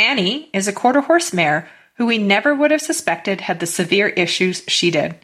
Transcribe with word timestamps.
Annie 0.00 0.48
is 0.54 0.66
a 0.66 0.72
quarter 0.72 1.02
horse 1.02 1.30
mare 1.34 1.68
who 1.96 2.06
we 2.06 2.16
never 2.16 2.54
would 2.54 2.70
have 2.70 2.80
suspected 2.80 3.42
had 3.42 3.60
the 3.60 3.66
severe 3.66 4.08
issues 4.08 4.64
she 4.66 4.90
did. 4.90 5.14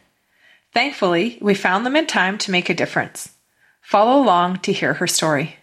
Thankfully, 0.71 1.39
we 1.41 1.55
found 1.55 1.83
them 1.83 1.95
in 1.95 2.05
time 2.05 2.37
to 2.37 2.51
make 2.51 2.69
a 2.69 2.75
difference. 2.75 3.33
Follow 3.81 4.21
along 4.21 4.59
to 4.59 4.71
hear 4.71 4.93
her 4.93 5.07
story. 5.07 5.55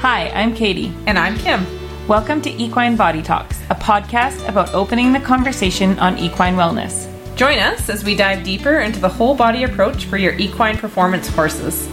Hi, 0.00 0.30
I'm 0.34 0.52
Katie. 0.52 0.92
And 1.06 1.16
I'm 1.16 1.38
Kim. 1.38 1.64
Welcome 2.08 2.42
to 2.42 2.50
Equine 2.50 2.96
Body 2.96 3.22
Talks, 3.22 3.60
a 3.70 3.76
podcast 3.76 4.48
about 4.48 4.74
opening 4.74 5.12
the 5.12 5.20
conversation 5.20 5.96
on 6.00 6.18
equine 6.18 6.56
wellness. 6.56 7.15
Join 7.36 7.58
us 7.58 7.90
as 7.90 8.02
we 8.02 8.16
dive 8.16 8.44
deeper 8.44 8.80
into 8.80 8.98
the 8.98 9.10
whole 9.10 9.34
body 9.34 9.62
approach 9.64 10.06
for 10.06 10.16
your 10.16 10.32
equine 10.38 10.78
performance 10.78 11.28
horses. 11.28 11.86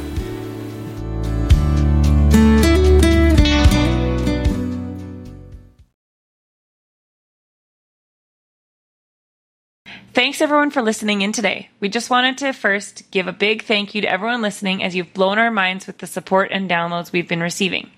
Thanks 10.13 10.39
everyone 10.39 10.71
for 10.71 10.81
listening 10.81 11.23
in 11.23 11.33
today. 11.33 11.69
We 11.81 11.89
just 11.89 12.09
wanted 12.09 12.37
to 12.37 12.53
first 12.53 13.11
give 13.11 13.27
a 13.27 13.33
big 13.33 13.63
thank 13.63 13.93
you 13.93 14.01
to 14.03 14.09
everyone 14.09 14.41
listening 14.41 14.81
as 14.81 14.95
you've 14.95 15.13
blown 15.13 15.39
our 15.39 15.51
minds 15.51 15.87
with 15.87 15.97
the 15.97 16.07
support 16.07 16.51
and 16.53 16.69
downloads 16.69 17.11
we've 17.11 17.27
been 17.27 17.41
receiving. 17.41 17.91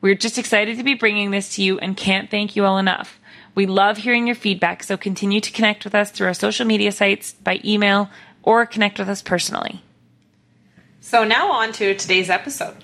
We're 0.00 0.14
just 0.14 0.38
excited 0.38 0.76
to 0.76 0.84
be 0.84 0.94
bringing 0.94 1.32
this 1.32 1.56
to 1.56 1.64
you 1.64 1.80
and 1.80 1.96
can't 1.96 2.30
thank 2.30 2.54
you 2.54 2.64
all 2.64 2.78
enough. 2.78 3.18
We 3.56 3.64
love 3.64 3.96
hearing 3.96 4.26
your 4.26 4.36
feedback, 4.36 4.82
so 4.82 4.98
continue 4.98 5.40
to 5.40 5.50
connect 5.50 5.84
with 5.84 5.94
us 5.94 6.10
through 6.10 6.26
our 6.26 6.34
social 6.34 6.66
media 6.66 6.92
sites, 6.92 7.32
by 7.32 7.58
email, 7.64 8.10
or 8.42 8.66
connect 8.66 8.98
with 8.98 9.08
us 9.08 9.22
personally. 9.22 9.82
So, 11.00 11.24
now 11.24 11.50
on 11.52 11.72
to 11.72 11.94
today's 11.94 12.28
episode. 12.28 12.76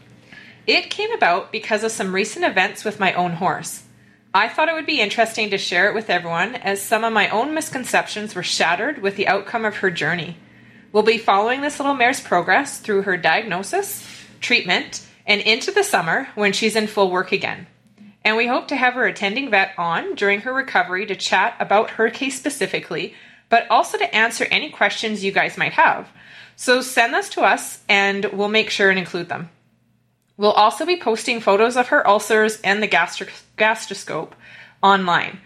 It 0.66 0.88
came 0.88 1.12
about 1.12 1.52
because 1.52 1.84
of 1.84 1.92
some 1.92 2.14
recent 2.14 2.46
events 2.46 2.84
with 2.84 2.98
my 2.98 3.12
own 3.12 3.32
horse. 3.32 3.82
I 4.32 4.48
thought 4.48 4.70
it 4.70 4.74
would 4.74 4.86
be 4.86 5.02
interesting 5.02 5.50
to 5.50 5.58
share 5.58 5.90
it 5.90 5.94
with 5.94 6.08
everyone 6.08 6.54
as 6.54 6.80
some 6.80 7.04
of 7.04 7.12
my 7.12 7.28
own 7.28 7.52
misconceptions 7.52 8.34
were 8.34 8.42
shattered 8.42 9.02
with 9.02 9.16
the 9.16 9.28
outcome 9.28 9.66
of 9.66 9.76
her 9.76 9.90
journey. 9.90 10.38
We'll 10.90 11.02
be 11.02 11.18
following 11.18 11.60
this 11.60 11.78
little 11.78 11.94
mare's 11.94 12.20
progress 12.20 12.78
through 12.80 13.02
her 13.02 13.18
diagnosis, 13.18 14.08
treatment, 14.40 15.06
and 15.26 15.42
into 15.42 15.70
the 15.70 15.84
summer 15.84 16.28
when 16.34 16.54
she's 16.54 16.76
in 16.76 16.86
full 16.86 17.10
work 17.10 17.30
again. 17.30 17.66
And 18.24 18.36
we 18.36 18.46
hope 18.46 18.68
to 18.68 18.76
have 18.76 18.94
her 18.94 19.06
attending 19.06 19.50
vet 19.50 19.72
on 19.76 20.14
during 20.14 20.42
her 20.42 20.52
recovery 20.52 21.06
to 21.06 21.16
chat 21.16 21.56
about 21.58 21.90
her 21.90 22.08
case 22.08 22.38
specifically, 22.38 23.14
but 23.48 23.66
also 23.70 23.98
to 23.98 24.14
answer 24.14 24.46
any 24.50 24.70
questions 24.70 25.24
you 25.24 25.32
guys 25.32 25.58
might 25.58 25.72
have. 25.72 26.08
So 26.56 26.80
send 26.80 27.12
this 27.12 27.28
to 27.30 27.42
us 27.42 27.82
and 27.88 28.24
we'll 28.26 28.48
make 28.48 28.70
sure 28.70 28.90
and 28.90 28.98
include 28.98 29.28
them. 29.28 29.50
We'll 30.36 30.52
also 30.52 30.86
be 30.86 30.96
posting 30.96 31.40
photos 31.40 31.76
of 31.76 31.88
her 31.88 32.06
ulcers 32.06 32.60
and 32.62 32.82
the 32.82 32.86
gastro- 32.86 33.28
gastroscope 33.58 34.32
online. 34.82 35.40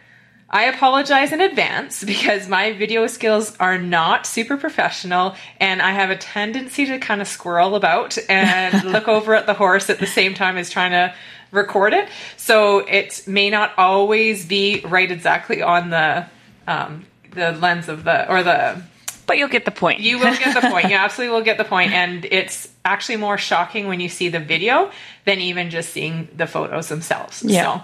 I 0.49 0.65
apologize 0.67 1.33
in 1.33 1.41
advance 1.41 2.05
because 2.05 2.49
my 2.49 2.73
video 2.73 3.07
skills 3.07 3.57
are 3.59 3.79
not 3.79 4.27
super 4.27 4.57
professional 4.57 5.35
and 5.61 5.83
I 5.83 5.91
have 5.91 6.11
a 6.11 6.17
tendency 6.17 6.87
to 6.87 6.99
kind 6.99 7.21
of 7.21 7.29
squirrel 7.29 7.75
about 7.75 8.17
and 8.29 8.85
look 8.93 9.09
over 9.09 9.35
at 9.35 9.47
the 9.47 9.55
horse 9.55 9.91
at 9.91 9.99
the 9.99 10.07
same 10.07 10.35
time 10.35 10.57
as 10.57 10.71
trying 10.71 10.93
to 10.93 11.15
record 11.57 11.93
it. 11.93 12.09
So 12.37 12.79
it 12.79 13.25
may 13.27 13.51
not 13.51 13.73
always 13.77 14.47
be 14.47 14.83
right 14.85 15.11
exactly 15.11 15.63
on 15.63 15.91
the 15.91 16.27
um, 16.67 17.07
the 17.33 17.53
lens 17.53 17.89
of 17.89 18.05
the 18.05 18.31
or 18.31 18.43
the 18.43 18.83
But 19.27 19.39
you'll 19.39 19.49
get 19.49 19.65
the 19.65 19.71
point. 19.71 20.01
you 20.01 20.19
will 20.19 20.37
get 20.37 20.61
the 20.61 20.69
point. 20.71 20.89
You 20.91 20.97
absolutely 20.97 21.35
will 21.37 21.45
get 21.45 21.59
the 21.59 21.65
point. 21.65 21.93
And 21.93 22.25
it's 22.25 22.69
actually 22.85 23.17
more 23.17 23.39
shocking 23.39 23.89
when 23.89 24.01
you 24.01 24.09
see 24.09 24.29
the 24.29 24.41
video 24.41 24.91
than 25.25 25.41
even 25.41 25.71
just 25.71 25.91
seeing 25.91 26.29
the 26.37 26.47
photos 26.47 26.89
themselves. 26.89 27.43
Yeah. 27.43 27.81
So, 27.81 27.83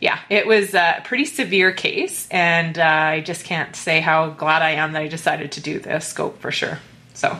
yeah, 0.00 0.18
it 0.28 0.46
was 0.46 0.74
a 0.74 1.00
pretty 1.04 1.24
severe 1.24 1.72
case. 1.72 2.28
And 2.30 2.78
uh, 2.78 2.82
I 2.82 3.20
just 3.20 3.44
can't 3.44 3.74
say 3.74 4.00
how 4.00 4.30
glad 4.30 4.62
I 4.62 4.72
am 4.72 4.92
that 4.92 5.02
I 5.02 5.08
decided 5.08 5.52
to 5.52 5.60
do 5.60 5.78
the 5.78 6.00
scope 6.00 6.40
for 6.40 6.50
sure. 6.50 6.78
So. 7.14 7.38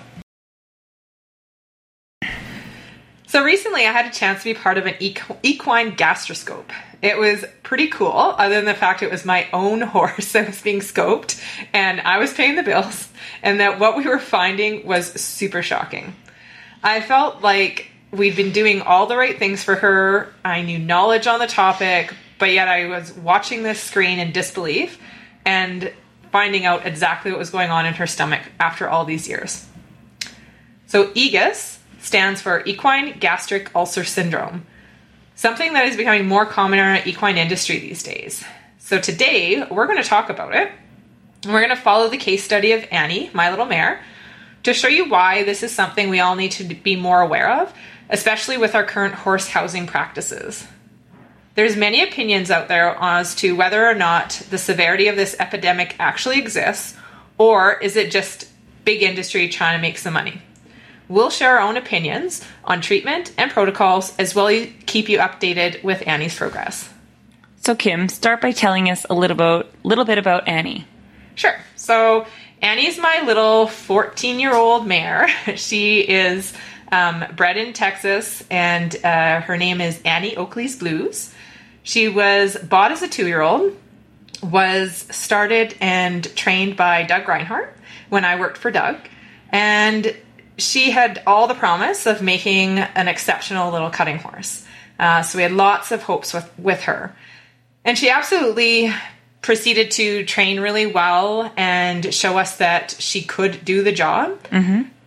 So 3.32 3.42
recently, 3.42 3.86
I 3.86 3.92
had 3.92 4.04
a 4.04 4.10
chance 4.10 4.40
to 4.40 4.52
be 4.52 4.52
part 4.52 4.76
of 4.76 4.84
an 4.84 4.92
equ- 5.00 5.38
equine 5.42 5.96
gastroscope. 5.96 6.68
It 7.00 7.16
was 7.16 7.46
pretty 7.62 7.86
cool, 7.86 8.12
other 8.12 8.56
than 8.56 8.66
the 8.66 8.74
fact 8.74 9.02
it 9.02 9.10
was 9.10 9.24
my 9.24 9.48
own 9.54 9.80
horse 9.96 10.32
that 10.32 10.48
was 10.48 10.60
being 10.60 10.80
scoped, 10.80 11.42
and 11.72 12.02
I 12.02 12.18
was 12.18 12.34
paying 12.34 12.56
the 12.56 12.62
bills, 12.62 13.08
and 13.42 13.58
that 13.60 13.80
what 13.80 13.96
we 13.96 14.06
were 14.06 14.18
finding 14.18 14.86
was 14.86 15.10
super 15.18 15.62
shocking. 15.62 16.14
I 16.82 17.00
felt 17.00 17.40
like 17.40 17.86
we'd 18.10 18.36
been 18.36 18.52
doing 18.52 18.82
all 18.82 19.06
the 19.06 19.16
right 19.16 19.38
things 19.38 19.64
for 19.64 19.76
her. 19.76 20.30
I 20.44 20.60
knew 20.60 20.78
knowledge 20.78 21.26
on 21.26 21.38
the 21.38 21.46
topic, 21.46 22.12
but 22.38 22.50
yet 22.50 22.68
I 22.68 22.88
was 22.88 23.14
watching 23.14 23.62
this 23.62 23.80
screen 23.80 24.18
in 24.18 24.32
disbelief 24.32 25.00
and 25.46 25.90
finding 26.32 26.66
out 26.66 26.84
exactly 26.84 27.30
what 27.30 27.38
was 27.38 27.48
going 27.48 27.70
on 27.70 27.86
in 27.86 27.94
her 27.94 28.06
stomach 28.06 28.42
after 28.60 28.90
all 28.90 29.06
these 29.06 29.26
years. 29.26 29.66
So, 30.86 31.10
EGUS 31.14 31.78
stands 32.02 32.42
for 32.42 32.62
Equine 32.66 33.18
Gastric 33.18 33.74
Ulcer 33.74 34.04
Syndrome, 34.04 34.66
something 35.36 35.72
that 35.72 35.86
is 35.86 35.96
becoming 35.96 36.26
more 36.26 36.44
common 36.44 36.78
in 36.78 36.84
our 36.84 37.02
equine 37.06 37.38
industry 37.38 37.78
these 37.78 38.02
days. 38.02 38.44
So, 38.78 39.00
today 39.00 39.64
we're 39.70 39.86
going 39.86 40.02
to 40.02 40.08
talk 40.08 40.28
about 40.28 40.54
it. 40.54 40.70
We're 41.46 41.64
going 41.64 41.70
to 41.70 41.76
follow 41.76 42.08
the 42.08 42.18
case 42.18 42.44
study 42.44 42.72
of 42.72 42.84
Annie, 42.90 43.30
my 43.32 43.50
little 43.50 43.64
mare, 43.64 44.02
to 44.64 44.74
show 44.74 44.88
you 44.88 45.08
why 45.08 45.44
this 45.44 45.62
is 45.62 45.72
something 45.72 46.10
we 46.10 46.20
all 46.20 46.36
need 46.36 46.52
to 46.52 46.64
be 46.64 46.96
more 46.96 47.20
aware 47.20 47.50
of, 47.62 47.72
especially 48.10 48.58
with 48.58 48.74
our 48.74 48.84
current 48.84 49.14
horse 49.14 49.48
housing 49.48 49.86
practices. 49.86 50.66
There's 51.54 51.76
many 51.76 52.02
opinions 52.02 52.50
out 52.50 52.68
there 52.68 52.96
as 53.00 53.34
to 53.36 53.54
whether 53.54 53.86
or 53.86 53.94
not 53.94 54.42
the 54.50 54.58
severity 54.58 55.08
of 55.08 55.16
this 55.16 55.36
epidemic 55.38 55.96
actually 55.98 56.38
exists, 56.38 56.96
or 57.38 57.78
is 57.78 57.96
it 57.96 58.10
just 58.10 58.48
big 58.84 59.02
industry 59.02 59.48
trying 59.48 59.76
to 59.76 59.82
make 59.82 59.98
some 59.98 60.14
money? 60.14 60.42
We'll 61.12 61.28
share 61.28 61.58
our 61.58 61.68
own 61.68 61.76
opinions 61.76 62.42
on 62.64 62.80
treatment 62.80 63.34
and 63.36 63.50
protocols, 63.50 64.16
as 64.16 64.34
well 64.34 64.48
as 64.48 64.68
keep 64.86 65.10
you 65.10 65.18
updated 65.18 65.84
with 65.84 66.02
Annie's 66.08 66.34
progress. 66.34 66.88
So 67.58 67.74
Kim, 67.74 68.08
start 68.08 68.40
by 68.40 68.52
telling 68.52 68.88
us 68.88 69.04
a 69.10 69.14
little 69.14 69.34
about 69.34 69.70
little 69.82 70.06
bit 70.06 70.16
about 70.16 70.48
Annie. 70.48 70.86
Sure. 71.34 71.54
So 71.76 72.24
Annie's 72.62 72.96
my 72.96 73.20
little 73.26 73.66
14 73.66 74.40
year 74.40 74.54
old 74.54 74.86
mare. 74.86 75.28
She 75.56 76.00
is 76.00 76.54
um, 76.90 77.26
bred 77.36 77.58
in 77.58 77.74
Texas, 77.74 78.42
and 78.50 78.96
uh, 79.04 79.42
her 79.42 79.58
name 79.58 79.82
is 79.82 80.00
Annie 80.06 80.34
Oakley's 80.34 80.76
Blues. 80.76 81.30
She 81.82 82.08
was 82.08 82.56
bought 82.56 82.90
as 82.90 83.02
a 83.02 83.08
two 83.08 83.26
year 83.26 83.42
old, 83.42 83.76
was 84.42 85.04
started 85.10 85.76
and 85.78 86.24
trained 86.36 86.78
by 86.78 87.02
Doug 87.02 87.28
Reinhardt 87.28 87.76
when 88.08 88.24
I 88.24 88.40
worked 88.40 88.56
for 88.56 88.70
Doug, 88.70 88.96
and 89.50 90.16
she 90.58 90.90
had 90.90 91.22
all 91.26 91.46
the 91.48 91.54
promise 91.54 92.06
of 92.06 92.22
making 92.22 92.78
an 92.78 93.08
exceptional 93.08 93.72
little 93.72 93.90
cutting 93.90 94.18
horse. 94.18 94.64
Uh, 94.98 95.22
so 95.22 95.38
we 95.38 95.42
had 95.42 95.52
lots 95.52 95.90
of 95.92 96.02
hopes 96.02 96.32
with, 96.32 96.50
with 96.58 96.82
her. 96.82 97.14
And 97.84 97.98
she 97.98 98.10
absolutely 98.10 98.92
proceeded 99.40 99.90
to 99.92 100.24
train 100.24 100.60
really 100.60 100.86
well 100.86 101.52
and 101.56 102.14
show 102.14 102.38
us 102.38 102.58
that 102.58 102.94
she 102.98 103.22
could 103.22 103.64
do 103.64 103.82
the 103.82 103.90
job. 103.92 104.38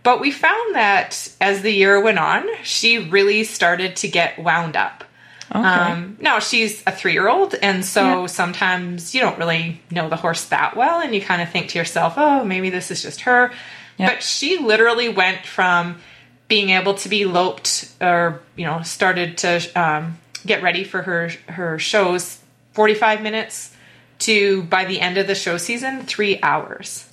But 0.03 0.19
we 0.19 0.29
found 0.31 0.75
that 0.75 1.29
as 1.41 1.61
the 1.61 1.71
year 1.71 1.99
went 2.01 2.19
on, 2.19 2.45
she 2.63 2.97
really 2.99 3.43
started 3.43 3.95
to 3.97 4.07
get 4.07 4.37
wound 4.37 4.75
up. 4.75 5.03
Um, 5.51 6.17
now 6.19 6.39
she's 6.39 6.83
a 6.85 6.91
three 6.91 7.13
year 7.13 7.29
old, 7.29 7.55
and 7.55 7.85
so 7.85 8.21
Yeah. 8.21 8.25
sometimes 8.27 9.13
you 9.15 9.21
don't 9.21 9.37
really 9.37 9.81
know 9.89 10.09
the 10.09 10.15
horse 10.15 10.45
that 10.45 10.75
well, 10.75 10.99
and 10.99 11.13
you 11.15 11.21
kind 11.21 11.41
of 11.41 11.49
think 11.49 11.69
to 11.69 11.79
yourself, 11.79 12.15
oh, 12.17 12.43
maybe 12.43 12.69
this 12.69 12.91
is 12.91 13.01
just 13.01 13.21
her. 13.21 13.51
Yeah. 13.97 14.13
But 14.13 14.23
she 14.23 14.57
literally 14.57 15.09
went 15.09 15.45
from 15.45 15.99
being 16.47 16.69
able 16.69 16.93
to 16.95 17.09
be 17.09 17.25
loped 17.25 17.91
or, 18.01 18.41
you 18.55 18.65
know, 18.65 18.81
started 18.83 19.37
to 19.39 19.61
um, 19.75 20.17
get 20.45 20.61
ready 20.61 20.83
for 20.83 21.01
her, 21.01 21.29
her 21.47 21.79
shows 21.79 22.39
45 22.73 23.21
minutes 23.21 23.75
to 24.19 24.63
by 24.63 24.85
the 24.85 24.99
end 24.99 25.17
of 25.17 25.27
the 25.27 25.35
show 25.35 25.57
season, 25.57 26.03
three 26.03 26.39
hours. 26.41 27.07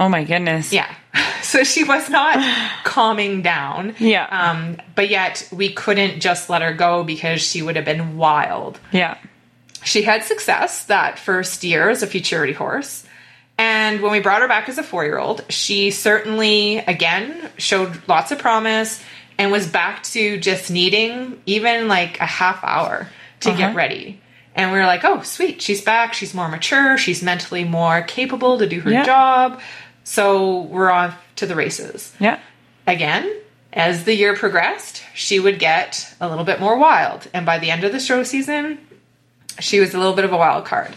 Oh 0.00 0.08
my 0.08 0.24
goodness. 0.24 0.72
Yeah. 0.72 0.92
So 1.42 1.64
she 1.64 1.82
was 1.82 2.08
not 2.08 2.38
calming 2.84 3.42
down. 3.42 3.96
Yeah. 3.98 4.26
Um, 4.30 4.76
but 4.94 5.10
yet 5.10 5.46
we 5.52 5.72
couldn't 5.72 6.20
just 6.20 6.48
let 6.48 6.62
her 6.62 6.72
go 6.72 7.02
because 7.02 7.42
she 7.42 7.62
would 7.62 7.74
have 7.74 7.84
been 7.84 8.16
wild. 8.16 8.78
Yeah. 8.92 9.18
She 9.84 10.02
had 10.02 10.22
success 10.22 10.84
that 10.84 11.18
first 11.18 11.64
year 11.64 11.90
as 11.90 12.02
a 12.02 12.06
futurity 12.06 12.52
horse. 12.52 13.04
And 13.62 14.00
when 14.00 14.10
we 14.10 14.18
brought 14.18 14.42
her 14.42 14.48
back 14.48 14.68
as 14.68 14.76
a 14.78 14.82
four 14.82 15.04
year 15.04 15.18
old, 15.18 15.44
she 15.48 15.92
certainly, 15.92 16.78
again, 16.78 17.48
showed 17.58 18.02
lots 18.08 18.32
of 18.32 18.38
promise 18.40 19.00
and 19.38 19.52
was 19.52 19.68
back 19.68 20.02
to 20.14 20.36
just 20.38 20.68
needing 20.70 21.40
even 21.46 21.86
like 21.86 22.18
a 22.20 22.26
half 22.26 22.64
hour 22.64 23.08
to 23.40 23.50
Uh-huh. 23.50 23.58
get 23.58 23.76
ready. 23.76 24.20
And 24.56 24.72
we 24.72 24.78
were 24.78 24.84
like, 24.86 25.04
oh, 25.04 25.22
sweet, 25.22 25.62
she's 25.62 25.80
back. 25.80 26.12
She's 26.12 26.34
more 26.34 26.48
mature. 26.48 26.98
She's 26.98 27.22
mentally 27.22 27.62
more 27.64 28.02
capable 28.02 28.58
to 28.58 28.66
do 28.66 28.80
her 28.80 28.90
Yeah. 28.90 29.04
job. 29.04 29.60
So 30.04 30.62
we're 30.62 30.90
off 30.90 31.14
to 31.36 31.46
the 31.46 31.54
races. 31.54 32.12
Yeah. 32.18 32.38
Again, 32.86 33.32
as 33.72 34.04
the 34.04 34.14
year 34.14 34.34
progressed, 34.34 35.04
she 35.14 35.38
would 35.38 35.58
get 35.60 36.12
a 36.20 36.28
little 36.28 36.44
bit 36.44 36.58
more 36.60 36.76
wild. 36.76 37.28
And 37.32 37.46
by 37.46 37.58
the 37.60 37.70
end 37.70 37.84
of 37.84 37.92
the 37.92 38.00
show 38.00 38.24
season, 38.24 38.78
she 39.60 39.78
was 39.78 39.94
a 39.94 39.98
little 39.98 40.14
bit 40.14 40.24
of 40.24 40.32
a 40.32 40.36
wild 40.36 40.64
card. 40.64 40.92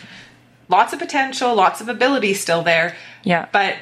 Lots 0.67 0.93
of 0.93 0.99
potential, 0.99 1.53
lots 1.55 1.81
of 1.81 1.89
ability 1.89 2.33
still 2.33 2.61
there. 2.63 2.95
Yeah. 3.23 3.47
But 3.51 3.75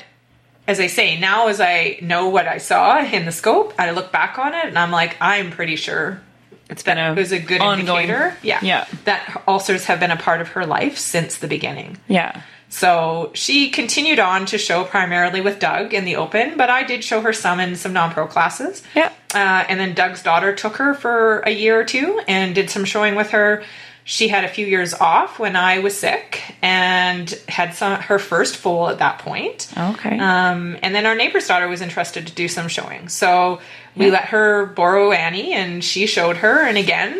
as 0.68 0.80
I 0.80 0.88
say, 0.88 1.19
now 1.19 1.47
as 1.47 1.59
I 1.62 1.97
know 2.01 2.30
what 2.30 2.47
I 2.47 2.57
saw 2.57 3.00
in 3.03 3.25
the 3.25 3.31
scope, 3.31 3.74
I 3.77 3.91
look 3.91 4.12
back 4.12 4.38
on 4.39 4.53
it 4.53 4.65
and 4.65 4.77
I'm 4.77 4.91
like, 4.91 5.15
I'm 5.21 5.51
pretty 5.51 5.75
sure 5.75 6.21
It's 6.69 6.83
been 6.83 6.97
a 6.97 7.12
it 7.12 7.15
was 7.18 7.31
a 7.31 7.39
good 7.39 7.62
ongoing- 7.62 8.09
indicator. 8.09 8.35
Yeah. 8.41 8.59
Yeah. 8.62 8.85
That 9.06 9.44
ulcers 9.47 9.85
have 9.85 10.00
been 10.00 10.12
a 10.12 10.18
part 10.18 10.41
of 10.41 10.50
her 10.50 10.65
life 10.65 10.97
since 10.97 11.38
the 11.38 11.47
beginning. 11.47 11.97
Yeah. 12.07 12.41
So 12.69 13.29
she 13.36 13.69
continued 13.69 14.18
on 14.18 14.45
to 14.47 14.57
show 14.57 14.83
primarily 14.83 15.41
with 15.41 15.59
Doug 15.59 15.94
in 15.94 16.06
the 16.06 16.15
open, 16.15 16.57
but 16.57 16.69
I 16.71 16.81
did 16.83 17.03
show 17.03 17.21
her 17.21 17.31
some 17.31 17.59
in 17.59 17.75
some 17.75 17.94
non 17.94 18.12
pro 18.12 18.25
classes. 18.25 18.81
Yeah. 18.95 19.12
Uh, 19.36 19.63
and 19.69 19.79
then 19.79 19.94
Doug's 19.94 20.24
daughter 20.24 20.56
took 20.56 20.77
her 20.77 20.94
for 20.95 21.39
a 21.45 21.51
year 21.51 21.79
or 21.79 21.83
two 21.83 22.19
and 22.27 22.56
did 22.56 22.69
some 22.71 22.86
showing 22.86 23.13
with 23.15 23.29
her. 23.31 23.63
She 24.05 24.27
had 24.27 24.44
a 24.44 24.50
few 24.50 24.65
years 24.65 24.94
off 24.94 25.39
when 25.39 25.55
I 25.55 25.79
was 25.79 25.97
sick 25.97 26.41
and 26.61 27.29
had 27.47 27.73
some 27.73 28.00
her 28.01 28.19
first 28.19 28.57
foal 28.57 28.89
at 28.89 29.00
that 29.00 29.19
point. 29.19 29.69
Okay. 29.77 30.19
Um, 30.19 30.77
and 30.83 30.94
then 30.94 31.05
our 31.05 31.15
neighbor's 31.15 31.47
daughter 31.47 31.67
was 31.69 31.81
interested 31.81 32.27
to 32.27 32.33
do 32.33 32.47
some 32.50 32.67
showing. 32.67 33.07
So 33.07 33.61
we 33.95 34.07
Yeah. 34.07 34.11
let 34.13 34.25
her 34.25 34.65
borrow 34.65 35.11
Annie 35.13 35.53
and 35.53 35.81
she 35.83 36.05
showed 36.05 36.38
her. 36.38 36.67
And 36.67 36.77
again, 36.77 37.17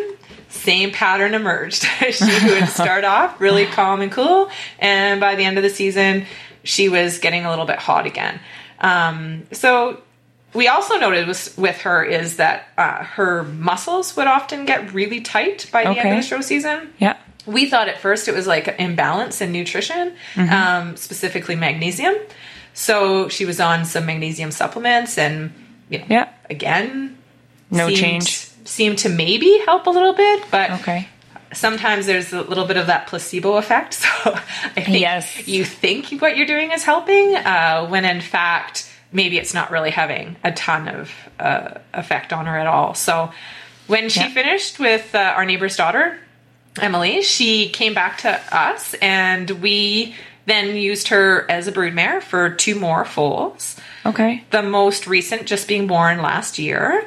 same 0.50 0.92
pattern 0.92 1.34
emerged. 1.34 1.84
she 2.12 2.50
would 2.50 2.68
start 2.68 3.06
off 3.06 3.40
really 3.40 3.66
calm 3.66 4.02
and 4.02 4.12
cool. 4.12 4.50
And 4.78 5.22
by 5.22 5.36
the 5.36 5.46
end 5.46 5.58
of 5.58 5.64
the 5.64 5.70
season, 5.70 6.26
she 6.66 6.90
was 6.90 7.18
getting 7.20 7.46
a 7.46 7.50
little 7.50 7.66
bit 7.66 7.80
hot 7.80 8.06
again. 8.06 8.40
Um, 8.80 9.44
so 9.54 10.02
we 10.54 10.68
also 10.68 10.98
noted 10.98 11.28
with, 11.28 11.58
with 11.58 11.78
her 11.82 12.04
is 12.04 12.38
that 12.38 12.68
uh, 12.78 13.04
her 13.04 13.44
muscles 13.44 14.16
would 14.16 14.28
often 14.28 14.66
get 14.66 14.94
really 14.94 15.22
tight 15.22 15.70
by 15.72 15.84
the 15.84 15.90
end 16.00 16.10
of 16.10 16.16
the 16.24 16.28
show 16.28 16.42
season 16.42 16.94
yeah. 17.00 17.18
we 17.46 17.70
thought 17.70 17.88
at 17.90 18.00
first 18.00 18.28
it 18.28 18.34
was 18.34 18.48
like 18.48 18.68
an 18.68 18.76
imbalance 18.76 19.42
in 19.42 19.52
nutrition, 19.52 20.14
Mm-hmm. 20.36 20.54
um, 20.54 20.96
specifically 20.98 21.56
magnesium. 21.56 22.16
So 22.74 23.28
she 23.30 23.46
was 23.46 23.60
on 23.60 23.86
some 23.86 24.06
magnesium 24.06 24.52
supplements, 24.52 25.18
and 25.18 25.52
you 25.90 26.00
know, 26.00 26.06
Yeah. 26.10 26.30
again, 26.50 27.18
No 27.70 27.88
seemed- 27.88 28.00
change. 28.00 28.48
Seemed 28.66 28.98
to 29.00 29.10
maybe 29.10 29.62
help 29.66 29.88
a 29.88 29.90
little 29.90 30.14
bit, 30.14 30.44
but 30.50 30.72
Okay. 30.80 31.08
sometimes 31.52 32.06
there's 32.06 32.32
a 32.32 32.42
little 32.42 32.66
bit 32.66 32.78
of 32.78 32.88
that 32.88 33.08
placebo 33.08 33.58
effect. 33.58 33.94
So 34.24 34.32
I 34.78 34.82
think 34.82 35.00
Yes. 35.02 35.48
you 35.48 35.66
think 35.66 36.22
what 36.22 36.38
you're 36.38 36.48
doing 36.48 36.72
is 36.72 36.84
helping, 36.86 37.36
uh, 37.36 37.86
when 37.88 38.06
in 38.06 38.22
fact 38.22 38.90
maybe 39.14 39.38
it's 39.38 39.54
not 39.54 39.72
really 39.72 39.92
having 39.92 40.36
a 40.44 40.52
ton 40.52 40.88
of 40.88 41.12
uh, 41.40 41.76
effect 41.94 42.34
on 42.34 42.46
her 42.48 42.58
at 42.58 42.68
all. 42.68 42.94
So 42.96 43.32
when 43.88 44.10
she 44.10 44.20
Yeah. 44.22 44.30
finished 44.30 44.80
with 44.80 45.14
uh, 45.16 45.20
our 45.20 45.46
neighbor's 45.46 45.76
daughter, 45.78 46.18
Emily, 46.82 47.22
she 47.22 47.70
came 47.70 47.94
back 47.94 48.18
to 48.20 48.42
us, 48.52 48.96
and 48.96 49.50
we 49.62 50.16
then 50.46 50.76
used 50.76 51.10
her 51.10 51.50
as 51.50 51.68
a 51.68 51.72
broodmare 51.72 52.22
for 52.22 52.50
two 52.50 52.76
more 52.76 53.06
foals 53.06 53.78
Okay. 54.06 54.44
the 54.52 54.62
most 54.64 55.08
recent 55.08 55.46
just 55.46 55.68
being 55.68 55.88
born 55.88 56.22
last 56.22 56.58
year. 56.60 57.06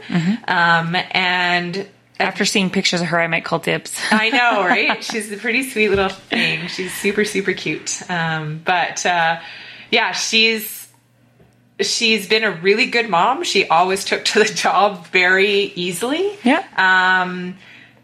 Um, 0.48 0.96
and 1.10 1.86
After 2.18 2.44
seeing 2.46 2.70
pictures 2.70 3.02
of 3.02 3.08
her, 3.08 3.20
I 3.20 3.26
might 3.26 3.44
call 3.44 3.58
dibs. 3.58 3.92
I 4.10 4.30
know, 4.30 4.64
right? 4.64 5.02
She's 5.04 5.30
a 5.32 5.36
pretty 5.36 5.68
sweet 5.68 5.88
little 5.90 6.08
thing. 6.08 6.68
She's 6.68 6.94
super, 6.94 7.24
super 7.26 7.52
cute. 7.52 8.00
Um, 8.08 8.62
but 8.64 9.04
uh, 9.04 9.40
yeah, 9.90 10.12
she's 10.12 10.75
she's 11.80 12.28
been 12.28 12.44
a 12.44 12.50
really 12.50 12.86
good 12.86 13.08
mom. 13.08 13.44
She 13.44 13.66
always 13.68 14.04
took 14.04 14.24
to 14.26 14.38
the 14.38 14.44
job 14.54 15.06
very 15.08 15.72
easily. 15.74 16.36
yeah. 16.44 16.64
Um, 16.76 17.56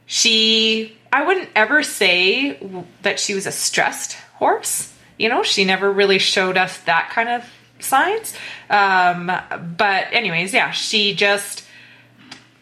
she, 0.07 0.97
I 1.13 1.25
wouldn't 1.27 1.49
ever 1.57 1.83
say 1.83 2.59
that 3.03 3.19
she 3.19 3.35
was 3.35 3.47
a 3.47 3.53
stressed 3.53 4.15
horse. 4.35 4.93
You 5.19 5.29
know, 5.29 5.43
she 5.43 5.65
never 5.65 5.91
really 5.91 6.19
showed 6.19 6.57
us 6.59 6.77
that 6.81 7.11
kind 7.11 7.29
of 7.29 7.49
signs. 7.79 8.35
Um, 8.69 9.27
but, 9.79 10.07
anyways, 10.13 10.53
yeah, 10.53 10.71
she 10.73 11.15
just. 11.15 11.65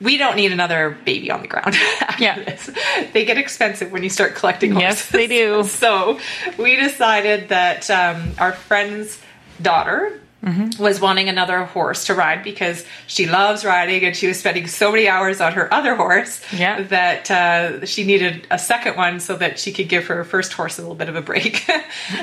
We 0.00 0.16
don't 0.16 0.36
need 0.36 0.50
another 0.52 0.96
baby 1.04 1.30
on 1.30 1.42
the 1.42 1.48
ground. 1.48 1.76
Yeah. 2.18 2.42
this. 2.42 2.70
They 3.12 3.24
get 3.24 3.38
expensive 3.38 3.92
when 3.92 4.02
you 4.02 4.10
start 4.10 4.34
collecting 4.34 4.72
horses. 4.72 4.88
Yes, 4.88 5.10
they 5.10 5.26
do. 5.26 5.64
So 5.64 6.18
we 6.58 6.76
decided 6.76 7.48
that 7.48 7.90
um, 7.90 8.32
our 8.38 8.52
friend's 8.52 9.18
daughter 9.62 10.19
Mm-hmm. 10.42 10.82
was 10.82 11.00
wanting 11.02 11.28
another 11.28 11.64
horse 11.64 12.06
to 12.06 12.14
ride 12.14 12.42
because 12.42 12.82
she 13.06 13.26
loves 13.26 13.62
riding 13.62 14.02
and 14.06 14.16
she 14.16 14.26
was 14.26 14.38
spending 14.38 14.66
so 14.68 14.90
many 14.90 15.06
hours 15.06 15.38
on 15.38 15.52
her 15.52 15.72
other 15.72 15.94
horse 15.94 16.40
Yeah. 16.50 16.80
that 16.84 17.30
uh, 17.30 17.84
she 17.84 18.04
needed 18.04 18.46
a 18.50 18.58
second 18.58 18.96
one 18.96 19.20
so 19.20 19.36
that 19.36 19.58
she 19.58 19.70
could 19.70 19.90
give 19.90 20.06
her 20.06 20.24
first 20.24 20.54
horse 20.54 20.78
a 20.78 20.80
little 20.80 20.94
bit 20.96 21.10
of 21.10 21.16
a 21.16 21.20
break. 21.22 21.68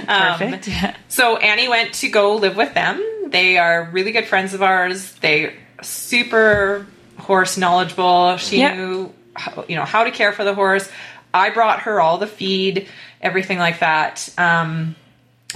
Um, 0.07 0.39
Perfect. 0.39 0.67
Yeah. 0.67 0.95
so 1.09 1.37
Annie 1.37 1.67
went 1.69 1.93
to 1.95 2.09
go 2.09 2.35
live 2.37 2.57
with 2.57 2.73
them. 2.73 3.03
They 3.27 3.57
are 3.57 3.89
really 3.91 4.11
good 4.11 4.25
friends 4.25 4.53
of 4.53 4.61
ours. 4.63 5.13
They 5.21 5.53
super 5.83 6.85
horse 7.17 7.57
knowledgeable. 7.57 8.37
She 8.37 8.59
Yeah. 8.59 8.73
knew 8.75 9.13
how, 9.35 9.65
you 9.67 9.75
know 9.75 9.85
how 9.85 10.03
to 10.05 10.11
care 10.11 10.31
for 10.31 10.43
the 10.43 10.55
horse. 10.55 10.89
I 11.33 11.49
brought 11.51 11.81
her 11.81 11.99
all 12.01 12.17
the 12.17 12.27
feed, 12.27 12.87
everything 13.21 13.59
like 13.59 13.79
that. 13.79 14.27
Um, 14.37 14.95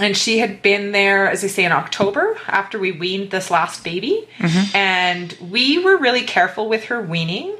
and 0.00 0.16
she 0.16 0.38
had 0.38 0.62
been 0.62 0.92
there, 0.92 1.28
as 1.30 1.44
I 1.44 1.48
say, 1.48 1.64
in 1.64 1.72
October 1.72 2.38
after 2.46 2.78
we 2.78 2.92
weaned 2.92 3.30
this 3.30 3.50
last 3.50 3.84
baby. 3.84 4.26
And 4.74 5.32
we 5.50 5.78
were 5.84 5.96
really 5.98 6.22
careful 6.22 6.68
with 6.68 6.84
her 6.84 7.00
weaning 7.00 7.54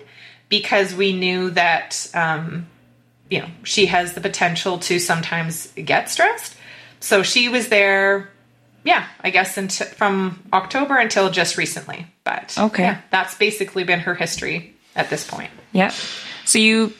because 0.48 0.94
we 0.94 1.12
knew 1.12 1.50
that, 1.50 2.10
um, 2.14 2.66
you 3.30 3.40
know, 3.40 3.48
she 3.64 3.86
has 3.86 4.14
the 4.14 4.20
potential 4.20 4.78
to 4.80 4.98
sometimes 4.98 5.68
get 5.72 6.08
stressed. 6.10 6.56
So 7.00 7.22
she 7.22 7.48
was 7.48 7.68
there, 7.68 8.30
yeah, 8.84 9.06
I 9.20 9.30
guess 9.30 9.56
until, 9.58 9.86
from 9.88 10.42
October 10.52 10.96
until 10.96 11.30
just 11.30 11.56
recently. 11.58 12.06
But 12.24 12.56
Okay. 12.58 12.82
yeah, 12.84 13.00
that's 13.10 13.34
basically 13.34 13.84
been 13.84 14.00
her 14.00 14.14
history 14.14 14.74
at 14.96 15.10
this 15.10 15.26
point. 15.26 15.50
Yeah. 15.72 15.92
So 16.44 16.58
you, 16.58 16.92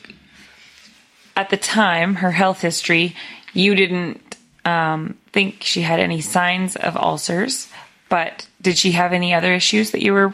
at 1.35 1.49
the 1.49 1.57
time, 1.57 2.15
her 2.15 2.31
health 2.31 2.61
history, 2.61 3.15
you 3.53 3.75
didn't 3.75 4.32
um, 4.65 5.17
think 5.31 5.63
she 5.63 5.81
had 5.81 5.99
any 5.99 6.21
signs 6.21 6.75
of 6.75 6.95
ulcers, 6.97 7.67
but 8.09 8.47
did 8.61 8.77
she 8.77 8.91
have 8.93 9.13
any 9.13 9.33
other 9.33 9.53
issues 9.53 9.91
that 9.91 10.01
you 10.01 10.13
were 10.13 10.33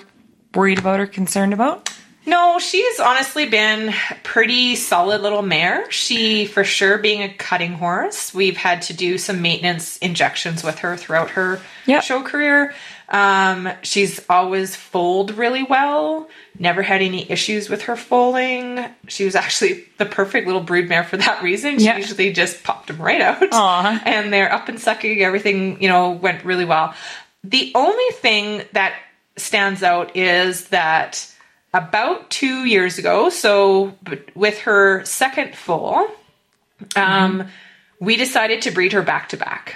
worried 0.54 0.80
about 0.80 1.00
or 1.00 1.08
concerned 1.08 1.54
about? 1.54 1.90
No, 2.26 2.60
she's 2.60 3.00
honestly 3.00 3.48
been 3.48 3.94
pretty 4.24 4.76
solid 4.76 5.22
little 5.22 5.42
mare. 5.42 5.90
She, 5.90 6.46
for 6.46 6.64
sure, 6.64 6.98
being 7.00 7.24
a 7.24 7.34
cutting 7.34 7.74
horse, 7.74 8.34
we've 8.34 8.58
had 8.58 8.84
to 8.84 8.94
do 8.94 9.18
some 9.18 9.42
maintenance 9.42 9.98
injections 9.98 10.64
with 10.64 10.80
her 10.80 10.96
throughout 10.96 11.32
her 11.32 11.60
Yep. 11.88 12.04
show 12.04 12.22
career. 12.22 12.76
Um, 13.12 13.70
she's 13.82 14.24
always 14.30 14.76
foaled 14.76 15.32
really 15.36 15.64
well. 15.64 16.30
Never 16.60 16.82
had 16.84 17.02
any 17.02 17.30
issues 17.32 17.68
with 17.70 17.84
her 17.84 17.96
foaling. 17.96 18.86
She 19.08 19.26
was 19.26 19.36
actually 19.36 19.86
the 19.98 20.06
perfect 20.06 20.46
little 20.46 20.64
broodmare 20.64 21.06
for 21.06 21.18
that 21.18 21.42
reason. 21.42 21.80
She 21.80 21.86
Yeah. 21.86 21.98
usually 21.98 22.32
just 22.34 22.64
popped 22.64 22.88
them 22.88 23.02
right 23.02 23.20
out, 23.22 23.42
Aw. 23.52 24.02
and 24.06 24.32
they're 24.32 24.52
up 24.54 24.70
and 24.70 24.80
sucking. 24.80 25.22
Everything 25.22 25.82
you 25.82 25.90
know 25.90 26.12
went 26.12 26.46
really 26.46 26.66
well. 26.66 26.94
The 27.44 27.72
only 27.74 28.12
thing 28.14 28.64
that 28.74 28.94
stands 29.38 29.82
out 29.82 30.16
is 30.16 30.68
that 30.68 31.26
about 31.74 32.30
two 32.30 32.66
years 32.66 32.98
ago, 32.98 33.30
so 33.30 33.96
with 34.36 34.60
her 34.62 35.04
second 35.06 35.56
foal, 35.56 36.08
um, 36.96 37.48
we 38.00 38.18
decided 38.18 38.64
to 38.64 38.72
breed 38.72 38.94
her 38.94 39.02
back 39.02 39.30
to 39.30 39.38
back. 39.38 39.76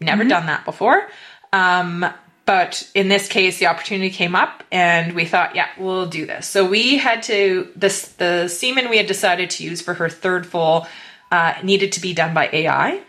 Never 0.00 0.24
done 0.24 0.46
that 0.46 0.64
before. 0.64 1.06
Um, 1.52 2.04
but 2.50 2.90
in 2.96 3.06
this 3.06 3.28
case, 3.28 3.60
the 3.60 3.68
opportunity 3.68 4.10
came 4.10 4.34
up, 4.34 4.64
and 4.72 5.12
we 5.12 5.24
thought, 5.24 5.54
yeah, 5.54 5.68
we'll 5.78 6.06
do 6.06 6.26
this. 6.26 6.48
So 6.48 6.68
we 6.68 6.98
had 6.98 7.22
to 7.22 7.70
this 7.76 8.08
the 8.08 8.48
semen 8.48 8.90
we 8.90 8.96
had 8.96 9.06
decided 9.06 9.50
to 9.50 9.62
use 9.62 9.80
for 9.80 9.94
her 9.94 10.08
third 10.08 10.48
full 10.48 10.88
uh, 11.30 11.54
needed 11.62 11.92
to 11.92 12.00
be 12.00 12.12
done 12.12 12.34
by 12.34 12.50
AI. 12.52 13.02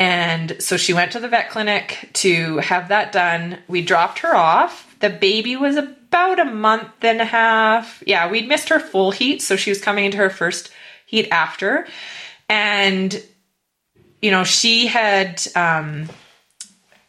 And 0.00 0.60
so 0.60 0.76
she 0.76 0.92
went 0.92 1.12
to 1.12 1.20
the 1.20 1.28
vet 1.28 1.50
clinic 1.50 2.10
to 2.14 2.58
have 2.58 2.88
that 2.88 3.12
done. 3.12 3.60
We 3.68 3.80
dropped 3.80 4.18
her 4.18 4.34
off. 4.34 4.92
The 4.98 5.10
baby 5.10 5.54
was 5.54 5.76
about 5.76 6.40
a 6.40 6.44
month 6.46 7.04
and 7.04 7.20
a 7.20 7.24
half. 7.24 8.02
Yeah, 8.04 8.28
we'd 8.28 8.48
missed 8.48 8.70
her 8.70 8.80
foal 8.80 9.12
heat, 9.12 9.40
so 9.40 9.54
she 9.54 9.70
was 9.70 9.80
coming 9.80 10.04
into 10.04 10.18
her 10.18 10.30
first 10.30 10.72
heat 11.06 11.28
after. 11.30 11.86
And, 12.48 13.22
you 14.20 14.32
know, 14.32 14.42
she 14.42 14.88
had, 14.88 15.40
um, 15.54 16.08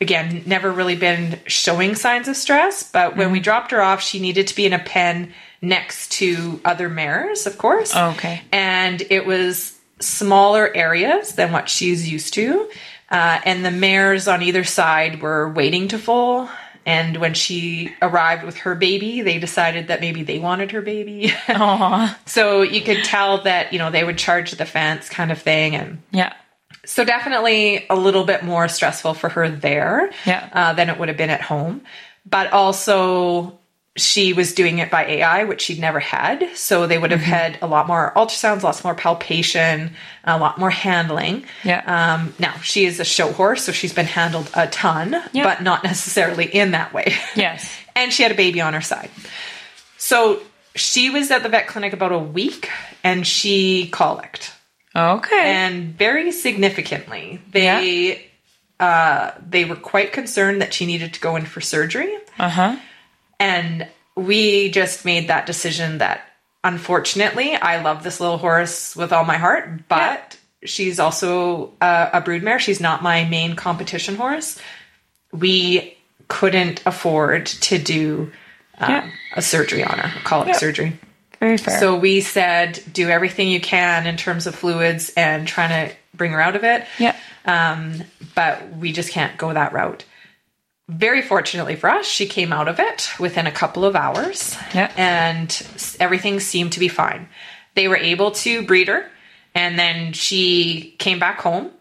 again, 0.01 0.43
never 0.46 0.72
really 0.72 0.96
been 0.96 1.39
showing 1.46 1.96
signs 1.96 2.27
of 2.27 2.36
stress, 2.36 2.84
but 2.84 3.15
when 3.15 3.31
we 3.31 3.39
dropped 3.39 3.72
her 3.72 3.81
off, 3.81 4.01
she 4.01 4.20
needed 4.20 4.48
to 4.48 4.55
be 4.55 4.65
in 4.65 4.74
a 4.74 4.79
pen 4.79 5.31
next 5.62 6.12
to 6.13 6.60
other 6.65 6.89
mares, 6.89 7.46
of 7.46 7.58
course 7.58 7.96
Okay. 7.96 8.41
and 8.51 9.01
it 9.12 9.25
was 9.27 9.77
smaller 10.00 10.75
areas 10.75 11.36
than 11.36 11.51
what 11.51 11.70
she's 11.70 12.12
used 12.12 12.34
to. 12.34 12.67
Uh, 13.12 13.39
and 13.46 13.63
the 13.63 13.70
mares 13.72 14.27
on 14.27 14.41
either 14.41 14.63
side 14.63 15.22
were 15.22 15.48
waiting 15.50 15.88
to 15.89 16.00
foal. 16.00 16.50
And 16.84 17.17
when 17.17 17.36
she 17.36 17.93
arrived 18.01 18.43
with 18.43 18.58
her 18.58 18.74
baby, 18.74 19.22
they 19.22 19.38
decided 19.38 19.89
that 19.89 20.01
maybe 20.01 20.24
they 20.24 20.39
wanted 20.39 20.72
her 20.72 20.81
baby. 20.81 21.31
So 22.25 22.62
you 22.63 22.81
could 22.81 23.03
tell 23.03 23.43
that, 23.43 23.72
you 23.74 23.77
know, 23.79 23.91
they 23.91 24.03
would 24.03 24.17
charge 24.17 24.51
the 24.53 24.65
fence 24.65 25.10
kind 25.10 25.31
of 25.31 25.39
thing. 25.39 25.75
And 25.75 26.01
Yeah. 26.12 26.34
So 26.85 27.03
definitely 27.03 27.85
a 27.89 27.95
little 27.95 28.23
bit 28.23 28.43
more 28.43 28.67
stressful 28.67 29.13
for 29.13 29.29
her 29.29 29.50
there 29.50 30.09
Yeah. 30.25 30.50
uh, 30.51 30.73
than 30.73 30.89
it 30.89 30.97
would 31.00 31.07
have 31.09 31.17
been 31.17 31.29
at 31.29 31.41
home. 31.41 31.81
But 32.25 32.51
also, 32.53 33.57
she 33.97 34.31
was 34.31 34.53
doing 34.53 34.79
it 34.79 34.89
by 34.89 35.05
AI, 35.05 35.43
which 35.43 35.61
she'd 35.63 35.79
never 35.79 36.00
had. 36.00 36.47
So 36.55 36.88
they 36.88 36.97
would 36.97 37.11
have 37.11 37.19
had 37.21 37.57
a 37.61 37.67
lot 37.67 37.88
more 37.88 38.13
ultrasounds, 38.15 38.63
lots 38.63 38.83
more 38.83 38.95
palpation, 38.95 39.95
a 40.23 40.38
lot 40.38 40.57
more 40.57 40.69
handling. 40.69 41.43
Yeah. 41.63 41.81
Um, 41.85 42.33
now, 42.39 42.53
she 42.61 42.85
is 42.85 43.00
a 43.00 43.03
show 43.05 43.31
horse, 43.33 43.63
so 43.63 43.71
she's 43.71 43.93
been 43.93 44.05
handled 44.05 44.50
a 44.53 44.67
ton, 44.67 45.15
Yeah. 45.33 45.43
but 45.43 45.61
not 45.61 45.83
necessarily 45.83 46.45
in 46.45 46.71
that 46.71 46.93
way. 46.93 47.13
Yes. 47.35 47.69
and 47.95 48.13
she 48.13 48.23
had 48.23 48.31
a 48.31 48.35
baby 48.35 48.61
on 48.61 48.73
her 48.73 48.81
side. 48.81 49.09
So 49.97 50.39
she 50.75 51.09
was 51.09 51.29
at 51.31 51.43
the 51.43 51.50
vet 51.50 51.67
clinic 51.67 51.91
about 51.93 52.11
a 52.11 52.17
week 52.19 52.69
and 53.03 53.27
she 53.27 53.88
colicked 53.89 54.53
Okay. 54.95 55.53
and 55.53 55.98
very 55.98 56.31
significantly 56.31 57.41
they 57.51 58.25
uh, 58.79 59.31
they 59.48 59.63
were 59.65 59.75
quite 59.75 60.12
concerned 60.12 60.62
that 60.62 60.74
she 60.74 60.86
needed 60.88 61.13
to 61.13 61.19
go 61.19 61.36
in 61.36 61.45
for 61.45 61.62
surgery. 61.62 62.15
Uh 62.39 62.50
huh. 62.50 62.75
and 63.39 63.88
we 64.15 64.69
just 64.71 65.05
made 65.05 65.27
that 65.29 65.45
decision 65.45 66.00
that 66.00 66.21
unfortunately 66.63 67.55
i 67.55 67.81
love 67.81 68.03
this 68.03 68.19
little 68.19 68.38
horse 68.38 68.95
with 68.95 69.12
all 69.13 69.24
my 69.25 69.38
heart 69.38 69.88
but 69.88 70.38
she's 70.63 71.00
also 71.00 71.74
a, 71.81 72.10
a 72.13 72.21
broodmare 72.21 72.60
she's 72.60 72.79
not 72.79 73.01
my 73.03 73.24
main 73.25 73.55
competition 73.55 74.15
horse. 74.15 74.60
We 75.33 75.98
couldn't 76.27 76.83
afford 76.86 77.45
to 77.48 77.77
do 77.77 78.31
um, 78.77 78.89
Yeah. 78.91 79.10
a 79.36 79.41
surgery 79.41 79.83
on 79.83 79.98
her 80.00 80.19
a 80.19 80.24
colic 80.24 80.55
surgery 80.55 81.00
Very 81.41 81.57
fair. 81.57 81.77
so 81.79 81.98
we 81.98 82.21
said, 82.21 82.79
do 82.93 83.10
everything 83.10 83.50
you 83.50 83.60
can 83.60 84.07
in 84.07 84.15
terms 84.15 84.48
of 84.48 84.55
fluids 84.55 85.12
and 85.17 85.48
trying 85.48 85.89
to 85.89 85.95
bring 86.13 86.31
her 86.31 86.39
out 86.39 86.55
of 86.55 86.63
it. 86.63 86.86
yeah. 87.00 87.15
Um, 87.43 88.03
but 88.36 88.77
we 88.77 88.91
just 88.93 89.10
can't 89.10 89.36
go 89.38 89.51
that 89.51 89.74
route. 89.74 90.05
Very 90.88 91.24
fortunately 91.24 91.75
for 91.75 91.89
us, 91.89 92.05
she 92.05 92.27
came 92.27 92.53
out 92.53 92.67
of 92.67 92.79
it 92.79 93.10
within 93.19 93.48
a 93.48 93.51
couple 93.51 93.83
of 93.83 93.95
hours. 93.95 94.55
Yeah. 94.75 94.93
And 94.95 95.67
everything 96.00 96.39
seemed 96.39 96.74
to 96.74 96.79
be 96.79 96.88
fine. 96.88 97.27
They 97.74 97.88
were 97.88 97.98
able 97.98 98.31
to 98.31 98.63
breed 98.63 98.88
her, 98.89 99.10
and 99.55 99.79
then 99.79 100.13
she 100.13 100.95
came 101.00 101.17
back 101.17 101.41
home 101.41 101.71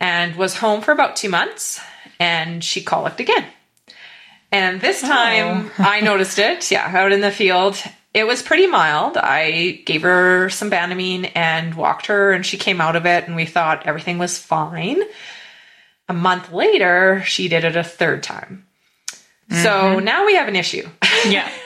and 0.00 0.34
was 0.34 0.56
home 0.56 0.80
for 0.80 0.90
about 0.90 1.14
two 1.14 1.28
months, 1.28 1.80
and 2.18 2.64
she 2.64 2.82
colicked 2.82 3.20
again. 3.20 3.44
And 4.50 4.80
this 4.80 5.00
time 5.00 5.70
I 5.78 6.00
noticed 6.00 6.38
it, 6.38 6.70
yeah, 6.70 6.90
out 6.92 7.12
in 7.12 7.20
the 7.20 7.30
field. 7.30 7.76
It 8.14 8.26
was 8.26 8.42
pretty 8.42 8.68
mild. 8.68 9.16
I 9.16 9.82
gave 9.84 10.02
her 10.02 10.48
some 10.48 10.70
Banamine 10.70 11.32
and 11.34 11.74
walked 11.74 12.06
her, 12.06 12.32
and 12.32 12.46
she 12.46 12.56
came 12.56 12.80
out 12.80 12.94
of 12.94 13.06
it, 13.06 13.26
and 13.26 13.34
we 13.34 13.44
thought 13.44 13.86
everything 13.86 14.18
was 14.18 14.38
fine. 14.38 15.02
A 16.08 16.14
month 16.14 16.52
later, 16.52 17.22
she 17.26 17.48
did 17.48 17.64
it 17.64 17.76
a 17.76 17.82
third 17.82 18.22
time. 18.22 18.66
So 19.50 19.56
mm-hmm. 19.56 20.04
now 20.04 20.24
we 20.24 20.36
have 20.36 20.48
an 20.48 20.56
issue. 20.56 20.88
Yeah. 21.26 21.50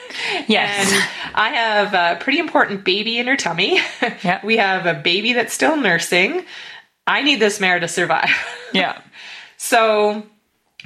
Yes. 0.48 0.90
And 0.90 1.34
I 1.34 1.50
have 1.50 1.94
a 1.94 2.18
pretty 2.20 2.38
important 2.38 2.82
baby 2.82 3.18
in 3.18 3.26
her 3.26 3.36
tummy. 3.36 3.78
Yeah. 4.24 4.40
We 4.42 4.56
have 4.56 4.86
a 4.86 4.94
baby 4.94 5.34
that's 5.34 5.52
still 5.52 5.76
nursing. 5.76 6.44
I 7.06 7.22
need 7.22 7.40
this 7.40 7.60
mare 7.60 7.78
to 7.78 7.86
survive. 7.86 8.30
yeah. 8.72 9.00
So 9.58 10.24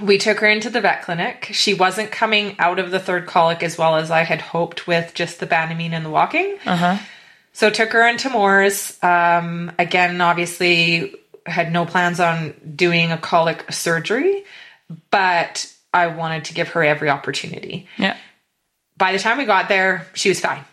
we 0.00 0.18
took 0.18 0.40
her 0.40 0.48
into 0.48 0.70
the 0.70 0.80
vet 0.80 1.02
clinic. 1.02 1.50
She 1.52 1.74
wasn't 1.74 2.10
coming 2.10 2.56
out 2.58 2.78
of 2.78 2.90
the 2.90 2.98
third 2.98 3.26
colic 3.26 3.62
as 3.62 3.76
well 3.76 3.96
as 3.96 4.10
I 4.10 4.22
had 4.22 4.40
hoped 4.40 4.86
with 4.86 5.12
just 5.14 5.38
the 5.38 5.46
Banamine 5.46 5.92
and 5.92 6.04
the 6.04 6.10
walking. 6.10 6.58
Uh 6.64 6.76
huh. 6.76 6.98
So 7.52 7.68
took 7.68 7.92
her 7.92 8.08
into 8.08 8.30
Moore's. 8.30 8.98
Um, 9.02 9.72
again, 9.78 10.20
obviously 10.20 11.14
had 11.44 11.72
no 11.72 11.84
plans 11.84 12.20
on 12.20 12.54
doing 12.74 13.12
a 13.12 13.18
colic 13.18 13.70
surgery, 13.70 14.44
but 15.10 15.70
I 15.92 16.06
wanted 16.06 16.46
to 16.46 16.54
give 16.54 16.68
her 16.68 16.82
every 16.82 17.10
opportunity. 17.10 17.86
Yeah. 17.98 18.16
By 18.96 19.12
the 19.12 19.18
time 19.18 19.38
we 19.38 19.44
got 19.44 19.68
there, 19.68 20.06
she 20.14 20.28
was 20.30 20.40
fine. 20.40 20.64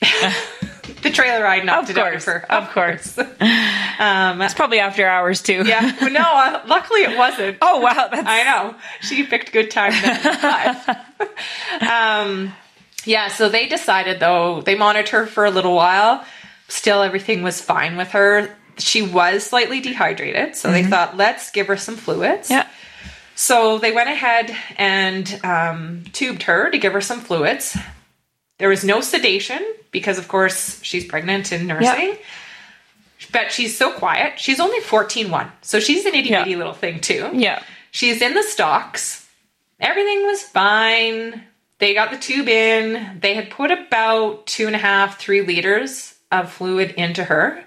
the 1.02 1.10
trailer 1.10 1.42
ride 1.42 1.64
knocked 1.64 1.90
Of 1.90 1.96
it 1.96 2.00
out 2.00 2.14
of 2.14 2.24
course. 2.24 2.44
Of 2.48 2.70
course. 2.72 3.18
Um, 3.18 4.40
It's 4.42 4.54
probably 4.54 4.78
after 4.78 5.06
hours 5.06 5.42
too. 5.42 5.62
yeah. 5.66 5.96
Well, 6.00 6.10
no, 6.10 6.20
uh, 6.20 6.62
luckily 6.66 7.00
it 7.02 7.16
wasn't. 7.18 7.58
Oh 7.60 7.80
wow. 7.80 8.08
That's 8.10 8.26
I 8.26 8.44
know. 8.44 8.74
She 9.00 9.24
picked 9.24 9.52
good 9.52 9.70
time 9.70 9.92
um, 11.80 12.52
yeah, 13.04 13.28
so 13.28 13.48
they 13.48 13.66
decided 13.66 14.20
though, 14.20 14.60
they 14.62 14.74
monitored 14.76 15.08
her 15.10 15.26
for 15.26 15.44
a 15.44 15.50
little 15.50 15.74
while. 15.74 16.24
Still, 16.68 17.02
everything 17.02 17.42
was 17.42 17.60
fine 17.60 17.96
with 17.96 18.08
her. 18.12 18.54
She 18.78 19.02
was 19.02 19.44
slightly 19.44 19.80
dehydrated, 19.80 20.56
so 20.56 20.70
they 20.70 20.82
thought, 20.84 21.16
let's 21.16 21.50
give 21.50 21.66
her 21.66 21.76
some 21.76 21.96
fluids. 21.96 22.48
Yeah. 22.48 22.66
So 23.34 23.78
they 23.78 23.92
went 23.92 24.08
ahead 24.08 24.54
and 24.76 25.40
um, 25.44 26.04
tubed 26.12 26.44
her 26.44 26.70
to 26.70 26.78
give 26.78 26.92
her 26.94 27.00
some 27.00 27.20
fluids. 27.20 27.76
There 28.58 28.68
was 28.68 28.84
no 28.84 29.00
sedation 29.00 29.62
because, 29.92 30.18
of 30.18 30.26
course, 30.26 30.82
she's 30.82 31.04
pregnant 31.04 31.52
and 31.52 31.68
nursing. 31.68 32.16
But 33.30 33.52
she's 33.52 33.78
so 33.78 33.92
quiet. 33.92 34.38
She's 34.40 34.58
only 34.58 34.80
14 34.80 35.30
1. 35.30 35.52
so 35.62 35.78
she's 35.78 36.04
an 36.04 36.14
itty 36.14 36.30
bitty 36.30 36.50
Yeah. 36.50 36.56
little 36.56 36.72
thing, 36.72 37.00
too. 37.00 37.30
Yeah. 37.32 37.62
She's 37.92 38.20
in 38.20 38.34
the 38.34 38.42
stocks. 38.42 39.26
Everything 39.78 40.26
was 40.26 40.42
fine. 40.42 41.44
They 41.78 41.94
got 41.94 42.10
the 42.10 42.18
tube 42.18 42.48
in. 42.48 43.18
They 43.20 43.34
had 43.34 43.50
put 43.50 43.70
about 43.70 44.46
two 44.46 44.66
and 44.66 44.74
a 44.74 44.78
half, 44.78 45.18
three 45.18 45.42
liters 45.42 46.14
of 46.30 46.52
fluid 46.52 46.92
into 46.92 47.24
her. 47.24 47.62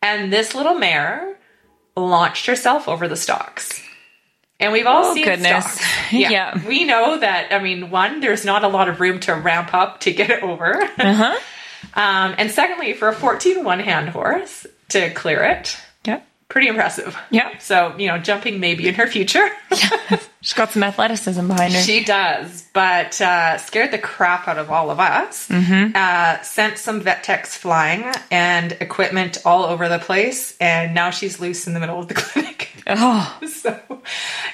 And 0.00 0.32
this 0.32 0.54
little 0.54 0.74
mare 0.74 1.36
launched 1.96 2.46
herself 2.46 2.88
over 2.88 3.06
the 3.08 3.16
stocks. 3.16 3.80
And 4.62 4.72
we've 4.72 4.86
all 4.86 5.06
Oh, 5.06 5.14
seen 5.14 5.24
goodness. 5.24 5.64
stocks. 5.64 5.86
Yeah. 6.12 6.66
We 6.66 6.84
know 6.84 7.18
that, 7.18 7.52
I 7.52 7.58
mean, 7.62 7.90
one, 7.90 8.20
there's 8.20 8.44
not 8.44 8.64
a 8.64 8.68
lot 8.68 8.88
of 8.88 9.00
room 9.00 9.18
to 9.20 9.34
ramp 9.34 9.72
up 9.74 10.00
to 10.00 10.12
get 10.12 10.30
it 10.30 10.42
over. 10.50 10.82
Uh 10.98 11.14
huh. 11.14 11.38
um, 11.94 12.34
and 12.38 12.50
secondly, 12.50 12.92
for 12.92 13.08
a 13.08 13.14
14 13.14 13.64
one 13.64 13.80
hand 13.80 14.08
horse 14.10 14.66
to 14.90 15.10
clear 15.14 15.42
it, 15.42 15.76
Yeah. 16.04 16.20
pretty 16.48 16.68
impressive. 16.68 17.16
Yeah. 17.30 17.56
So, 17.58 17.94
you 17.98 18.08
know, 18.08 18.18
jumping 18.18 18.60
maybe 18.60 18.86
in 18.88 18.94
her 18.94 19.06
future. 19.06 19.48
She's 20.42 20.54
got 20.54 20.70
some 20.70 20.82
athleticism 20.82 21.46
behind 21.46 21.72
her. 21.72 21.80
She 21.80 22.04
does, 22.04 22.64
but 22.74 23.20
uh, 23.20 23.58
scared 23.58 23.92
the 23.92 23.98
crap 23.98 24.48
out 24.48 24.58
of 24.58 24.70
all 24.70 24.90
of 24.90 24.98
us. 25.00 25.48
Uh, 25.50 26.42
sent 26.42 26.78
some 26.78 27.00
vet 27.00 27.22
techs 27.24 27.56
flying 27.56 28.04
and 28.30 28.72
equipment 28.80 29.38
all 29.46 29.64
over 29.64 29.88
the 29.88 29.98
place, 30.00 30.56
and 30.60 30.94
now 30.94 31.10
she's 31.10 31.38
loose 31.40 31.66
in 31.68 31.74
the 31.74 31.80
middle 31.80 31.98
of 32.00 32.08
the 32.08 32.14
clinic. 32.14 32.70
Oh. 32.86 33.40
so, 33.48 33.78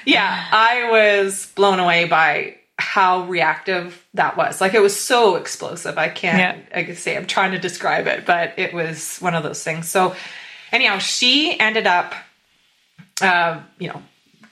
yeah, 0.05 0.47
I 0.51 0.89
was 0.89 1.51
blown 1.55 1.79
away 1.79 2.05
by 2.05 2.55
how 2.77 3.25
reactive 3.25 4.05
that 4.13 4.37
was. 4.37 4.61
Like 4.61 4.73
it 4.73 4.81
was 4.81 4.97
so 4.97 5.35
explosive. 5.35 5.97
I 5.97 6.07
can't. 6.09 6.65
I 6.73 6.83
can 6.83 6.95
say 6.95 7.17
I'm 7.17 7.27
trying 7.27 7.51
to 7.51 7.59
describe 7.59 8.07
it, 8.07 8.25
but 8.25 8.53
it 8.57 8.73
was 8.73 9.17
one 9.19 9.35
of 9.35 9.43
those 9.43 9.63
things. 9.63 9.89
So, 9.89 10.15
anyhow, 10.71 10.99
she 10.99 11.59
ended 11.59 11.87
up, 11.87 12.13
uh, 13.21 13.61
you 13.79 13.89
know, 13.89 14.01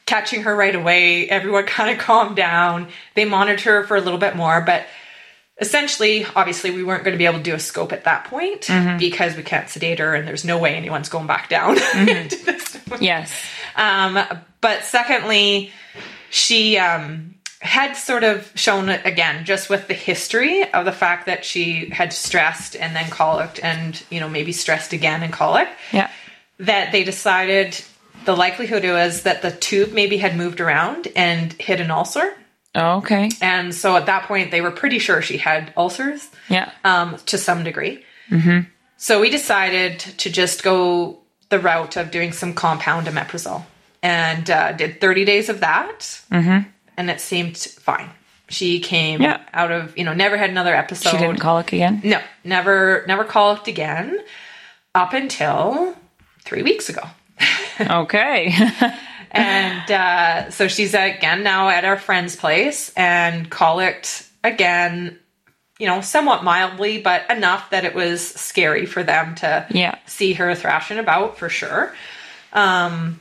catching 0.06 0.44
her 0.44 0.56
right 0.56 0.76
away. 0.76 1.30
Everyone 1.30 1.66
kind 1.68 1.90
of 1.90 2.04
calmed 2.04 2.36
down. 2.36 2.90
They 3.16 3.26
monitored 3.26 3.62
her 3.62 3.84
for 3.86 3.96
a 3.96 4.02
little 4.02 4.20
bit 4.20 4.36
more, 4.36 4.62
but 4.62 4.86
essentially, 5.60 6.26
obviously, 6.36 6.72
we 6.72 6.84
weren't 6.84 7.04
going 7.04 7.14
to 7.14 7.18
be 7.18 7.26
able 7.26 7.38
to 7.38 7.44
do 7.44 7.56
a 7.56 7.60
scope 7.60 7.92
at 7.92 8.04
that 8.04 8.26
point 8.26 8.70
because 9.00 9.36
we 9.36 9.44
can't 9.44 9.70
sedate 9.70 10.00
her, 10.00 10.16
and 10.16 10.28
there's 10.28 10.46
no 10.46 10.58
way 10.58 10.76
anyone's 10.76 11.10
going 11.10 11.28
back 11.28 11.50
down 11.50 11.76
this. 11.96 12.78
Yes. 13.00 13.32
Um, 13.78 14.20
but 14.60 14.84
secondly, 14.84 15.72
she 16.30 16.78
um, 16.78 17.36
had 17.62 17.94
sort 17.94 18.24
of 18.24 18.52
shown 18.56 18.90
again, 18.90 19.46
just 19.46 19.70
with 19.70 19.88
the 19.88 19.94
history 19.94 20.70
of 20.74 20.86
the 20.86 20.92
fact 20.92 21.28
that 21.28 21.46
she 21.46 21.90
had 21.90 22.12
stressed 22.12 22.76
and 22.76 22.96
then 22.96 23.10
colicked, 23.10 23.64
and 23.64 24.04
you 24.10 24.20
know 24.20 24.28
maybe 24.30 24.52
stressed 24.52 24.94
again 24.94 25.24
and 25.24 25.32
colic, 25.32 25.70
Yeah. 25.92 26.10
that 26.60 26.92
they 26.92 27.04
decided 27.04 27.80
the 28.26 28.36
likelihood 28.36 28.84
was 28.84 29.22
that 29.24 29.42
the 29.42 29.52
tube 29.52 29.94
maybe 29.94 30.18
had 30.18 30.36
moved 30.36 30.60
around 30.60 31.08
and 31.16 31.54
hit 31.54 31.80
an 31.80 31.92
ulcer. 31.92 32.34
Oh, 32.76 32.98
okay. 32.98 33.30
And 33.42 33.74
so 33.74 33.96
at 33.96 34.06
that 34.08 34.24
point, 34.24 34.52
they 34.52 34.60
were 34.62 34.72
pretty 34.72 35.00
sure 35.00 35.22
she 35.22 35.38
had 35.38 35.72
ulcers 35.78 36.28
Yeah. 36.50 36.70
um, 36.84 37.18
to 37.28 37.38
some 37.38 37.64
degree. 37.64 38.04
Mm-hmm. 38.30 38.70
So 38.98 39.22
we 39.22 39.30
decided 39.30 40.00
to 40.00 40.30
just 40.30 40.62
go 40.64 41.20
the 41.50 41.60
route 41.60 41.96
of 41.98 42.12
doing 42.12 42.32
some 42.32 42.54
compound 42.54 43.08
omeprazole 43.08 43.64
and 44.04 44.50
uh, 44.50 44.72
did 44.74 45.00
30 45.02 45.26
days 45.26 45.50
of 45.50 45.62
that. 45.62 46.00
Mm-hmm. 46.32 46.70
And 46.98 47.10
it 47.10 47.22
seemed 47.22 47.58
fine. 47.58 48.10
She 48.50 48.80
came 48.80 49.22
Yeah. 49.22 49.42
out 49.54 49.72
of, 49.72 49.98
you 49.98 50.04
know, 50.04 50.14
never 50.14 50.38
had 50.38 50.50
another 50.50 50.74
episode. 50.76 51.12
She 51.12 51.18
didn't 51.18 51.40
colic 51.40 51.74
again. 51.74 52.02
No, 52.04 52.20
never, 52.44 53.04
never 53.08 53.24
colicked 53.24 53.68
again 53.68 54.20
up 54.96 55.14
until 55.14 55.96
three 56.44 56.64
weeks 56.64 56.90
ago. 56.90 57.02
Okay. 57.80 58.56
and 59.32 59.92
uh, 59.92 60.50
so 60.50 60.68
she's 60.68 60.96
again 60.96 61.44
now 61.44 61.70
at 61.70 61.86
our 61.86 61.98
friend's 62.00 62.36
place 62.36 62.92
and 62.98 63.48
colicked 63.52 64.28
again, 64.44 65.20
you 65.80 65.86
know, 65.88 66.02
somewhat 66.02 66.44
mildly, 66.44 67.00
but 67.00 67.30
enough 67.30 67.70
that 67.70 67.86
it 67.86 67.94
was 67.94 68.26
scary 68.28 68.86
for 68.86 69.04
them 69.04 69.36
to 69.36 69.66
Yeah. 69.70 69.96
see 70.06 70.34
her 70.34 70.56
thrashing 70.56 70.98
about 70.98 71.38
for 71.38 71.50
sure. 71.50 71.94
Um, 72.54 73.20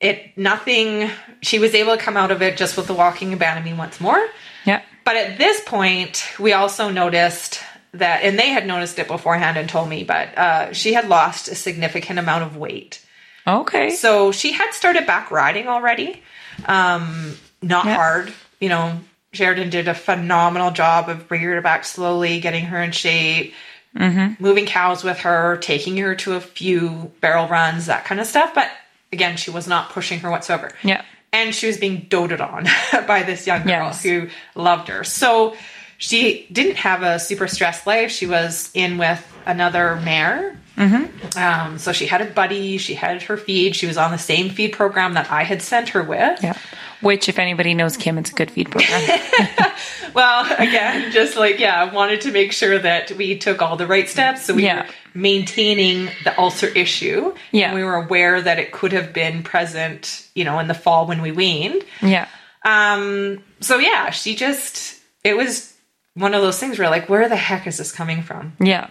it 0.00 0.36
nothing. 0.36 1.10
She 1.42 1.58
was 1.58 1.74
able 1.74 1.96
to 1.96 2.02
come 2.02 2.16
out 2.16 2.30
of 2.30 2.42
it 2.42 2.56
just 2.56 2.76
with 2.76 2.86
the 2.86 2.94
walking 2.94 3.32
and 3.32 3.40
Banamine 3.40 3.76
once 3.76 4.00
more. 4.00 4.20
Yeah. 4.64 4.82
But 5.04 5.16
at 5.16 5.38
this 5.38 5.60
point, 5.64 6.28
we 6.38 6.52
also 6.52 6.90
noticed 6.90 7.60
that, 7.94 8.22
and 8.22 8.38
they 8.38 8.48
had 8.48 8.66
noticed 8.66 8.98
it 8.98 9.06
beforehand 9.08 9.56
and 9.56 9.68
told 9.68 9.88
me, 9.88 10.02
but 10.04 10.36
uh, 10.36 10.72
she 10.72 10.92
had 10.94 11.08
lost 11.08 11.48
a 11.48 11.54
significant 11.54 12.18
amount 12.18 12.44
of 12.44 12.56
weight. 12.56 13.04
Okay. 13.46 13.90
So 13.90 14.32
she 14.32 14.52
had 14.52 14.72
started 14.72 15.06
back 15.06 15.30
riding 15.30 15.68
already. 15.68 16.22
Um, 16.66 17.36
not 17.60 17.84
Yeah. 17.84 17.94
hard. 17.96 18.32
You 18.60 18.68
know, 18.68 19.00
Sheridan 19.32 19.70
did 19.70 19.88
a 19.88 19.94
phenomenal 19.94 20.70
job 20.70 21.08
of 21.08 21.28
bringing 21.28 21.48
her 21.48 21.60
back 21.62 21.84
slowly, 21.84 22.40
getting 22.40 22.66
her 22.66 22.82
in 22.82 22.92
shape, 22.92 23.54
mm-hmm. 23.96 24.42
moving 24.42 24.66
cows 24.66 25.02
with 25.02 25.20
her, 25.20 25.56
taking 25.58 25.96
her 25.98 26.14
to 26.16 26.34
a 26.34 26.40
few 26.40 27.12
barrel 27.20 27.48
runs, 27.48 27.86
that 27.86 28.04
kind 28.04 28.20
of 28.20 28.26
stuff. 28.26 28.54
But 28.54 28.70
again, 29.12 29.36
she 29.36 29.50
was 29.50 29.66
not 29.66 29.90
pushing 29.90 30.20
her 30.20 30.30
whatsoever. 30.30 30.70
Yeah. 30.82 31.02
And 31.32 31.54
she 31.54 31.66
was 31.66 31.78
being 31.78 32.06
doted 32.10 32.42
on 32.42 32.64
by 33.06 33.22
this 33.22 33.46
young 33.46 33.62
girl 33.62 33.86
Yes. 33.86 34.02
who 34.02 34.28
loved 34.54 34.88
her. 34.88 35.02
So 35.02 35.56
she 35.96 36.46
didn't 36.52 36.76
have 36.76 37.02
a 37.02 37.18
super 37.18 37.48
stressed 37.48 37.86
life. 37.86 38.10
She 38.10 38.26
was 38.26 38.70
in 38.74 38.98
with 38.98 39.26
another 39.46 39.96
mare. 39.96 40.58
Mm-hmm. 40.90 41.38
Um, 41.38 41.78
so 41.78 41.92
she 41.92 42.06
had 42.06 42.20
a 42.20 42.26
buddy. 42.26 42.78
She 42.78 42.94
had 42.94 43.22
her 43.22 43.36
feed. 43.36 43.76
She 43.76 43.86
was 43.86 43.96
on 43.96 44.10
the 44.10 44.18
same 44.18 44.50
feed 44.50 44.72
program 44.72 45.14
that 45.14 45.30
I 45.30 45.42
had 45.44 45.62
sent 45.62 45.90
her 45.90 46.02
with. 46.02 46.42
Yeah. 46.42 46.56
Which, 47.00 47.28
if 47.28 47.38
anybody 47.38 47.74
knows 47.74 47.96
Kim, 47.96 48.16
it's 48.18 48.30
a 48.30 48.34
good 48.34 48.50
feed 48.50 48.70
program. 48.70 49.20
Well, 50.14 50.44
again, 50.58 51.10
just 51.10 51.38
like, 51.38 51.58
yeah, 51.58 51.80
I 51.82 51.92
wanted 51.92 52.20
to 52.22 52.32
make 52.32 52.52
sure 52.52 52.78
that 52.78 53.12
we 53.12 53.38
took 53.38 53.62
all 53.62 53.76
the 53.76 53.86
right 53.86 54.06
steps. 54.06 54.44
So 54.44 54.52
we 54.54 54.64
Yeah. 54.64 54.82
were 54.82 54.88
maintaining 55.14 56.10
the 56.24 56.38
ulcer 56.38 56.66
issue. 56.66 57.34
Yeah. 57.50 57.68
And 57.68 57.74
we 57.74 57.82
were 57.82 57.94
aware 57.94 58.42
that 58.42 58.58
it 58.58 58.72
could 58.72 58.92
have 58.92 59.14
been 59.14 59.42
present, 59.42 60.28
you 60.34 60.44
know, 60.44 60.58
in 60.58 60.68
the 60.68 60.74
fall 60.74 61.06
when 61.06 61.22
we 61.22 61.32
weaned. 61.32 61.82
yeah. 62.02 62.28
Um, 62.64 63.42
so 63.60 63.78
yeah, 63.78 64.10
she 64.10 64.36
just, 64.36 65.00
it 65.24 65.34
was 65.36 65.72
one 66.14 66.34
of 66.34 66.42
those 66.42 66.58
things 66.60 66.78
where 66.78 66.90
like, 66.90 67.08
where 67.08 67.26
the 67.28 67.36
heck 67.36 67.66
is 67.66 67.78
this 67.78 67.90
coming 67.90 68.22
from? 68.22 68.52
Yeah. 68.60 68.90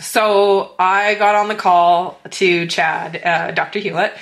So 0.00 0.74
I 0.78 1.14
got 1.14 1.34
on 1.34 1.48
the 1.48 1.54
call 1.54 2.20
to 2.30 2.66
Chad, 2.66 3.20
uh, 3.24 3.50
Dr. 3.50 3.78
Hewlett, 3.78 4.16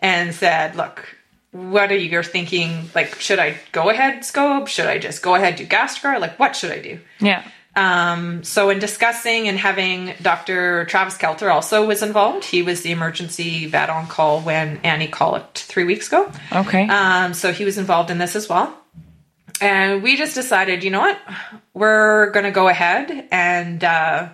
and 0.00 0.34
said, 0.34 0.76
look, 0.76 1.06
what 1.52 1.92
are 1.92 1.96
you 1.96 2.10
thinking? 2.22 2.90
Like, 2.94 3.20
should 3.20 3.38
I 3.38 3.56
go 3.72 3.90
ahead 3.90 4.24
scope? 4.24 4.68
Should 4.68 4.86
I 4.86 4.98
just 4.98 5.22
go 5.22 5.34
ahead 5.34 5.56
do 5.56 5.64
gastric? 5.64 6.20
Like, 6.20 6.38
what 6.38 6.56
should 6.56 6.72
I 6.72 6.80
do? 6.80 7.00
Yeah. 7.20 7.44
Um, 7.74 8.44
so 8.44 8.68
in 8.68 8.78
discussing 8.78 9.48
and 9.48 9.58
having 9.58 10.12
Dr. 10.20 10.84
Travis 10.86 11.16
Kelter 11.16 11.52
also 11.52 11.86
was 11.86 12.02
involved. 12.02 12.44
He 12.44 12.62
was 12.62 12.82
the 12.82 12.90
emergency 12.90 13.66
vet 13.66 13.88
on 13.88 14.08
call 14.08 14.40
when 14.40 14.78
Annie 14.78 15.08
called 15.08 15.54
three 15.54 15.84
weeks 15.84 16.08
ago. 16.08 16.30
Okay. 16.52 16.86
Um, 16.86 17.32
so 17.32 17.52
he 17.52 17.64
was 17.64 17.78
involved 17.78 18.10
in 18.10 18.18
this 18.18 18.36
as 18.36 18.48
well. 18.48 18.76
And 19.60 20.02
we 20.02 20.16
just 20.16 20.34
decided, 20.34 20.84
you 20.84 20.90
know 20.90 21.00
what? 21.00 21.18
We're 21.72 22.30
going 22.30 22.44
to 22.44 22.50
go 22.50 22.68
ahead 22.68 23.28
and 23.30 23.82
uh, 23.82 24.30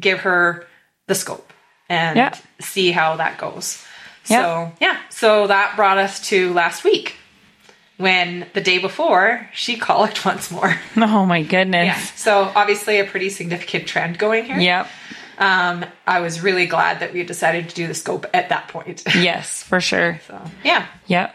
give 0.00 0.20
her 0.20 0.66
the 1.06 1.14
scope 1.14 1.52
and 1.88 2.16
Yeah. 2.16 2.34
see 2.60 2.90
how 2.90 3.16
that 3.16 3.38
goes. 3.38 3.84
Yeah. 4.26 4.42
So, 4.42 4.72
yeah. 4.80 4.96
So 5.10 5.46
that 5.46 5.76
brought 5.76 5.98
us 5.98 6.20
to 6.28 6.52
last 6.52 6.84
week 6.84 7.16
when 7.96 8.46
the 8.54 8.60
day 8.60 8.78
before 8.78 9.48
she 9.52 9.76
colicked 9.76 10.24
once 10.24 10.50
more. 10.50 10.74
oh 10.96 11.26
my 11.26 11.42
goodness. 11.42 11.86
Yeah. 11.86 11.98
So 12.16 12.50
obviously 12.54 12.98
a 12.98 13.04
pretty 13.04 13.28
significant 13.30 13.86
trend 13.86 14.18
going 14.18 14.44
here. 14.44 14.58
Yep. 14.58 14.88
Um, 15.38 15.86
I 16.06 16.20
was 16.20 16.42
really 16.42 16.66
glad 16.66 17.00
that 17.00 17.14
we 17.14 17.22
decided 17.24 17.70
to 17.70 17.74
do 17.74 17.86
the 17.86 17.94
scope 17.94 18.26
at 18.34 18.50
that 18.50 18.68
point. 18.68 19.02
Yes, 19.14 19.62
for 19.62 19.80
sure. 19.80 20.20
so 20.26 20.40
yeah. 20.64 20.86
Yep. 21.06 21.34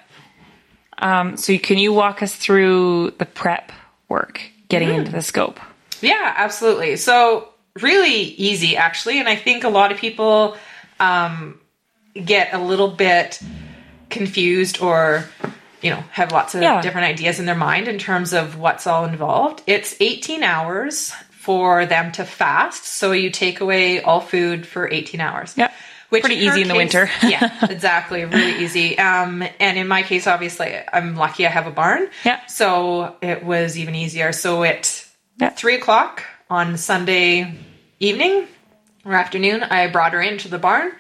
Um, 1.00 1.38
so 1.38 1.58
can 1.58 1.78
you 1.78 1.92
walk 1.92 2.22
us 2.24 2.34
through 2.36 3.12
the 3.18 3.26
prep 3.26 3.72
work 4.08 4.42
getting 4.70 4.90
into 4.90 5.12
the 5.12 5.22
scope? 5.22 5.60
Yeah, 6.02 6.34
absolutely. 6.38 6.96
So 6.98 7.50
really 7.82 8.14
easy 8.22 8.78
actually, 8.78 9.20
and 9.20 9.28
I 9.28 9.36
think 9.36 9.64
a 9.64 9.70
lot 9.70 9.92
of 9.92 9.98
people 9.98 10.58
um, 11.00 11.60
get 12.14 12.54
a 12.54 12.60
little 12.60 12.90
bit 12.90 13.40
confused 14.10 14.82
or 14.82 15.26
you 15.82 15.90
know 15.90 16.04
have 16.12 16.32
lots 16.32 16.56
of 16.56 16.62
Yeah. 16.62 16.82
different 16.82 17.08
ideas 17.08 17.40
in 17.40 17.46
their 17.46 17.56
mind 17.56 17.88
in 17.88 17.98
terms 18.00 18.34
of 18.34 18.58
what's 18.58 18.88
all 18.88 19.06
involved. 19.06 19.62
It's 19.68 19.96
18 20.00 20.44
hours 20.44 21.12
for 21.32 21.86
them 21.86 22.12
to 22.14 22.24
fast, 22.26 22.86
so 22.86 23.12
you 23.12 23.30
take 23.30 23.60
away 23.62 24.02
all 24.02 24.20
food 24.22 24.66
for 24.66 24.90
18 24.92 25.20
hours. 25.22 25.54
yeah 25.58 25.72
Which 26.10 26.24
Pretty 26.24 26.38
easy 26.44 26.62
in 26.62 26.68
the 26.70 26.74
case- 26.74 26.78
winter. 26.94 27.10
yeah, 27.24 27.66
exactly. 27.70 28.26
Really 28.26 28.64
easy. 28.64 28.98
Um, 28.98 29.44
and 29.60 29.78
in 29.78 29.88
my 29.88 30.02
case, 30.04 30.26
obviously, 30.28 30.76
I'm 30.92 31.16
lucky 31.16 31.46
I 31.46 31.50
have 31.50 31.68
a 31.68 31.72
barn. 31.72 32.10
Yeah. 32.24 32.44
So 32.48 33.16
it 33.22 33.44
was 33.44 33.78
even 33.78 33.94
easier. 33.96 34.32
So 34.32 34.64
at 34.64 35.06
Yeah. 35.40 35.50
three 35.50 35.76
o'clock 35.76 36.24
on 36.50 36.78
Sunday 36.78 37.54
evening 38.00 38.48
or 39.06 39.14
afternoon, 39.14 39.64
I 39.64 39.88
brought 39.88 40.14
her 40.14 40.22
into 40.22 40.48
the 40.48 40.58
barn. 40.60 40.92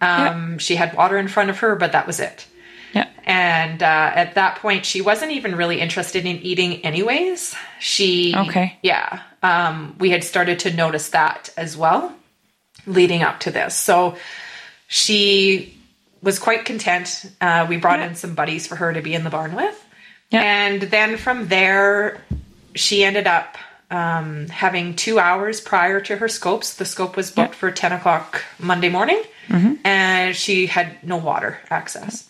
Um, 0.00 0.58
She 0.58 0.76
had 0.76 0.94
water 0.94 1.18
in 1.18 1.28
front 1.28 1.50
of 1.50 1.58
her, 1.58 1.74
but 1.76 1.92
that 1.92 2.06
was 2.06 2.20
it. 2.20 2.46
Yeah. 2.94 3.08
And 3.24 3.82
uh, 3.82 4.12
at 4.14 4.34
that 4.36 4.56
point, 4.56 4.86
she 4.86 5.00
wasn't 5.00 5.32
even 5.32 5.54
really 5.56 5.80
interested 5.80 6.24
in 6.24 6.36
eating, 6.38 6.84
anyways. 6.84 7.54
She, 7.80 8.34
Okay. 8.36 8.78
yeah, 8.82 9.20
um, 9.42 9.96
we 9.98 10.10
had 10.10 10.24
started 10.24 10.60
to 10.60 10.72
notice 10.72 11.10
that 11.10 11.50
as 11.56 11.76
well, 11.76 12.12
leading 12.86 13.22
up 13.22 13.40
to 13.40 13.50
this. 13.50 13.74
So 13.74 14.16
she 14.86 15.76
was 16.22 16.38
quite 16.38 16.64
content. 16.64 17.30
Uh, 17.40 17.66
we 17.68 17.76
brought 17.76 18.00
in 18.00 18.14
some 18.14 18.34
buddies 18.34 18.66
for 18.66 18.76
her 18.76 18.92
to 18.92 19.02
be 19.02 19.14
in 19.14 19.24
the 19.24 19.30
barn 19.30 19.54
with, 19.54 19.84
Yeah. 20.30 20.42
and 20.42 20.80
then 20.82 21.16
from 21.18 21.48
there, 21.48 22.20
she 22.74 23.04
ended 23.04 23.26
up 23.26 23.56
um, 23.90 24.48
having 24.48 24.94
two 24.94 25.18
hours 25.18 25.60
prior 25.60 26.00
to 26.02 26.16
her 26.16 26.28
scopes. 26.28 26.74
The 26.74 26.84
scope 26.84 27.16
was 27.16 27.30
booked 27.30 27.54
for 27.54 27.70
ten 27.70 27.92
o'clock 27.92 28.44
Monday 28.58 28.88
morning, 28.88 29.22
mm-hmm. 29.48 29.74
and 29.84 30.36
she 30.36 30.66
had 30.66 31.02
no 31.02 31.16
water 31.16 31.58
access. 31.70 32.28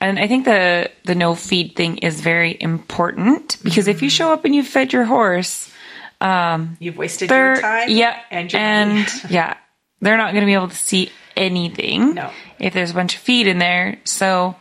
And 0.00 0.18
I 0.18 0.26
think 0.28 0.44
the 0.44 0.90
the 1.04 1.14
no 1.14 1.34
feed 1.34 1.74
thing 1.74 1.98
is 1.98 2.20
very 2.20 2.56
important 2.60 3.56
because 3.62 3.88
if 3.88 4.02
you 4.02 4.08
mm-hmm. 4.08 4.16
show 4.16 4.32
up 4.32 4.44
and 4.44 4.54
you've 4.54 4.68
fed 4.68 4.92
your 4.92 5.04
horse, 5.04 5.72
um, 6.20 6.76
You've 6.80 6.96
wasted 6.96 7.30
your 7.30 7.60
time, 7.60 7.90
yeah, 7.90 8.20
and 8.30 8.52
your 8.52 8.62
and 8.62 9.08
yeah, 9.30 9.56
they're 10.00 10.16
not 10.16 10.32
going 10.32 10.42
to 10.42 10.46
be 10.46 10.54
able 10.54 10.68
to 10.68 10.76
see 10.76 11.10
anything 11.36 12.14
No. 12.14 12.30
if 12.58 12.72
there's 12.72 12.90
a 12.90 12.94
bunch 12.94 13.16
of 13.16 13.20
feed 13.20 13.46
in 13.46 13.58
there. 13.58 13.98
So 14.04 14.56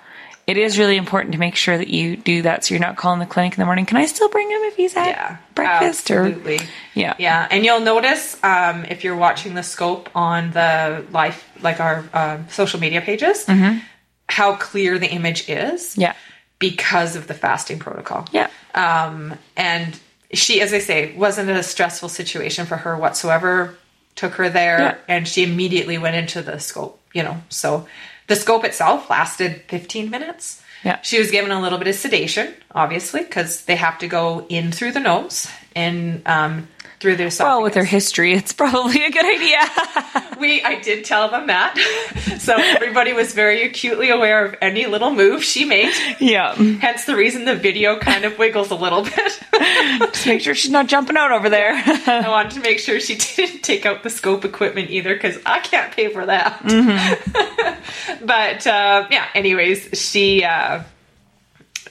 it 0.48 0.58
is 0.58 0.78
really 0.78 0.96
important 0.98 1.32
to 1.34 1.40
make 1.40 1.56
sure 1.56 1.78
that 1.78 1.88
you 1.88 2.16
do 2.18 2.44
that 2.44 2.64
so 2.64 2.74
you're 2.74 2.82
not 2.82 2.98
calling 2.98 3.20
the 3.20 3.26
clinic 3.26 3.54
in 3.54 3.60
the 3.60 3.66
morning. 3.66 3.86
Can 3.86 3.98
I 3.98 4.06
still 4.06 4.30
bring 4.30 4.50
him 4.50 4.62
if 4.64 4.76
he's 4.76 4.96
at 4.96 5.08
yeah, 5.08 5.38
breakfast 5.56 6.10
absolutely. 6.12 6.58
or 6.58 6.62
yeah, 6.94 7.16
Yeah, 7.18 7.48
and 7.50 7.66
you'll 7.66 7.80
notice 7.82 8.38
um, 8.44 8.86
if 8.86 9.04
you're 9.04 9.16
watching 9.18 9.56
the 9.56 9.64
scope 9.64 10.10
on 10.16 10.52
the 10.52 11.04
life, 11.12 11.44
like 11.62 11.80
our 11.80 12.04
um 12.14 12.48
social 12.50 12.80
media 12.80 13.02
pages, 13.02 13.46
how 14.30 14.56
clear 14.56 14.98
the 15.00 15.10
image 15.10 15.50
is. 15.50 15.92
Mm-hmm. 15.94 16.02
Yeah. 16.02 16.14
because 16.60 17.16
of 17.16 17.28
the 17.28 17.34
fasting 17.34 17.80
protocol. 17.80 18.26
Yeah. 18.32 18.50
Um, 18.74 19.34
and 19.58 20.00
she, 20.34 20.62
as 20.62 20.74
I 20.74 20.80
say, 20.80 21.16
wasn't 21.16 21.50
a 21.50 21.62
stressful 21.64 22.10
situation 22.10 22.66
for 22.66 22.78
her 22.78 22.96
whatsoever. 22.98 23.76
Took 24.16 24.34
her 24.36 24.50
there, 24.50 24.80
Yeah. 24.80 24.96
and 25.08 25.28
she 25.28 25.44
immediately 25.44 25.98
went 25.98 26.16
into 26.16 26.42
the 26.42 26.58
scope. 26.60 27.02
You 27.14 27.24
know, 27.24 27.38
so 27.50 27.88
the 28.28 28.36
scope 28.36 28.64
itself 28.64 29.10
lasted 29.10 29.62
15 29.68 30.10
minutes. 30.10 30.62
Yeah. 30.84 31.02
She 31.02 31.20
was 31.20 31.32
given 31.32 31.52
a 31.52 31.62
little 31.62 31.80
bit 31.80 31.88
of 31.88 31.96
sedation, 31.96 32.54
obviously, 32.72 33.22
because 33.24 33.66
they 33.66 33.76
have 33.76 33.98
to 34.00 34.08
go 34.08 34.46
in 34.50 34.72
through 34.72 34.92
the 34.92 35.00
nose 35.00 35.48
and 35.76 36.22
um, 36.28 36.68
through 37.00 37.16
their 37.18 37.28
esophagus. 37.28 37.54
Well, 37.56 37.64
with 37.64 37.74
her 37.76 37.84
history, 37.84 38.34
it's 38.34 38.54
probably 38.54 39.04
a 39.06 39.12
good 39.12 39.26
idea. 39.26 39.60
We, 40.38 40.62
I 40.62 40.82
did 40.82 41.06
tell 41.06 41.30
them 41.32 41.48
that, 41.48 41.78
so 42.40 42.56
everybody 42.58 43.14
was 43.14 43.34
very 43.34 43.64
acutely 43.64 44.10
aware 44.10 44.44
of 44.46 44.56
any 44.62 44.86
little 44.86 45.10
move 45.12 45.46
she 45.46 45.64
made. 45.64 45.94
yeah. 46.20 46.54
Hence 46.56 47.06
the 47.06 47.16
reason 47.16 47.46
the 47.46 47.56
video 47.56 47.98
kind 48.00 48.26
of 48.26 48.38
wiggles 48.38 48.70
a 48.70 48.76
little 48.76 49.02
bit. 49.04 49.16
Just 50.12 50.28
make 50.28 50.42
sure 50.42 50.54
she's 50.54 50.72
not 50.72 50.88
jumping 50.88 51.16
out 51.16 51.32
over 51.32 51.50
there. 51.50 51.72
I 52.06 52.28
wanted 52.28 52.52
to 52.56 52.60
make 52.60 52.80
sure 52.80 53.00
she 53.00 53.16
didn't 53.16 53.62
take 53.62 53.86
out 53.86 54.04
the 54.04 54.10
scope 54.10 54.44
equipment 54.44 54.90
either 54.90 55.14
because 55.14 55.40
I 55.46 55.60
can't 55.60 55.94
pay 55.94 56.10
for 56.10 56.26
that. 56.26 56.62
but 58.22 58.68
uh, 58.68 59.08
yeah, 59.10 59.28
anyways, 59.34 59.98
she 60.00 60.44
uh, 60.44 60.84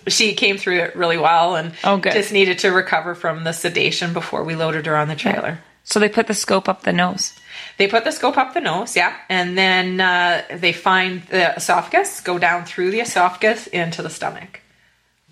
she 0.08 0.34
came 0.34 0.56
through 0.58 0.78
it 0.80 0.96
really 0.96 1.18
well 1.18 1.56
and 1.56 1.72
Oh, 1.84 1.96
good. 1.96 2.12
just 2.12 2.32
needed 2.32 2.58
to 2.60 2.70
recover 2.70 3.14
from 3.14 3.44
the 3.44 3.52
sedation 3.52 4.12
before 4.12 4.44
we 4.44 4.54
loaded 4.54 4.86
her 4.86 4.96
on 4.96 5.08
the 5.08 5.16
trailer. 5.16 5.58
So 5.84 6.00
they 6.00 6.08
put 6.08 6.26
the 6.26 6.34
scope 6.34 6.68
up 6.68 6.82
the 6.82 6.92
nose. 6.92 7.38
They 7.76 7.88
put 7.88 8.04
the 8.04 8.12
scope 8.12 8.38
up 8.38 8.54
the 8.54 8.60
nose, 8.60 8.96
yeah, 8.96 9.14
and 9.28 9.58
then 9.58 10.00
uh, 10.00 10.42
they 10.58 10.72
find 10.72 11.22
the 11.24 11.56
esophagus, 11.56 12.20
go 12.20 12.38
down 12.38 12.64
through 12.64 12.90
the 12.92 13.00
esophagus 13.00 13.66
into 13.66 14.00
the 14.00 14.10
stomach. 14.10 14.60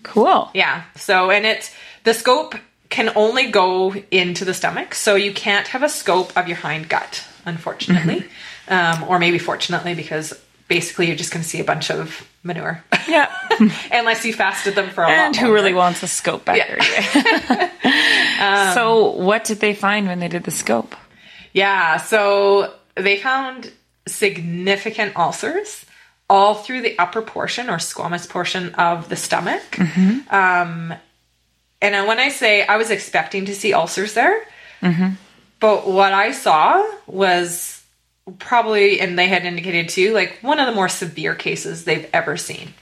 Cool. 0.03 0.51
Yeah. 0.53 0.83
So, 0.97 1.31
and 1.31 1.47
it's 1.47 1.75
the 2.05 2.15
scope 2.15 2.57
can 2.91 3.13
only 3.17 3.51
go 3.51 3.95
into 4.11 4.45
the 4.45 4.55
stomach, 4.55 4.95
so 4.95 5.15
you 5.15 5.33
can't 5.33 5.69
have 5.69 5.83
a 5.83 5.89
scope 5.89 6.37
of 6.37 6.49
your 6.49 6.57
hind 6.57 6.89
gut, 6.89 7.25
unfortunately, 7.47 8.25
um, 8.69 9.05
or 9.05 9.19
maybe 9.19 9.39
fortunately, 9.39 9.95
because 9.95 10.39
basically 10.69 11.07
you're 11.07 11.17
just 11.17 11.33
going 11.33 11.43
to 11.43 11.49
see 11.49 11.61
a 11.61 11.65
bunch 11.65 11.91
of 11.91 12.29
manure. 12.43 12.83
Yeah. 13.09 13.33
Unless 13.93 14.25
you 14.25 14.33
fasted 14.33 14.75
them 14.75 14.91
for 14.91 15.05
a 15.05 15.09
long. 15.09 15.17
and 15.17 15.37
who 15.37 15.53
really 15.53 15.75
wants 15.75 16.03
a 16.03 16.09
scope 16.09 16.45
back 16.45 16.57
Yeah. 16.59 17.71
there? 17.83 18.73
so 18.75 19.11
what 19.13 19.45
did 19.45 19.61
they 19.61 19.75
find 19.75 20.07
when 20.07 20.19
they 20.21 20.29
did 20.29 20.45
the 20.45 20.51
scope? 20.51 20.95
Yeah, 21.53 21.99
so 21.99 22.73
they 22.97 23.17
found 23.19 23.71
significant 24.07 25.17
ulcers 25.17 25.85
all 26.31 26.55
through 26.55 26.81
the 26.83 26.99
upper 26.99 27.21
portion 27.23 27.69
or 27.69 27.77
squamous 27.77 28.29
portion 28.29 28.75
of 28.77 29.09
the 29.09 29.17
stomach. 29.17 29.79
Um, 30.31 30.95
and 31.83 32.07
when 32.09 32.19
I 32.19 32.31
say 32.31 32.65
I 32.67 32.77
was 32.79 32.91
expecting 32.91 33.45
to 33.47 33.55
see 33.55 33.73
ulcers 33.75 34.15
there, 34.15 34.41
but 35.61 35.87
what 35.87 36.13
I 36.13 36.33
saw 36.33 36.85
was 37.07 37.82
probably, 38.39 39.01
and 39.01 39.19
they 39.19 39.29
had 39.29 39.45
indicated 39.45 39.89
too, 39.89 40.13
like 40.13 40.39
one 40.43 40.59
of 40.61 40.67
the 40.67 40.75
more 40.75 40.89
severe 40.89 41.35
cases 41.35 41.85
they've 41.85 42.09
ever 42.13 42.37
seen. 42.37 42.75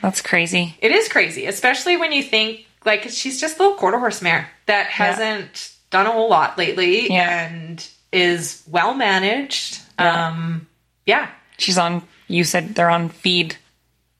That's 0.00 0.20
crazy. 0.20 0.76
It 0.80 0.90
is 0.92 1.08
crazy, 1.08 1.46
especially 1.46 1.96
when 1.96 2.12
you 2.12 2.22
think 2.22 2.66
like 2.84 3.04
she's 3.08 3.40
just 3.40 3.58
a 3.58 3.62
little 3.62 3.76
quarter 3.78 3.98
horse 3.98 4.20
mare 4.20 4.48
that 4.66 4.86
hasn't 4.86 5.70
done 5.90 6.06
a 6.06 6.10
whole 6.10 6.28
lot 6.28 6.58
lately 6.58 7.08
Yeah. 7.10 7.46
and 7.48 7.86
is 8.12 8.62
well 8.68 8.94
managed. 8.94 9.80
Yeah. 9.98 10.28
Um, 10.28 10.66
yeah, 11.06 11.28
She's 11.58 11.78
on. 11.78 12.02
You 12.28 12.42
said 12.44 12.74
they're 12.74 12.90
on 12.90 13.08
feed 13.08 13.56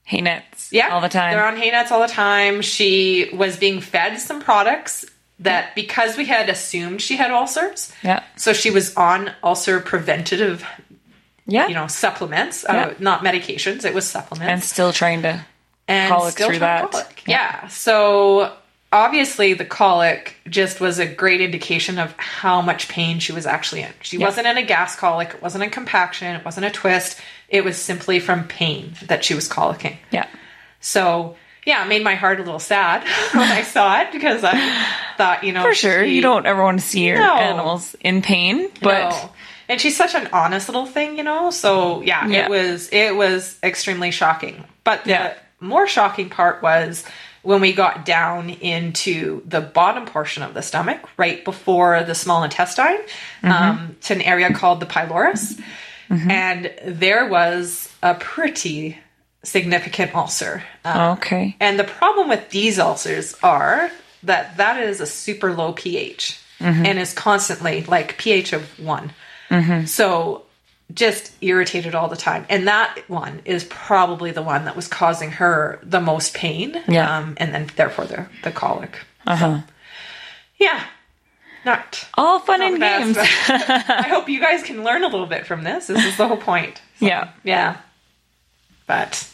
hay 0.05 0.21
nets. 0.21 0.69
yeah, 0.71 0.89
all 0.89 1.01
the 1.01 1.09
time. 1.09 1.33
They're 1.33 1.45
on 1.45 1.57
hay 1.57 1.71
nets 1.71 1.91
all 1.91 1.99
the 2.01 2.07
time. 2.07 2.61
She 2.61 3.29
was 3.33 3.57
being 3.57 3.81
fed 3.81 4.19
some 4.19 4.41
products 4.41 5.03
that 5.39 5.75
because 5.75 6.15
we 6.17 6.25
had 6.25 6.49
assumed 6.49 7.01
she 7.01 7.17
had 7.17 7.31
ulcers, 7.31 7.91
yeah, 8.03 8.23
so 8.35 8.53
she 8.53 8.69
was 8.71 8.95
on 8.95 9.31
ulcer 9.43 9.79
preventative, 9.79 10.65
yeah, 11.45 11.67
you 11.67 11.73
know, 11.73 11.87
supplements, 11.87 12.63
Yeah. 12.67 12.87
uh, 12.87 12.93
not 12.99 13.23
medications. 13.23 13.83
It 13.85 13.93
was 13.93 14.07
supplements. 14.09 14.49
and 14.51 14.63
still 14.63 14.93
trying 14.93 15.21
to. 15.23 15.43
and 15.87 16.09
colic 16.09 16.33
still 16.33 16.49
through 16.49 16.59
that. 16.59 16.91
colic. 16.91 17.23
Yeah. 17.27 17.67
So 17.67 18.53
obviously 18.93 19.53
the 19.53 19.65
colic 19.65 20.35
just 20.47 20.79
was 20.79 20.99
a 20.99 21.05
great 21.05 21.41
indication 21.41 21.97
of 21.99 22.13
how 22.17 22.61
much 22.61 22.87
pain 22.87 23.19
she 23.19 23.31
was 23.33 23.45
actually 23.45 23.81
in. 23.81 23.91
She 24.01 24.17
Yeah. 24.17 24.27
wasn't 24.27 24.47
in 24.47 24.57
a 24.57 24.61
gas 24.63 24.95
colic, 24.95 25.29
it 25.31 25.41
wasn't 25.41 25.63
a 25.65 25.69
compaction, 25.69 26.35
it 26.35 26.45
wasn't 26.45 26.67
a 26.67 26.69
twist. 26.69 27.19
It 27.49 27.65
was 27.65 27.75
simply 27.81 28.19
from 28.21 28.47
pain 28.47 28.95
that 29.07 29.25
she 29.25 29.33
was 29.33 29.49
colicking. 29.49 29.97
Yeah, 30.11 30.27
So 30.79 31.35
yeah, 31.65 31.83
it 31.83 31.87
made 31.87 32.03
my 32.03 32.15
heart 32.15 32.39
a 32.39 32.43
little 32.43 32.59
sad 32.59 33.03
when 33.33 33.47
I 33.49 33.61
saw 33.63 34.01
it 34.01 34.11
because 34.11 34.43
I 34.43 34.85
thought, 35.17 35.43
you 35.43 35.51
know, 35.53 35.63
for 35.63 35.73
sure. 35.73 36.03
she- 36.05 36.15
You 36.15 36.21
don't 36.21 36.45
ever 36.45 36.61
want 36.63 36.79
to 36.79 36.85
see 36.85 37.05
your 37.07 37.17
No. 37.17 37.35
animals 37.37 37.95
in 38.01 38.21
pain, 38.21 38.69
but 38.81 39.09
no. 39.09 39.29
And 39.69 39.79
she's 39.79 39.95
such 39.95 40.13
an 40.13 40.27
honest 40.33 40.67
little 40.67 40.85
thing, 40.85 41.17
you 41.17 41.23
know. 41.23 41.49
So 41.49 42.01
yeah, 42.01 42.27
Yeah. 42.27 42.45
it 42.45 42.49
was 42.49 42.89
it 42.91 43.15
was 43.15 43.57
extremely 43.63 44.11
shocking. 44.11 44.63
But 44.83 45.05
the 45.05 45.09
Yeah. 45.11 45.33
more 45.61 45.87
shocking 45.87 46.29
part 46.29 46.61
was 46.61 47.05
when 47.43 47.59
we 47.61 47.71
got 47.73 48.05
down 48.05 48.49
into 48.49 49.41
the 49.45 49.59
bottom 49.61 50.05
portion 50.05 50.43
of 50.43 50.53
the 50.53 50.61
stomach, 50.61 50.99
right 51.17 51.43
before 51.45 52.03
the 52.03 52.13
small 52.15 52.43
intestine, 52.43 52.97
Mm-hmm. 53.41 53.51
um, 53.51 53.95
to 54.01 54.13
an 54.13 54.21
area 54.21 54.53
called 54.53 54.79
the 54.81 54.85
pylorus, 54.85 55.55
and 56.09 56.71
there 56.85 57.25
was 57.27 57.89
a 58.03 58.13
pretty 58.15 58.97
significant 59.43 60.15
ulcer. 60.15 60.63
Um, 60.85 61.17
okay. 61.17 61.55
and 61.59 61.77
the 61.79 61.83
problem 61.83 62.29
with 62.29 62.49
these 62.49 62.79
ulcers 62.79 63.35
are 63.43 63.91
that 64.23 64.57
that 64.57 64.81
is 64.81 65.01
a 65.01 65.05
super 65.05 65.53
low 65.53 65.73
pH 65.73 66.39
and 66.59 66.97
is 66.97 67.13
constantly 67.13 67.83
like 67.83 68.17
pH 68.17 68.53
of 68.53 68.79
one. 68.79 69.11
So 69.85 70.43
just 70.93 71.31
irritated 71.41 71.93
all 71.95 72.07
the 72.07 72.15
time. 72.15 72.45
And 72.49 72.67
that 72.67 72.97
one 73.07 73.41
is 73.45 73.63
probably 73.65 74.31
the 74.31 74.41
one 74.41 74.65
that 74.65 74.75
was 74.75 74.87
causing 74.87 75.31
her 75.31 75.79
the 75.83 75.99
most 75.99 76.33
pain. 76.33 76.81
Yeah. 76.87 77.17
Um, 77.17 77.35
and 77.37 77.53
then 77.53 77.69
therefore 77.75 78.05
the, 78.05 78.27
the 78.43 78.51
colic. 78.51 78.97
Uh 79.27 79.35
huh. 79.35 79.61
Yeah. 80.57 80.83
Not. 81.65 82.07
All 82.15 82.39
fun 82.39 82.59
not 82.59 82.71
and 82.73 82.79
games. 82.81 83.17
I 83.47 84.07
hope 84.09 84.27
you 84.29 84.39
guys 84.39 84.63
can 84.63 84.83
learn 84.83 85.03
a 85.03 85.07
little 85.07 85.27
bit 85.27 85.45
from 85.45 85.63
this. 85.63 85.87
This 85.87 86.05
is 86.05 86.17
the 86.17 86.27
whole 86.27 86.37
point. 86.37 86.81
yeah. 86.99 87.31
Yeah. 87.43 87.77
But 88.87 89.29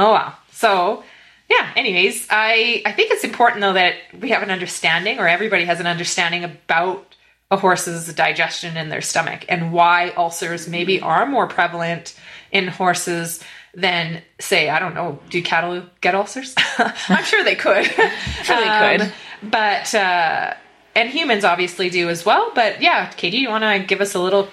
oh 0.00 0.12
wow. 0.12 0.34
So 0.52 1.04
yeah, 1.48 1.72
anyways, 1.76 2.26
I 2.30 2.82
I 2.86 2.92
think 2.92 3.10
it's 3.12 3.24
important 3.24 3.60
though 3.60 3.72
that 3.74 3.94
we 4.18 4.30
have 4.30 4.42
an 4.42 4.50
understanding 4.50 5.18
or 5.18 5.28
everybody 5.28 5.64
has 5.64 5.80
an 5.80 5.86
understanding 5.86 6.44
about 6.44 7.16
a 7.50 7.56
horse's 7.56 8.12
digestion 8.14 8.76
in 8.76 8.88
their 8.90 9.00
stomach 9.00 9.44
and 9.48 9.72
why 9.72 10.12
ulcers 10.16 10.68
maybe 10.68 11.00
are 11.00 11.26
more 11.26 11.48
prevalent 11.48 12.14
in 12.52 12.68
horses 12.68 13.42
than 13.74 14.22
say, 14.40 14.68
I 14.68 14.78
don't 14.78 14.94
know, 14.94 15.18
do 15.30 15.42
cattle 15.42 15.82
get 16.00 16.14
ulcers? 16.14 16.54
I'm 16.78 17.24
sure 17.24 17.42
they 17.44 17.56
could. 17.56 17.84
sure 18.44 18.56
they 18.56 18.98
could. 18.98 19.12
But 19.42 19.94
uh 19.94 20.54
and 20.94 21.08
humans 21.08 21.44
obviously 21.44 21.90
do 21.90 22.08
as 22.08 22.24
well. 22.24 22.52
But 22.54 22.80
yeah, 22.82 23.10
Katie, 23.16 23.38
you 23.38 23.48
want 23.48 23.64
to 23.64 23.84
give 23.86 24.00
us 24.00 24.14
a 24.14 24.20
little 24.20 24.48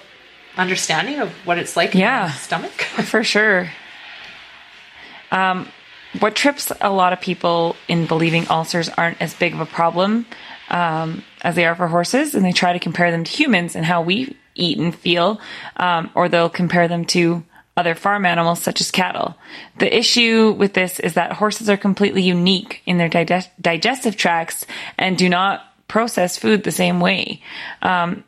understanding 0.56 1.20
of 1.20 1.30
what 1.44 1.58
it's 1.58 1.76
like 1.76 1.94
Yeah. 1.94 2.26
in 2.26 2.32
the 2.32 2.36
stomach? 2.38 2.72
For 2.72 3.22
sure. 3.22 3.68
Um, 5.30 5.68
what 6.20 6.34
trips 6.34 6.72
a 6.80 6.90
lot 6.90 7.12
of 7.12 7.20
people 7.20 7.76
in 7.86 8.06
believing 8.06 8.46
ulcers 8.48 8.88
aren't 8.88 9.20
as 9.20 9.34
big 9.34 9.52
of 9.52 9.60
a 9.60 9.66
problem 9.66 10.26
um, 10.70 11.22
as 11.42 11.54
they 11.54 11.66
are 11.66 11.74
for 11.74 11.86
horses, 11.86 12.34
and 12.34 12.44
they 12.44 12.52
try 12.52 12.72
to 12.72 12.78
compare 12.78 13.10
them 13.10 13.24
to 13.24 13.30
humans 13.30 13.76
and 13.76 13.84
how 13.84 14.02
we 14.02 14.36
eat 14.54 14.78
and 14.78 14.94
feel, 14.94 15.40
um, 15.76 16.10
or 16.14 16.28
they'll 16.28 16.48
compare 16.48 16.88
them 16.88 17.04
to 17.06 17.44
other 17.76 17.94
farm 17.94 18.26
animals 18.26 18.60
such 18.60 18.80
as 18.80 18.90
cattle. 18.90 19.36
The 19.78 19.96
issue 19.96 20.50
with 20.50 20.72
this 20.72 20.98
is 20.98 21.14
that 21.14 21.32
horses 21.32 21.70
are 21.70 21.76
completely 21.76 22.22
unique 22.22 22.82
in 22.86 22.98
their 22.98 23.08
digest- 23.08 23.50
digestive 23.60 24.16
tracts 24.16 24.66
and 24.98 25.16
do 25.16 25.28
not 25.28 25.62
process 25.86 26.36
food 26.36 26.64
the 26.64 26.72
same 26.72 27.00
way. 27.00 27.40
Um, 27.80 28.24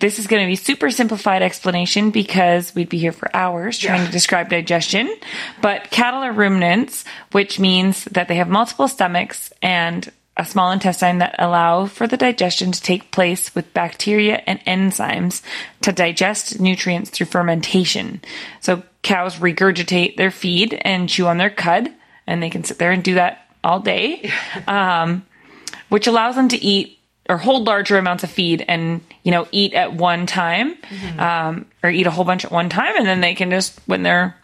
this 0.00 0.18
is 0.18 0.26
going 0.26 0.42
to 0.42 0.46
be 0.46 0.56
super 0.56 0.90
simplified 0.90 1.42
explanation 1.42 2.10
because 2.10 2.74
we'd 2.74 2.88
be 2.88 2.98
here 2.98 3.12
for 3.12 3.34
hours 3.34 3.78
trying 3.78 4.00
Yeah. 4.00 4.06
to 4.06 4.12
describe 4.12 4.48
digestion. 4.50 5.14
But 5.60 5.90
cattle 5.90 6.22
are 6.22 6.32
ruminants, 6.32 7.04
which 7.32 7.58
means 7.58 8.04
that 8.04 8.28
they 8.28 8.36
have 8.36 8.48
multiple 8.48 8.88
stomachs 8.88 9.52
and 9.62 10.10
a 10.36 10.44
small 10.44 10.72
intestine 10.72 11.18
that 11.18 11.36
allow 11.38 11.86
for 11.86 12.08
the 12.08 12.16
digestion 12.16 12.72
to 12.72 12.82
take 12.82 13.12
place 13.12 13.54
with 13.54 13.72
bacteria 13.72 14.42
and 14.48 14.58
enzymes 14.64 15.42
to 15.82 15.92
digest 15.92 16.58
nutrients 16.60 17.10
through 17.10 17.26
fermentation. 17.26 18.20
So 18.60 18.82
cows 19.02 19.36
regurgitate 19.36 20.16
their 20.16 20.32
feed 20.32 20.74
and 20.82 21.08
chew 21.08 21.28
on 21.28 21.38
their 21.38 21.50
cud, 21.50 21.92
and 22.26 22.42
they 22.42 22.50
can 22.50 22.64
sit 22.64 22.78
there 22.78 22.90
and 22.90 23.02
do 23.04 23.14
that 23.14 23.46
all 23.62 23.80
day 23.80 24.30
um, 24.68 25.24
which 25.88 26.06
allows 26.06 26.34
them 26.34 26.48
to 26.48 26.62
eat 26.62 26.98
or 27.28 27.38
hold 27.38 27.66
larger 27.66 27.96
amounts 27.96 28.24
of 28.24 28.30
feed 28.30 28.64
and 28.66 29.00
you 29.22 29.30
know 29.32 29.46
eat 29.50 29.74
at 29.74 29.94
one 29.94 30.26
time 30.26 30.76
um, 31.18 31.66
or 31.82 31.90
eat 31.90 32.06
a 32.06 32.10
whole 32.10 32.24
bunch 32.24 32.44
at 32.44 32.52
one 32.52 32.68
time 32.68 32.94
and 32.96 33.06
then 33.06 33.20
they 33.20 33.34
can 33.34 33.50
just 33.50 33.78
when 33.86 34.02
they're 34.02 34.36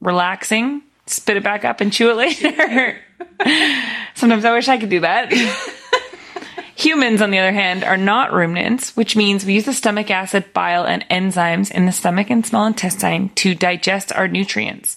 relaxing 0.00 0.82
spit 1.06 1.36
it 1.36 1.42
back 1.42 1.64
up 1.64 1.80
and 1.80 1.92
chew 1.92 2.10
it 2.10 2.14
later. 2.14 2.98
Sometimes 4.14 4.44
i 4.44 4.52
wish 4.52 4.68
i 4.68 4.78
could 4.78 4.90
do 4.90 5.00
that. 5.00 5.32
Humans 6.76 7.22
on 7.22 7.30
the 7.30 7.38
other 7.38 7.52
hand 7.52 7.84
are 7.84 7.96
not 7.96 8.32
ruminants 8.32 8.96
which 8.96 9.16
means 9.16 9.44
we 9.44 9.54
use 9.54 9.64
the 9.64 9.72
stomach 9.72 10.10
acid 10.10 10.52
bile 10.52 10.84
and 10.84 11.06
enzymes 11.08 11.70
in 11.70 11.86
the 11.86 11.92
stomach 11.92 12.30
and 12.30 12.44
small 12.44 12.66
intestine 12.66 13.28
to 13.36 13.54
digest 13.54 14.12
our 14.12 14.26
nutrients 14.26 14.96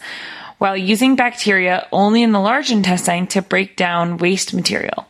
while 0.57 0.75
using 0.75 1.15
bacteria 1.15 1.87
only 1.91 2.23
in 2.23 2.31
the 2.31 2.39
large 2.39 2.71
intestine 2.71 3.27
to 3.27 3.41
break 3.41 3.75
down 3.75 4.17
waste 4.17 4.53
material. 4.53 5.07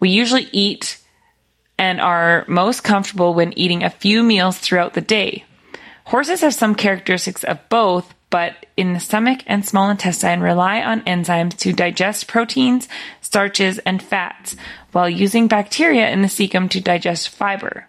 We 0.00 0.10
usually 0.10 0.48
eat 0.52 0.97
and 1.78 2.00
are 2.00 2.44
most 2.48 2.82
comfortable 2.82 3.32
when 3.34 3.56
eating 3.56 3.82
a 3.82 3.90
few 3.90 4.22
meals 4.22 4.58
throughout 4.58 4.94
the 4.94 5.00
day. 5.00 5.44
Horses 6.04 6.40
have 6.40 6.54
some 6.54 6.74
characteristics 6.74 7.44
of 7.44 7.66
both, 7.68 8.14
but 8.30 8.66
in 8.76 8.92
the 8.92 9.00
stomach 9.00 9.40
and 9.46 9.64
small 9.64 9.90
intestine 9.90 10.40
rely 10.40 10.82
on 10.82 11.02
enzymes 11.02 11.56
to 11.58 11.72
digest 11.72 12.26
proteins, 12.26 12.88
starches, 13.20 13.78
and 13.78 14.02
fats, 14.02 14.56
while 14.92 15.08
using 15.08 15.48
bacteria 15.48 16.10
in 16.10 16.22
the 16.22 16.28
cecum 16.28 16.68
to 16.70 16.80
digest 16.80 17.28
fiber, 17.28 17.86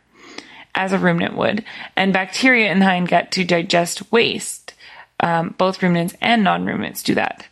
as 0.76 0.94
a 0.94 1.00
ruminant 1.00 1.36
would, 1.36 1.66
and 1.96 2.14
bacteria 2.14 2.72
in 2.72 2.80
the 2.80 2.86
hindgut 2.86 3.32
to 3.32 3.44
digest 3.44 4.12
waste. 4.12 4.74
Um, 5.20 5.56
both 5.58 5.84
ruminants 5.84 6.16
and 6.22 6.44
non-ruminants 6.44 7.04
do 7.04 7.16
that. 7.16 7.49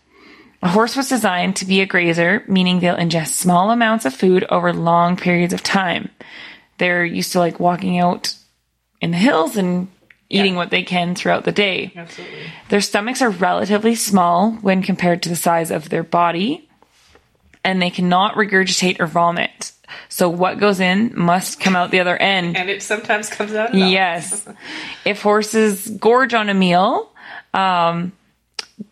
A 0.63 0.67
horse 0.69 0.95
was 0.95 1.07
designed 1.09 1.55
to 1.57 1.65
be 1.65 1.81
a 1.81 1.85
grazer, 1.85 2.43
meaning 2.47 2.79
they'll 2.79 2.95
ingest 2.97 3.33
small 3.33 3.69
amounts 3.71 4.05
of 4.05 4.13
food 4.13 4.43
over 4.49 4.73
long 4.73 5.15
periods 5.17 5.53
of 5.53 5.63
time. 5.63 6.09
they're 6.79 7.03
used 7.03 7.31
to 7.31 7.39
like 7.39 7.59
walking 7.59 7.97
out 7.97 8.35
in 9.01 9.09
the 9.09 9.17
hills 9.17 9.57
and 9.57 9.87
eating 10.29 10.53
Yeah. 10.53 10.57
what 10.59 10.69
they 10.69 10.83
can 10.83 11.15
throughout 11.15 11.43
the 11.43 11.51
day. 11.51 11.91
Absolutely. 11.95 12.37
Their 12.69 12.81
stomachs 12.81 13.21
are 13.23 13.31
relatively 13.31 13.95
small 13.95 14.51
when 14.61 14.83
compared 14.83 15.23
to 15.23 15.29
the 15.29 15.35
size 15.35 15.71
of 15.71 15.89
their 15.89 16.03
body, 16.03 16.69
and 17.63 17.81
they 17.81 17.89
cannot 17.89 18.35
regurgitate 18.35 18.99
or 18.99 19.07
vomit. 19.07 19.71
So 20.09 20.29
what 20.29 20.59
goes 20.59 20.79
in 20.79 21.13
must 21.15 21.59
come 21.59 21.75
out 21.75 21.89
the 21.89 21.99
other 22.01 22.15
end. 22.17 22.55
And 22.61 22.69
it 22.69 22.83
sometimes 22.83 23.27
comes 23.29 23.53
out. 23.53 23.73
Enough. 23.73 23.89
Yes. 23.89 24.47
If 25.05 25.21
horses 25.23 25.87
gorge 25.99 26.33
on 26.35 26.49
a 26.49 26.53
meal, 26.53 27.11
um, 27.55 28.11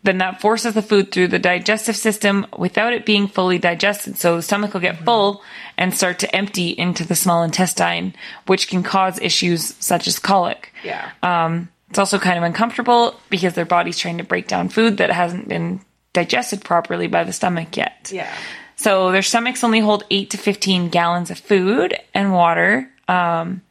then 0.02 0.18
that 0.18 0.40
forces 0.40 0.74
the 0.74 0.82
food 0.82 1.12
through 1.12 1.28
the 1.28 1.38
digestive 1.38 1.96
system 1.96 2.46
without 2.56 2.92
it 2.92 3.06
being 3.06 3.28
fully 3.28 3.58
digested. 3.58 4.16
So 4.18 4.36
the 4.36 4.42
stomach 4.42 4.72
will 4.74 4.80
get 4.80 5.04
full 5.04 5.42
and 5.78 5.94
start 5.94 6.18
to 6.20 6.36
empty 6.36 6.70
into 6.70 7.06
the 7.06 7.14
small 7.14 7.42
intestine, 7.42 8.14
which 8.46 8.68
can 8.68 8.82
cause 8.82 9.20
issues 9.20 9.74
such 9.78 10.08
as 10.08 10.18
colic. 10.18 10.72
Yeah. 10.82 11.10
Um, 11.22 11.68
it's 11.90 11.98
also 11.98 12.18
kind 12.18 12.36
of 12.36 12.42
uncomfortable 12.42 13.18
because 13.30 13.54
their 13.54 13.64
body's 13.64 13.98
trying 13.98 14.18
to 14.18 14.24
break 14.24 14.48
down 14.48 14.70
food 14.70 14.96
that 14.96 15.10
hasn't 15.10 15.48
been 15.48 15.80
digested 16.12 16.64
properly 16.64 17.06
by 17.06 17.24
the 17.24 17.32
stomach 17.32 17.76
yet. 17.76 18.10
yeah. 18.12 18.32
So 18.76 19.10
their 19.10 19.22
stomachs 19.22 19.64
only 19.64 19.80
hold 19.80 20.04
8 20.10 20.30
to 20.30 20.36
15 20.36 20.90
gallons 20.90 21.30
of 21.30 21.38
food 21.38 21.96
and 22.12 22.32
water. 22.32 22.90
Um, 23.08 23.62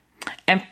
and 0.48 0.64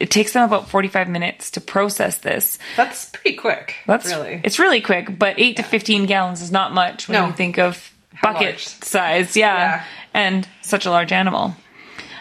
it 0.00 0.10
takes 0.10 0.32
them 0.32 0.44
about 0.44 0.68
45 0.68 1.08
minutes 1.08 1.50
to 1.52 1.60
process 1.60 2.18
this. 2.18 2.58
That's 2.76 3.06
pretty 3.10 3.36
quick. 3.36 3.74
That's 3.86 4.06
really. 4.06 4.40
It's 4.44 4.58
really 4.58 4.80
quick, 4.80 5.18
but 5.18 5.38
8 5.38 5.56
to 5.56 5.62
15 5.62 6.06
gallons 6.06 6.42
is 6.42 6.50
not 6.52 6.72
much 6.72 7.08
when 7.08 7.14
No. 7.20 7.26
you 7.28 7.32
think 7.32 7.58
of 7.58 7.92
How 8.14 8.32
bucket 8.32 8.46
large. 8.48 8.66
size. 8.66 9.36
Yeah. 9.36 9.56
Yeah. 9.56 9.84
And 10.14 10.48
such 10.62 10.86
a 10.86 10.90
large 10.90 11.12
animal. 11.12 11.54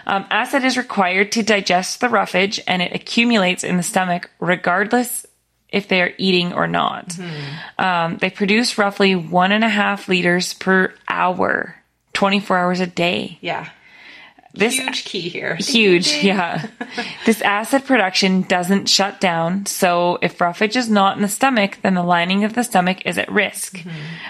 Um, 0.07 0.25
acid 0.29 0.63
is 0.63 0.77
required 0.77 1.31
to 1.31 1.41
digest 1.43 1.99
the 1.99 2.09
roughage 2.09 2.59
and 2.67 2.81
it 2.81 2.93
accumulates 2.93 3.63
in 3.63 3.77
the 3.77 3.83
stomach 3.83 4.29
regardless 4.39 5.25
if 5.69 5.87
they 5.87 6.01
are 6.01 6.13
eating 6.17 6.53
or 6.53 6.67
not. 6.67 7.07
Mm-hmm. 7.09 7.83
Um, 7.83 8.17
they 8.17 8.29
produce 8.29 8.77
roughly 8.77 9.15
one 9.15 9.51
and 9.51 9.63
a 9.63 9.67
half 9.69 10.07
liters 10.07 10.53
per 10.53 10.93
hour, 11.09 11.75
24 12.13 12.57
hours 12.57 12.79
a 12.81 12.87
day. 12.87 13.37
yeah. 13.41 13.69
This 14.57 14.75
Huge 14.75 15.03
key 15.05 15.29
here. 15.29 15.55
huge 15.59 16.23
yeah 16.23 16.67
this 17.25 17.41
acid 17.41 17.85
production 17.85 18.41
doesn't 18.43 18.87
shut 18.89 19.19
down 19.19 19.65
so 19.65 20.17
if 20.21 20.39
roughage 20.39 20.75
is 20.75 20.89
not 20.89 21.15
in 21.17 21.21
the 21.21 21.27
stomach 21.27 21.77
then 21.81 21.93
the 21.93 22.03
lining 22.03 22.43
of 22.43 22.53
the 22.53 22.63
stomach 22.63 23.05
is 23.05 23.17
at 23.17 23.31
risk 23.31 23.83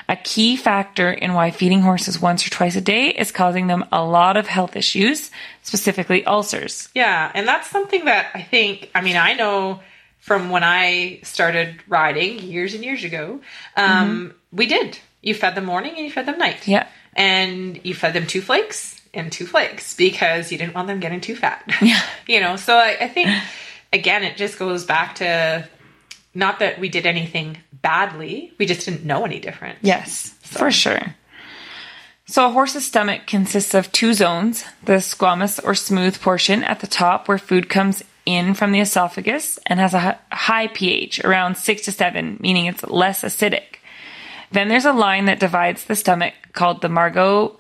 a 0.10 0.16
key 0.16 0.56
factor 0.58 1.12
in 1.12 1.34
why 1.34 1.52
feeding 1.52 1.82
horses 1.82 2.20
once 2.20 2.46
or 2.46 2.50
twice 2.50 2.76
a 2.76 2.82
day 2.82 3.10
is 3.10 3.32
causing 3.32 3.68
them 3.68 3.86
a 3.92 4.04
lot 4.04 4.36
of 4.36 4.48
health 4.48 4.76
issues 4.76 5.32
specifically 5.62 6.26
ulcers 6.26 6.90
Yeah, 6.96 7.32
and 7.34 7.48
that's 7.48 7.68
something 7.70 8.06
that 8.06 8.32
I 8.34 8.42
think. 8.42 8.90
I 8.94 9.02
mean, 9.02 9.18
I 9.18 9.34
know 9.34 9.80
from 10.20 10.50
when 10.50 10.64
I 10.64 11.20
started 11.24 11.82
riding 11.88 12.40
years 12.40 12.74
and 12.74 12.84
years 12.84 13.04
ago. 13.04 13.42
Um, 13.78 14.34
We 14.52 14.66
did. 14.66 14.98
You 15.22 15.34
fed 15.36 15.54
them 15.56 15.66
morning 15.66 15.94
and 15.96 16.06
you 16.06 16.12
fed 16.12 16.26
them 16.26 16.38
night. 16.40 16.68
Yeah. 16.68 16.88
and 17.16 17.80
you 17.84 17.94
fed 17.94 18.14
them 18.14 18.26
two 18.28 18.42
flakes 18.42 18.95
and 19.16 19.32
two 19.32 19.46
flakes 19.46 19.96
because 19.96 20.52
you 20.52 20.58
didn't 20.58 20.74
want 20.76 20.88
them 20.88 21.00
getting 21.00 21.22
too 21.22 21.36
fat. 21.36 21.64
Yeah. 21.82 22.02
you 22.28 22.40
know. 22.40 22.56
So 22.56 22.76
I, 22.76 22.98
I 23.02 23.08
think 23.08 23.30
again, 23.94 24.24
it 24.24 24.38
just 24.38 24.60
goes 24.60 24.86
back 24.86 25.16
to 25.16 25.68
not 26.34 26.60
that 26.60 26.80
we 26.80 26.90
did 26.90 27.06
anything 27.06 27.58
badly. 27.82 28.52
We 28.58 28.66
just 28.66 28.86
didn't 28.86 29.06
know 29.06 29.24
any 29.26 29.40
different. 29.40 29.80
yes 29.82 30.30
for 30.42 30.72
sure 30.72 31.16
so 32.28 32.48
a 32.48 32.52
horse's 32.52 32.86
stomach 32.86 33.28
consists 33.28 33.74
of 33.74 33.92
two 33.92 34.14
zones 34.14 34.64
the 34.84 34.94
squamous 34.94 35.60
or 35.64 35.76
smooth 35.76 36.20
portion 36.22 36.64
at 36.64 36.80
the 36.80 36.88
top 36.88 37.28
where 37.28 37.38
food 37.38 37.70
comes 37.70 38.04
in 38.26 38.54
from 38.56 38.72
the 38.72 38.80
esophagus 38.80 39.60
and 39.68 39.80
has 39.80 39.94
a 39.94 40.18
high 40.32 40.68
pH 40.68 41.20
around 41.24 41.56
6 41.58 41.82
to 41.84 41.92
7 41.92 42.38
meaning 42.40 42.66
it's 42.66 42.84
less 42.84 43.22
acidic 43.24 43.80
Then 44.52 44.68
there's 44.70 44.86
a 44.86 44.94
line 44.94 45.26
that 45.26 45.40
divides 45.40 45.86
the 45.86 45.96
stomach 45.96 46.34
called 46.54 46.82
the 46.82 46.90
Margot 46.90 47.58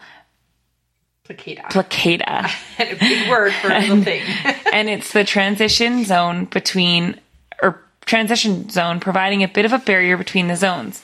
Placata. 1.25 1.63
placata. 1.69 2.49
a 2.79 2.95
big 2.95 3.29
word 3.29 3.51
for 3.53 3.71
a 3.71 3.79
little 3.79 4.03
thing. 4.03 4.21
and 4.73 4.89
it's 4.89 5.11
the 5.11 5.23
transition 5.23 6.05
zone 6.05 6.45
between, 6.45 7.19
or 7.61 7.81
transition 8.05 8.69
zone, 8.69 8.99
providing 8.99 9.43
a 9.43 9.47
bit 9.47 9.65
of 9.65 9.73
a 9.73 9.79
barrier 9.79 10.17
between 10.17 10.47
the 10.47 10.55
zones. 10.55 11.01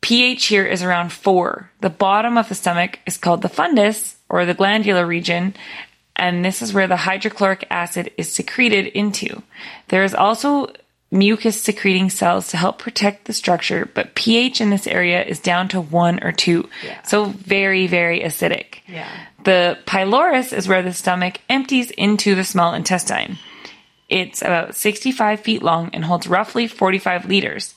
pH 0.00 0.46
here 0.46 0.64
is 0.64 0.82
around 0.82 1.12
four. 1.12 1.70
The 1.80 1.90
bottom 1.90 2.38
of 2.38 2.48
the 2.48 2.54
stomach 2.54 3.00
is 3.06 3.16
called 3.16 3.42
the 3.42 3.48
fundus, 3.48 4.14
or 4.28 4.44
the 4.44 4.54
glandular 4.54 5.06
region, 5.06 5.54
and 6.14 6.44
this 6.44 6.62
is 6.62 6.74
where 6.74 6.86
the 6.86 6.96
hydrochloric 6.96 7.66
acid 7.70 8.12
is 8.16 8.32
secreted 8.32 8.86
into. 8.86 9.42
There 9.88 10.04
is 10.04 10.14
also 10.14 10.72
mucus 11.10 11.60
secreting 11.60 12.10
cells 12.10 12.48
to 12.48 12.56
help 12.56 12.78
protect 12.78 13.24
the 13.24 13.32
structure, 13.32 13.88
but 13.94 14.14
pH 14.14 14.60
in 14.60 14.70
this 14.70 14.86
area 14.86 15.24
is 15.24 15.40
down 15.40 15.68
to 15.68 15.80
one 15.80 16.22
or 16.22 16.32
two. 16.32 16.68
Yeah. 16.84 17.02
So 17.02 17.26
very, 17.26 17.86
very 17.86 18.20
acidic. 18.20 18.80
Yeah. 18.86 19.08
The 19.44 19.78
pylorus 19.86 20.52
is 20.52 20.68
where 20.68 20.82
the 20.82 20.92
stomach 20.92 21.40
empties 21.48 21.90
into 21.90 22.34
the 22.34 22.44
small 22.44 22.74
intestine. 22.74 23.38
It's 24.08 24.42
about 24.42 24.74
65 24.74 25.40
feet 25.40 25.62
long 25.62 25.90
and 25.92 26.04
holds 26.04 26.26
roughly 26.26 26.66
45 26.66 27.26
liters. 27.26 27.74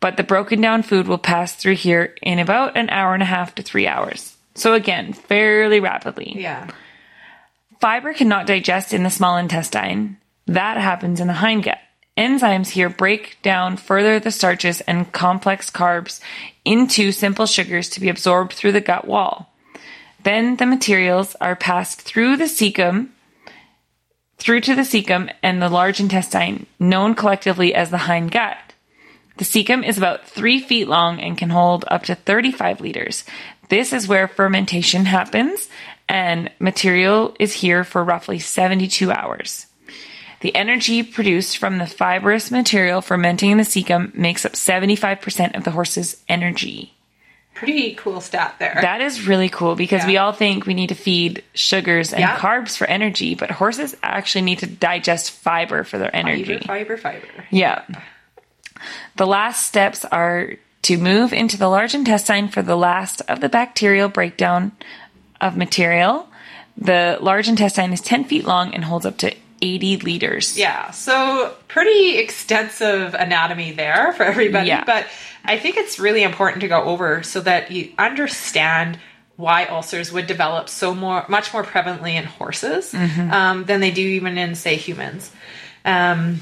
But 0.00 0.16
the 0.16 0.22
broken 0.22 0.60
down 0.60 0.82
food 0.82 1.08
will 1.08 1.18
pass 1.18 1.54
through 1.54 1.76
here 1.76 2.14
in 2.22 2.38
about 2.38 2.76
an 2.76 2.90
hour 2.90 3.14
and 3.14 3.22
a 3.22 3.26
half 3.26 3.54
to 3.56 3.62
three 3.62 3.86
hours. 3.86 4.36
So 4.54 4.74
again, 4.74 5.12
fairly 5.12 5.80
rapidly. 5.80 6.34
Yeah. 6.36 6.70
Fiber 7.80 8.14
cannot 8.14 8.46
digest 8.46 8.92
in 8.92 9.02
the 9.02 9.10
small 9.10 9.36
intestine. 9.36 10.18
That 10.46 10.76
happens 10.76 11.20
in 11.20 11.26
the 11.26 11.34
hindgut. 11.34 11.78
Enzymes 12.16 12.70
here 12.70 12.88
break 12.88 13.36
down 13.42 13.76
further 13.76 14.18
the 14.18 14.30
starches 14.30 14.80
and 14.82 15.12
complex 15.12 15.70
carbs 15.70 16.20
into 16.64 17.12
simple 17.12 17.46
sugars 17.46 17.90
to 17.90 18.00
be 18.00 18.08
absorbed 18.08 18.52
through 18.52 18.72
the 18.72 18.80
gut 18.80 19.06
wall. 19.06 19.52
Then 20.22 20.56
the 20.56 20.66
materials 20.66 21.36
are 21.40 21.54
passed 21.54 22.02
through 22.02 22.36
the 22.36 22.44
cecum, 22.44 23.10
through 24.38 24.60
to 24.62 24.74
the 24.74 24.82
cecum 24.82 25.32
and 25.42 25.60
the 25.60 25.68
large 25.68 26.00
intestine, 26.00 26.66
known 26.78 27.14
collectively 27.14 27.74
as 27.74 27.90
the 27.90 27.98
hind 27.98 28.32
gut. 28.32 28.56
The 29.36 29.44
cecum 29.44 29.86
is 29.86 29.98
about 29.98 30.26
three 30.26 30.58
feet 30.58 30.88
long 30.88 31.20
and 31.20 31.36
can 31.36 31.50
hold 31.50 31.84
up 31.88 32.04
to 32.04 32.14
35 32.14 32.80
liters. 32.80 33.24
This 33.68 33.92
is 33.92 34.08
where 34.08 34.26
fermentation 34.26 35.04
happens, 35.04 35.68
and 36.08 36.50
material 36.58 37.36
is 37.38 37.52
here 37.52 37.84
for 37.84 38.02
roughly 38.02 38.38
72 38.38 39.12
hours. 39.12 39.65
The 40.46 40.54
energy 40.54 41.02
produced 41.02 41.58
from 41.58 41.78
the 41.78 41.88
fibrous 41.88 42.52
material 42.52 43.00
fermenting 43.00 43.50
in 43.50 43.58
the 43.58 43.64
cecum 43.64 44.14
makes 44.14 44.44
up 44.44 44.52
75% 44.52 45.56
of 45.56 45.64
the 45.64 45.72
horse's 45.72 46.22
energy. 46.28 46.94
Pretty 47.54 47.96
cool 47.96 48.20
stat 48.20 48.54
there. 48.60 48.78
That 48.80 49.00
is 49.00 49.26
really 49.26 49.48
cool 49.48 49.74
because 49.74 50.06
we 50.06 50.18
all 50.18 50.30
think 50.30 50.64
we 50.64 50.74
need 50.74 50.90
to 50.90 50.94
feed 50.94 51.42
sugars 51.54 52.12
and 52.12 52.20
Yeah. 52.20 52.36
carbs 52.36 52.76
for 52.76 52.86
energy, 52.86 53.34
but 53.34 53.50
horses 53.50 53.96
actually 54.04 54.42
need 54.42 54.60
to 54.60 54.68
digest 54.68 55.32
fiber 55.32 55.82
for 55.82 55.98
their 55.98 56.14
energy. 56.14 56.58
fiber, 56.64 56.96
fiber, 56.96 57.26
fiber. 57.26 57.44
Yeah. 57.50 57.82
The 59.16 59.26
last 59.26 59.66
steps 59.66 60.04
are 60.04 60.52
to 60.82 60.96
move 60.96 61.32
into 61.32 61.56
the 61.56 61.66
large 61.68 61.92
intestine 61.92 62.46
for 62.46 62.62
the 62.62 62.76
last 62.76 63.20
of 63.26 63.40
the 63.40 63.48
bacterial 63.48 64.08
breakdown 64.08 64.70
of 65.40 65.56
material. 65.56 66.28
The 66.76 67.18
large 67.20 67.48
intestine 67.48 67.92
is 67.92 68.00
10 68.00 68.22
feet 68.22 68.44
long 68.44 68.72
and 68.74 68.84
holds 68.84 69.06
up 69.06 69.18
to 69.18 69.34
80 69.62 69.98
liters. 69.98 70.56
Yeah, 70.58 70.90
so 70.90 71.54
pretty 71.68 72.18
extensive 72.18 73.14
anatomy 73.14 73.72
there 73.72 74.12
for 74.16 74.22
everybody, 74.24 74.68
Yeah. 74.68 74.84
but 74.84 75.06
I 75.44 75.58
think 75.58 75.76
it's 75.76 75.98
really 75.98 76.22
important 76.22 76.60
to 76.62 76.68
go 76.68 76.82
over 76.82 77.22
so 77.22 77.40
that 77.40 77.70
you 77.70 77.92
understand 77.98 78.98
why 79.36 79.66
ulcers 79.66 80.10
would 80.12 80.26
develop 80.26 80.68
so 80.68 80.94
more 80.94 81.24
much 81.28 81.52
more 81.52 81.62
prevalently 81.64 82.14
in 82.14 82.24
horses 82.24 82.92
Mm-hmm. 82.92 83.30
um, 83.32 83.64
than 83.64 83.80
they 83.80 83.90
do 83.90 84.00
even 84.02 84.38
in 84.38 84.54
say 84.54 84.76
humans. 84.76 85.30
Um, 85.84 86.40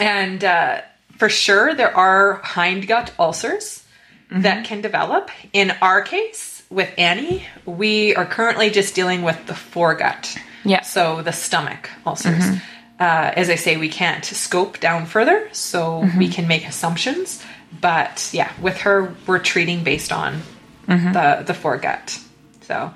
and 0.00 0.42
uh, 0.44 0.80
for 1.18 1.28
sure, 1.28 1.74
there 1.74 1.94
are 1.96 2.40
hindgut 2.42 3.10
ulcers 3.18 3.82
Mm-hmm. 4.28 4.42
that 4.42 4.64
can 4.64 4.80
develop. 4.80 5.30
In 5.52 5.70
our 5.80 6.02
case, 6.02 6.64
with 6.68 6.92
Annie, 6.98 7.44
we 7.64 8.16
are 8.16 8.26
currently 8.26 8.70
just 8.70 8.92
dealing 8.96 9.22
with 9.22 9.46
the 9.46 9.52
foregut. 9.52 10.36
Yeah. 10.66 10.82
So 10.82 11.22
the 11.22 11.32
stomach 11.32 11.90
ulcers. 12.04 12.42
Mm-hmm. 12.44 12.56
Uh, 12.98 13.32
as 13.36 13.50
I 13.50 13.56
say, 13.56 13.76
we 13.76 13.88
can't 13.90 14.24
scope 14.24 14.80
down 14.80 15.06
further, 15.06 15.48
so 15.52 16.02
Mm-hmm. 16.02 16.18
we 16.18 16.28
can 16.28 16.48
make 16.48 16.66
assumptions. 16.66 17.44
But 17.80 18.30
yeah, 18.32 18.50
with 18.60 18.78
her, 18.78 19.14
we're 19.26 19.38
treating 19.52 19.84
based 19.84 20.12
on 20.12 20.42
Mm-hmm. 20.88 21.12
the 21.12 21.44
the 21.46 21.52
foregut. 21.52 22.22
So, 22.62 22.92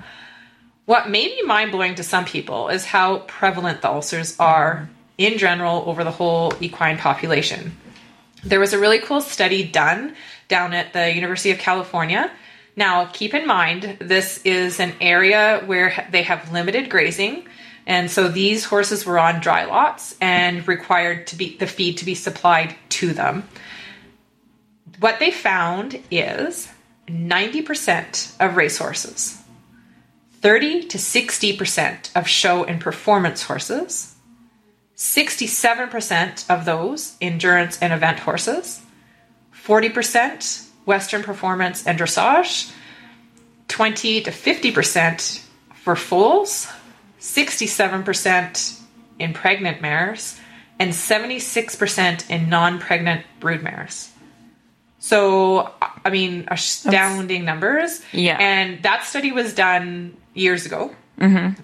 what 0.85 1.09
may 1.09 1.27
be 1.27 1.41
mind 1.43 1.71
blowing 1.71 1.95
to 1.95 2.03
some 2.03 2.25
people 2.25 2.69
is 2.69 2.85
how 2.85 3.19
prevalent 3.27 3.81
the 3.81 3.89
ulcers 3.89 4.39
are 4.39 4.89
in 5.17 5.37
general 5.37 5.83
over 5.85 6.03
the 6.03 6.11
whole 6.11 6.53
equine 6.61 6.97
population. 6.97 7.77
There 8.43 8.59
was 8.59 8.73
a 8.73 8.79
really 8.79 8.99
cool 8.99 9.21
study 9.21 9.63
done 9.63 10.15
down 10.47 10.73
at 10.73 10.93
the 10.93 11.13
University 11.13 11.51
of 11.51 11.59
California 11.59 12.31
Now, 12.75 13.05
keep 13.11 13.33
in 13.33 13.45
mind, 13.45 13.97
this 13.99 14.39
is 14.45 14.79
an 14.79 14.93
area 15.01 15.61
where 15.65 16.07
they 16.11 16.23
have 16.23 16.51
limited 16.53 16.89
grazing. 16.89 17.45
And 17.85 18.09
so 18.11 18.27
these 18.27 18.65
horses 18.65 19.05
were 19.05 19.19
on 19.19 19.41
dry 19.41 19.65
lots 19.65 20.15
and 20.21 20.67
required 20.67 21.27
to 21.27 21.35
be 21.35 21.57
the 21.57 21.67
feed 21.67 21.97
to 21.97 22.05
be 22.05 22.15
supplied 22.15 22.75
to 22.89 23.13
them. 23.13 23.47
What 24.99 25.19
they 25.19 25.31
found 25.31 25.99
is 26.11 26.69
90% 27.07 28.35
of 28.39 28.55
racehorses, 28.55 29.41
30 30.41 30.87
to 30.87 30.97
60% 30.97 32.15
of 32.15 32.27
show 32.27 32.63
and 32.63 32.79
performance 32.79 33.43
horses, 33.43 34.15
67% 34.95 36.49
of 36.49 36.65
those 36.65 37.15
endurance 37.19 37.79
and 37.81 37.91
event 37.91 38.19
horses, 38.19 38.81
40% 39.65 40.67
Western 40.85 41.23
performance 41.23 41.85
and 41.87 41.97
dressage, 41.97 42.71
20 43.67 44.21
to 44.21 44.31
50% 44.31 45.43
for 45.73 45.95
foals, 45.95 46.67
67% 47.21 48.79
in 49.19 49.33
pregnant 49.33 49.81
mares, 49.81 50.39
and 50.79 50.91
76% 50.91 52.29
in 52.29 52.49
non 52.49 52.79
pregnant 52.79 53.23
brood 53.39 53.61
mares. 53.61 54.11
So, 54.97 55.71
I 56.03 56.09
mean, 56.09 56.45
astounding 56.49 57.45
numbers. 57.45 58.01
Yeah. 58.11 58.37
And 58.39 58.83
that 58.83 59.03
study 59.03 59.31
was 59.31 59.53
done 59.53 60.17
years 60.33 60.65
ago. 60.65 60.95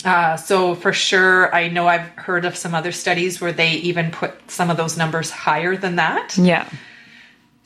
Uh, 0.06 0.38
so, 0.38 0.76
for 0.76 0.94
sure, 0.94 1.54
I 1.54 1.68
know 1.70 1.88
I've 1.88 2.08
heard 2.10 2.46
of 2.46 2.56
some 2.56 2.76
other 2.76 2.92
studies 2.92 3.42
where 3.42 3.52
they 3.52 3.74
even 3.74 4.12
put 4.12 4.52
some 4.52 4.70
of 4.70 4.78
those 4.78 4.98
numbers 4.98 5.32
higher 5.32 5.76
than 5.76 5.96
that. 5.96 6.38
Yeah. 6.38 6.70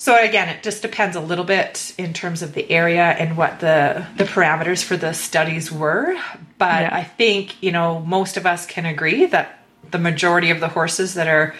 So 0.02 0.18
again, 0.18 0.50
it 0.50 0.64
just 0.64 0.82
depends 0.82 1.16
a 1.16 1.20
little 1.20 1.46
bit 1.46 1.94
in 1.96 2.12
terms 2.14 2.42
of 2.42 2.56
the 2.56 2.68
area 2.72 3.04
and 3.04 3.38
what 3.38 3.60
the 3.60 4.04
the 4.18 4.24
parameters 4.24 4.84
for 4.84 4.98
the 4.98 5.14
studies 5.14 5.72
were. 5.72 6.20
But 6.62 6.82
Yeah. 6.84 6.96
I 6.96 7.04
think 7.04 7.62
you 7.64 7.72
know 7.72 8.00
most 8.06 8.38
of 8.38 8.46
us 8.46 8.66
can 8.68 8.86
agree 8.86 9.26
that 9.26 9.58
the 9.90 9.98
majority 9.98 10.52
of 10.52 10.60
the 10.60 10.68
horses 10.68 11.16
that 11.16 11.28
are 11.28 11.56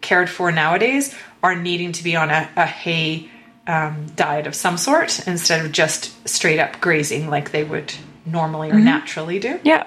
cared 0.00 0.30
for 0.30 0.50
nowadays 0.50 1.14
are 1.42 1.54
needing 1.54 1.92
to 1.92 2.02
be 2.02 2.16
on 2.16 2.30
a, 2.30 2.48
a 2.56 2.64
hay 2.66 3.28
um, 3.66 4.06
diet 4.16 4.46
of 4.46 4.54
some 4.54 4.78
sort 4.78 5.26
instead 5.28 5.64
of 5.64 5.72
just 5.72 6.26
straight 6.26 6.58
up 6.58 6.80
grazing 6.80 7.28
like 7.28 7.50
they 7.52 7.64
would 7.64 7.92
normally 8.24 8.70
or 8.70 8.78
naturally 8.80 9.38
do. 9.38 9.60
Yeah. 9.62 9.84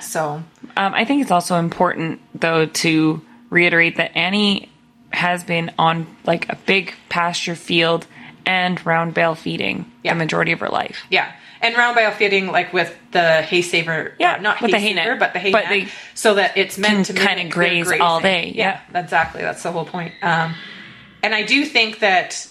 So 0.00 0.42
Um, 0.76 0.94
I 0.94 1.04
think 1.04 1.20
it's 1.22 1.30
also 1.30 1.56
important, 1.58 2.20
though, 2.34 2.64
to 2.66 3.20
reiterate 3.50 3.96
that 3.96 4.16
Annie 4.16 4.70
has 5.12 5.44
been 5.44 5.70
on 5.78 6.06
like 6.24 6.48
a 6.48 6.56
big 6.66 6.94
pasture 7.10 7.54
field 7.54 8.06
and 8.46 8.84
round 8.86 9.12
bale 9.14 9.34
feeding 9.34 9.84
Yeah. 10.02 10.14
the 10.14 10.18
majority 10.18 10.52
of 10.52 10.60
her 10.60 10.68
life. 10.70 11.04
Yeah. 11.10 11.30
And 11.64 11.76
round 11.76 11.96
bale 11.96 12.10
feeding, 12.12 12.46
like 12.48 12.72
with 12.72 12.94
the 13.12 13.42
hay 13.42 13.62
saver, 13.62 14.14
Yeah, 14.18 14.34
uh, 14.34 14.40
not 14.40 14.60
with 14.60 14.70
hay 14.70 14.76
the 14.76 14.80
hay 14.80 14.94
saver, 14.94 15.10
net. 15.12 15.18
but 15.18 15.32
the 15.32 15.38
hay 15.38 15.50
But 15.50 15.64
net, 15.70 15.88
so 16.14 16.34
that 16.34 16.56
it's 16.56 16.76
meant 16.78 17.06
to 17.06 17.14
mimic 17.14 17.36
their 17.36 17.48
graze 17.50 17.90
all 18.00 18.20
day, 18.20 18.52
yeah. 18.54 18.80
exactly. 18.94 19.40
That's 19.42 19.62
the 19.62 19.72
whole 19.72 19.86
point. 19.86 20.12
Um, 20.22 20.54
and 21.22 21.34
I 21.34 21.42
do 21.42 21.64
think 21.64 22.00
that 22.00 22.46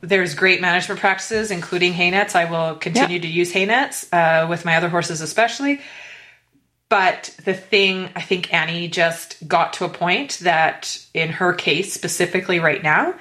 there's 0.00 0.34
great 0.34 0.60
management 0.60 1.00
practices, 1.00 1.50
including 1.50 1.92
hay 1.92 2.10
nets. 2.10 2.34
I 2.34 2.44
will 2.46 2.74
continue 2.76 3.16
Yeah. 3.16 3.22
to 3.22 3.28
use 3.28 3.52
hay 3.52 3.64
nets 3.64 4.12
uh, 4.12 4.46
with 4.50 4.64
my 4.64 4.76
other 4.76 4.88
horses, 4.88 5.20
especially. 5.20 5.80
But 6.88 7.34
the 7.44 7.54
thing, 7.54 8.08
I 8.16 8.22
think 8.22 8.52
Annie 8.52 8.88
just 8.88 9.46
got 9.46 9.74
to 9.74 9.84
a 9.84 9.88
point 9.90 10.38
that, 10.40 10.98
in 11.14 11.28
her 11.30 11.52
case 11.52 11.92
specifically 11.92 12.60
right 12.60 12.82
now, 12.82 13.14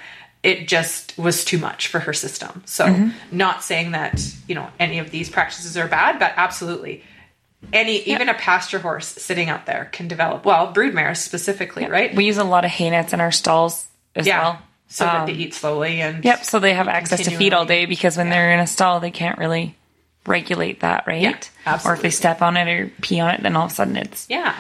it 0.44 0.68
just 0.68 1.18
was 1.18 1.44
too 1.44 1.58
much 1.58 1.88
for 1.88 2.00
her 2.00 2.14
system. 2.14 2.64
So, 2.66 2.86
Mm-hmm. 2.86 3.38
not 3.38 3.64
saying 3.64 3.92
that, 3.92 4.22
you 4.48 4.56
know, 4.56 4.68
any 4.80 5.00
of 5.00 5.12
these 5.12 5.30
practices 5.30 5.76
are 5.78 5.88
bad, 5.88 6.20
but 6.20 6.34
absolutely. 6.38 7.04
Any, 7.74 7.98
even 8.04 8.30
a 8.30 8.34
pasture 8.36 8.80
horse 8.80 9.08
sitting 9.08 9.50
out 9.50 9.66
there 9.66 9.90
can 9.92 10.08
develop, 10.08 10.46
well, 10.46 10.72
brood 10.72 10.94
mares 10.94 11.20
specifically, 11.20 11.86
right? 11.88 12.16
We 12.16 12.26
use 12.26 12.38
a 12.38 12.44
lot 12.44 12.66
of 12.66 12.72
hay 12.72 12.90
nets 12.92 13.14
in 13.14 13.20
our 13.20 13.32
stalls 13.32 13.88
as 14.16 14.28
yeah. 14.28 14.42
well. 14.42 14.62
So 14.90 15.04
that 15.04 15.22
Um, 15.22 15.26
they 15.26 15.34
eat 15.34 15.54
slowly 15.54 16.02
and 16.02 16.24
Yep. 16.24 16.46
So 16.46 16.60
they 16.60 16.74
have 16.74 16.88
access 16.88 17.24
to 17.26 17.32
feed 17.32 17.54
all 17.54 17.66
day 17.66 17.86
because 17.86 18.16
when 18.16 18.30
they're 18.30 18.54
in 18.54 18.60
a 18.60 18.68
stall, 18.68 19.00
they 19.02 19.12
can't 19.12 19.38
really 19.38 19.76
regulate 20.26 20.80
that, 20.82 21.06
right? 21.08 21.22
Yeah, 21.66 21.80
Or 21.84 21.94
if 21.94 22.02
they 22.02 22.10
step 22.10 22.42
on 22.42 22.56
it 22.58 22.68
or 22.68 22.92
pee 23.02 23.20
on 23.20 23.34
it, 23.34 23.44
then 23.44 23.56
all 23.58 23.66
of 23.66 23.72
a 23.72 23.76
sudden 23.76 23.98
it's 23.98 24.28
Yeah. 24.30 24.54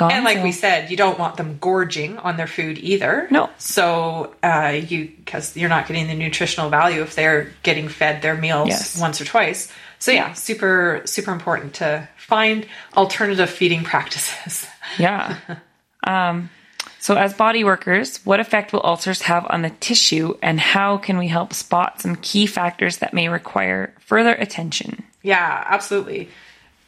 And 0.00 0.24
like 0.24 0.42
we 0.42 0.52
said, 0.52 0.90
you 0.90 0.96
don't 0.96 1.18
want 1.18 1.36
them 1.36 1.58
gorging 1.60 2.18
on 2.18 2.36
their 2.36 2.46
food 2.46 2.78
either. 2.78 3.28
No. 3.30 3.50
So 3.58 4.34
uh, 4.42 4.80
you 4.86 5.12
because 5.16 5.56
you're 5.56 5.68
not 5.68 5.86
getting 5.86 6.06
the 6.06 6.14
nutritional 6.14 6.70
value 6.70 7.02
if 7.02 7.14
they're 7.14 7.52
getting 7.62 7.88
fed 7.88 8.22
their 8.22 8.36
meals 8.36 8.68
Yes. 8.68 9.00
once 9.00 9.20
or 9.20 9.24
twice. 9.24 9.70
So 9.98 10.10
yeah, 10.10 10.32
super 10.32 11.02
super 11.04 11.32
important 11.32 11.74
to 11.74 12.08
find 12.16 12.66
alternative 12.96 13.50
feeding 13.50 13.84
practices. 13.84 14.66
Yeah. 14.98 15.36
um, 16.06 16.50
so, 16.98 17.16
as 17.16 17.34
body 17.34 17.64
workers, 17.64 18.18
what 18.24 18.38
effect 18.38 18.72
will 18.72 18.82
ulcers 18.84 19.22
have 19.22 19.44
on 19.50 19.62
the 19.62 19.70
tissue, 19.70 20.34
and 20.40 20.60
how 20.60 20.98
can 20.98 21.18
we 21.18 21.26
help 21.26 21.52
spot 21.52 22.00
some 22.00 22.14
key 22.14 22.46
factors 22.46 22.98
that 22.98 23.12
may 23.12 23.28
require 23.28 23.92
further 23.98 24.32
attention? 24.34 25.02
Yeah, 25.20 25.64
absolutely. 25.66 26.28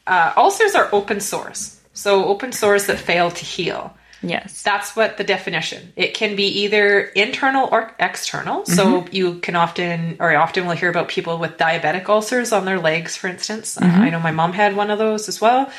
Uh, 0.06 0.32
ulcers 0.36 0.76
are 0.76 0.88
open 0.92 1.18
sores. 1.18 1.80
So 1.94 2.26
open 2.26 2.52
sores 2.52 2.86
that 2.86 2.98
fail 2.98 3.30
to 3.30 3.44
heal. 3.44 3.96
Yes. 4.22 4.62
That's 4.62 4.96
what 4.96 5.16
the 5.16 5.24
definition. 5.24 5.92
It 5.96 6.14
can 6.14 6.34
be 6.34 6.62
either 6.62 7.00
internal 7.00 7.68
or 7.70 7.92
external. 8.00 8.64
So 8.64 9.06
you 9.10 9.38
can 9.40 9.54
often, 9.54 10.16
or 10.18 10.34
often 10.34 10.66
will 10.66 10.74
hear 10.74 10.88
about 10.88 11.08
people 11.08 11.38
with 11.38 11.58
diabetic 11.58 12.08
ulcers 12.08 12.52
on 12.52 12.64
their 12.64 12.78
legs, 12.80 13.16
for 13.16 13.28
instance. 13.28 13.76
Uh, 13.76 13.84
I 13.84 14.10
know 14.10 14.20
my 14.20 14.30
mom 14.32 14.52
had 14.52 14.76
one 14.76 14.90
of 14.90 14.98
those 14.98 15.28
as 15.28 15.40
well. 15.40 15.70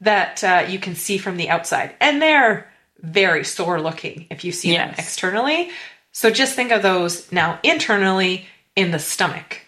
That 0.00 0.42
uh, 0.42 0.66
you 0.68 0.78
can 0.78 0.96
see 0.96 1.18
from 1.18 1.36
the 1.36 1.48
outside, 1.48 1.94
and 2.00 2.20
they're 2.20 2.68
very 3.00 3.44
sore 3.44 3.80
looking 3.80 4.26
if 4.28 4.44
you 4.44 4.52
see 4.52 4.72
them 4.88 4.94
externally. 4.98 5.70
So 6.12 6.30
just 6.30 6.54
think 6.54 6.72
of 6.72 6.82
those 6.82 7.30
now 7.32 7.58
internally 7.62 8.46
in 8.76 8.90
the 8.90 8.98
stomach. 8.98 9.60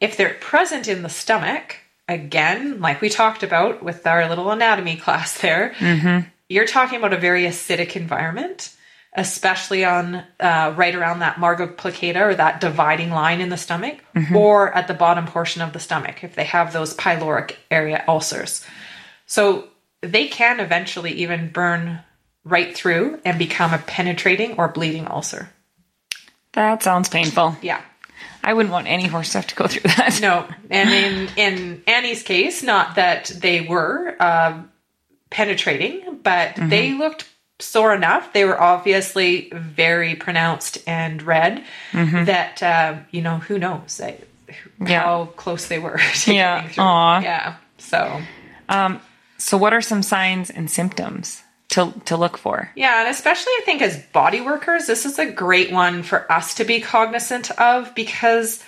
If 0.00 0.16
they're 0.16 0.34
present 0.34 0.88
in 0.88 1.02
the 1.02 1.08
stomach, 1.08 1.76
again, 2.08 2.80
like 2.80 3.00
we 3.00 3.08
talked 3.08 3.42
about 3.42 3.82
with 3.82 4.06
our 4.06 4.28
little 4.28 4.50
anatomy 4.50 4.96
class 5.04 5.40
there, 5.40 5.74
you're 6.48 6.66
talking 6.66 6.98
about 6.98 7.12
a 7.12 7.18
very 7.18 7.42
acidic 7.44 7.96
environment, 7.96 8.74
especially 9.14 9.84
on 9.84 10.22
uh, 10.40 10.74
right 10.76 10.94
around 10.94 11.20
that 11.20 11.40
margo 11.40 11.66
plicatus 11.66 12.20
or 12.20 12.34
that 12.34 12.60
dividing 12.60 13.10
line 13.10 13.40
in 13.40 13.48
the 13.48 13.56
stomach, 13.56 13.98
or 14.34 14.72
at 14.72 14.88
the 14.88 14.94
bottom 14.94 15.26
portion 15.26 15.62
of 15.62 15.72
the 15.72 15.80
stomach 15.80 16.22
if 16.22 16.34
they 16.34 16.44
have 16.44 16.72
those 16.72 16.94
pyloric 16.94 17.56
area 17.70 18.04
ulcers. 18.06 18.64
So 19.26 19.68
they 20.02 20.28
can 20.28 20.60
eventually 20.60 21.12
even 21.12 21.50
burn 21.50 22.00
right 22.44 22.76
through 22.76 23.20
and 23.24 23.38
become 23.38 23.74
a 23.74 23.78
penetrating 23.78 24.56
or 24.56 24.68
bleeding 24.68 25.06
ulcer. 25.08 25.50
That 26.52 26.82
sounds 26.82 27.08
painful. 27.08 27.56
Yeah. 27.60 27.82
I 28.46 28.54
wouldn't 28.54 28.72
want 28.72 28.86
any 28.86 29.06
horse 29.08 29.32
to 29.32 29.38
have 29.38 29.46
to 29.48 29.54
go 29.56 29.66
through 29.66 29.90
that. 29.96 30.18
No, 30.22 30.46
and 30.70 30.88
in 30.90 31.28
in 31.36 31.82
Annie's 31.86 32.22
case, 32.22 32.62
not 32.62 32.94
that 32.94 33.26
they 33.36 33.60
were 33.60 34.16
uh, 34.20 34.62
penetrating, 35.30 36.20
but 36.22 36.54
they 36.56 36.92
looked 36.92 37.28
sore 37.58 37.94
enough. 37.94 38.32
They 38.32 38.44
were 38.44 38.60
obviously 38.60 39.50
very 39.52 40.14
pronounced 40.14 40.78
and 40.86 41.20
red. 41.22 41.64
That 41.92 42.62
uh, 42.62 42.96
you 43.10 43.20
know, 43.22 43.38
who 43.38 43.58
knows 43.58 43.96
they, 43.98 44.20
Yeah. 44.80 45.00
how 45.02 45.26
close 45.36 45.66
they 45.66 45.78
were. 45.78 45.98
To 46.24 46.34
Yeah. 46.34 46.56
getting 46.60 46.74
through. 46.74 46.84
Aw. 46.84 47.20
Yeah. 47.20 47.54
So 47.78 48.22
So, 49.38 49.58
what 49.58 49.72
are 49.74 49.82
some 49.82 50.02
signs 50.02 50.50
and 50.50 50.70
symptoms 50.70 51.42
to, 51.70 51.92
to 52.06 52.16
look 52.16 52.36
for? 52.38 52.70
Yeah, 52.76 53.00
and 53.00 53.08
especially 53.08 53.52
I 53.58 53.62
think 53.64 53.82
as 53.82 53.98
body 54.12 54.40
workers, 54.40 54.86
this 54.86 55.04
is 55.06 55.18
a 55.18 55.26
great 55.26 55.72
one 55.72 56.02
for 56.02 56.30
us 56.30 56.54
to 56.54 56.64
be 56.64 56.80
cognizant 56.80 57.50
of 57.52 57.94
because 57.94 58.62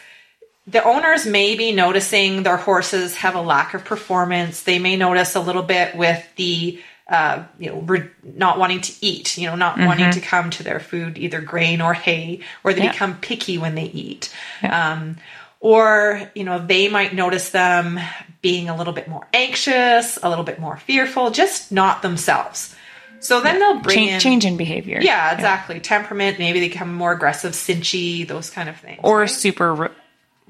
the 0.66 0.84
owners 0.84 1.24
may 1.24 1.56
be 1.56 1.72
noticing 1.72 2.42
their 2.42 2.58
horses 2.58 3.16
have 3.16 3.34
a 3.34 3.40
lack 3.40 3.72
of 3.74 3.84
performance. 3.84 4.62
They 4.62 4.78
may 4.78 4.96
notice 4.96 5.34
a 5.34 5.40
little 5.40 5.62
bit 5.62 5.96
with 5.96 6.22
the 6.36 6.80
uh, 7.08 7.42
you 7.58 7.70
know, 7.70 7.80
re- 7.80 8.10
not 8.22 8.58
wanting 8.58 8.82
to 8.82 8.92
eat, 9.00 9.38
you 9.38 9.46
know, 9.46 9.54
not 9.56 9.78
wanting 9.78 10.10
to 10.10 10.20
come 10.20 10.50
to 10.50 10.62
their 10.62 10.78
food, 10.78 11.16
either 11.16 11.40
grain 11.40 11.80
or 11.80 11.94
hay, 11.94 12.40
or 12.62 12.74
they 12.74 12.82
Yeah. 12.84 12.92
become 12.92 13.16
picky 13.16 13.56
when 13.56 13.74
they 13.74 13.84
eat. 13.84 14.30
Um, 14.62 15.16
or, 15.60 16.30
you 16.34 16.44
know, 16.44 16.58
they 16.58 16.88
might 16.88 17.14
notice 17.14 17.48
them 17.48 17.98
being 18.42 18.68
a 18.68 18.76
little 18.76 18.92
bit 18.92 19.08
more 19.08 19.26
anxious, 19.32 20.18
a 20.22 20.28
little 20.28 20.44
bit 20.44 20.60
more 20.60 20.76
fearful, 20.76 21.30
just 21.30 21.72
not 21.72 22.02
themselves. 22.02 22.74
So 23.20 23.40
then 23.40 23.58
they'll 23.58 23.80
bring 23.80 23.96
Change, 23.96 24.12
in 24.12 24.20
change 24.20 24.44
in 24.44 24.56
behavior. 24.56 24.98
yeah, 25.02 25.32
exactly. 25.34 25.80
Temperament, 25.80 26.38
maybe 26.38 26.60
they 26.60 26.68
become 26.68 26.94
more 26.94 27.12
aggressive, 27.12 27.52
cinchy, 27.52 28.26
those 28.26 28.50
kind 28.50 28.68
of 28.68 28.76
things. 28.76 29.00
Or 29.02 29.20
right? 29.20 29.30
super, 29.30 29.74
re- 29.74 29.88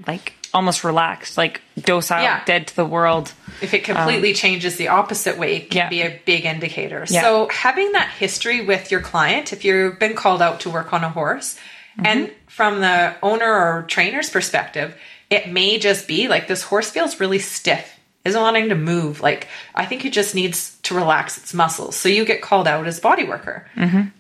like, 0.07 0.35
almost 0.55 0.85
relaxed, 0.85 1.37
like 1.37 1.61
docile, 1.79 2.23
Yeah. 2.23 2.45
dead 2.45 2.67
to 2.69 2.77
the 2.77 2.85
world. 2.85 3.33
if 3.61 3.75
it 3.75 3.85
completely 3.85 4.33
changes 4.35 4.77
the 4.77 4.89
opposite 4.89 5.37
way, 5.39 5.57
it 5.57 5.71
can 5.71 5.83
Um, 5.83 5.85
yeah. 5.85 5.89
be 5.89 6.03
a 6.03 6.21
big 6.25 6.45
indicator. 6.47 7.05
Yeah. 7.09 7.23
So 7.23 7.49
having 7.49 7.93
that 7.93 8.09
history 8.19 8.61
with 8.63 8.91
your 8.91 9.01
client, 9.01 9.53
if 9.53 9.65
you've 9.65 9.99
been 9.99 10.15
called 10.15 10.41
out 10.43 10.61
to 10.61 10.71
work 10.71 10.93
on 10.93 11.05
a 11.05 11.11
horse, 11.11 11.57
Mm-hmm. 11.99 12.07
and 12.07 12.31
from 12.47 12.81
the 12.81 13.15
owner 13.23 13.51
or 13.53 13.85
trainer's 13.89 14.31
perspective, 14.31 14.95
It 15.31 15.53
may 15.53 15.79
just 15.79 16.07
be 16.09 16.27
like 16.29 16.49
this 16.49 16.63
horse 16.63 16.89
feels 16.91 17.21
really 17.21 17.39
stiff, 17.39 17.98
isn't 18.29 18.41
wanting 18.41 18.69
to 18.69 18.75
move. 18.75 19.21
Like, 19.21 19.49
I 19.75 19.85
think 19.85 20.05
it 20.05 20.13
just 20.13 20.35
needs 20.35 20.79
to 20.83 20.95
relax 20.95 21.37
its 21.39 21.53
muscles. 21.53 21.97
So 21.97 22.09
you 22.09 22.25
get 22.25 22.43
called 22.43 22.69
out 22.69 22.87
as 22.87 23.01
body 23.01 23.25
worker. 23.25 23.67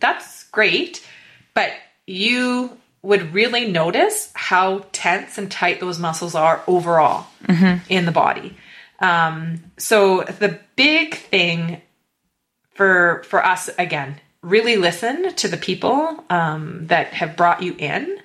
That's 0.00 0.44
great. 0.50 1.06
But 1.54 1.70
you 2.06 2.76
would 3.02 3.32
really 3.32 3.70
notice 3.70 4.30
how 4.34 4.84
tense 4.92 5.38
and 5.38 5.50
tight 5.50 5.78
those 5.80 5.98
muscles 6.00 6.34
are 6.34 6.62
overall 6.66 7.26
in 7.88 8.04
the 8.06 8.12
body. 8.12 8.56
Um, 9.00 9.62
so 9.76 10.22
the 10.22 10.58
big 10.74 11.14
thing 11.14 11.80
for 12.74 13.22
for 13.24 13.44
us 13.44 13.70
again, 13.78 14.20
really 14.42 14.76
listen 14.76 15.34
to 15.34 15.48
the 15.48 15.56
people 15.56 16.24
um, 16.30 16.86
that 16.88 17.08
have 17.14 17.36
brought 17.36 17.62
you 17.62 17.74
in. 17.78 18.18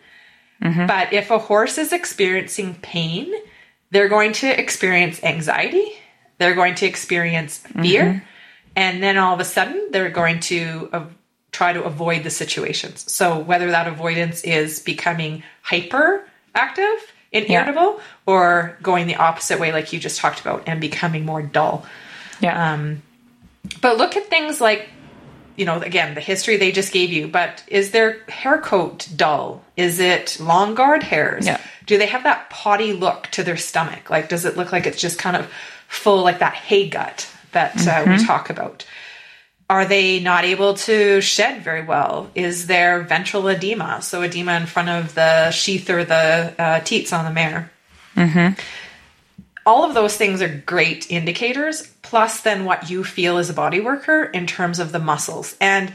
But 0.87 1.13
if 1.13 1.29
a 1.29 1.37
horse 1.39 1.77
is 1.77 1.91
experiencing 1.93 2.75
pain, 2.81 3.33
they're 3.93 4.09
going 4.09 4.33
to 4.33 4.47
experience 4.47 5.23
anxiety. 5.23 5.85
They're 6.39 6.55
going 6.55 6.75
to 6.75 6.85
experience 6.85 7.59
fear, 7.59 8.23
and 8.75 9.01
then 9.03 9.17
all 9.17 9.35
of 9.35 9.39
a 9.39 9.45
sudden 9.45 9.89
they're 9.91 10.09
going 10.09 10.39
to 10.41 10.89
uh, 10.91 11.05
try 11.51 11.71
to 11.73 11.83
avoid 11.83 12.23
the 12.23 12.31
situations. 12.31 13.09
So 13.09 13.37
whether 13.37 13.69
that 13.71 13.87
avoidance 13.87 14.43
is 14.43 14.79
becoming 14.79 15.43
hyper 15.61 16.27
active 16.55 16.85
and 17.31 17.47
Yeah. 17.47 17.63
irritable, 17.63 18.01
or 18.25 18.77
going 18.81 19.05
the 19.07 19.15
opposite 19.17 19.59
way, 19.59 19.71
like 19.71 19.93
you 19.93 19.99
just 19.99 20.19
talked 20.19 20.41
about, 20.41 20.63
and 20.65 20.81
becoming 20.81 21.23
more 21.23 21.43
dull. 21.43 21.85
Yeah. 22.41 22.73
Um, 22.73 23.03
but 23.79 23.97
look 23.97 24.17
at 24.17 24.25
things 24.29 24.59
like, 24.59 24.89
you 25.55 25.65
know, 25.65 25.79
again, 25.81 26.15
the 26.15 26.21
history 26.21 26.57
they 26.57 26.71
just 26.71 26.91
gave 26.91 27.11
you, 27.13 27.27
but 27.27 27.63
is 27.67 27.91
their 27.91 28.23
hair 28.27 28.57
coat 28.57 29.07
dull? 29.15 29.63
Is 29.77 29.99
it 29.99 30.37
long 30.39 30.73
guard 30.75 31.03
hairs? 31.03 31.45
Yeah. 31.45 31.59
Do 31.85 31.97
they 31.97 32.05
have 32.05 32.23
that 32.23 32.49
potty 32.49 32.93
look 32.93 33.27
to 33.31 33.43
their 33.43 33.57
stomach? 33.57 34.09
Like, 34.09 34.29
does 34.29 34.45
it 34.45 34.57
look 34.57 34.71
like 34.71 34.85
it's 34.85 35.01
just 35.01 35.19
kind 35.19 35.35
of 35.35 35.51
full, 35.87 36.23
like 36.23 36.39
that 36.39 36.53
hay 36.53 36.89
gut 36.89 37.29
that 37.51 37.87
uh, 37.87 38.03
we 38.07 38.23
talk 38.25 38.49
about? 38.49 38.85
Are 39.69 39.85
they 39.85 40.19
not 40.19 40.43
able 40.43 40.75
to 40.75 41.21
shed 41.21 41.63
very 41.63 41.83
well? 41.83 42.29
Is 42.35 42.67
there 42.67 43.01
ventral 43.01 43.47
edema? 43.47 44.01
So, 44.01 44.21
edema 44.21 44.55
in 44.57 44.65
front 44.65 44.89
of 44.89 45.15
the 45.15 45.51
sheath 45.51 45.89
or 45.89 46.03
the 46.03 46.53
uh, 46.57 46.79
teats 46.81 47.13
on 47.13 47.25
the 47.25 47.31
mare 47.31 47.71
all 49.65 49.85
of 49.85 49.93
those 49.93 50.15
things 50.15 50.41
are 50.41 50.63
great 50.65 51.09
indicators 51.09 51.87
plus 52.01 52.41
then 52.41 52.65
what 52.65 52.89
you 52.89 53.03
feel 53.03 53.37
as 53.37 53.49
a 53.49 53.53
body 53.53 53.79
worker 53.79 54.23
in 54.23 54.45
terms 54.47 54.79
of 54.79 54.91
the 54.91 54.99
muscles 54.99 55.55
and 55.59 55.93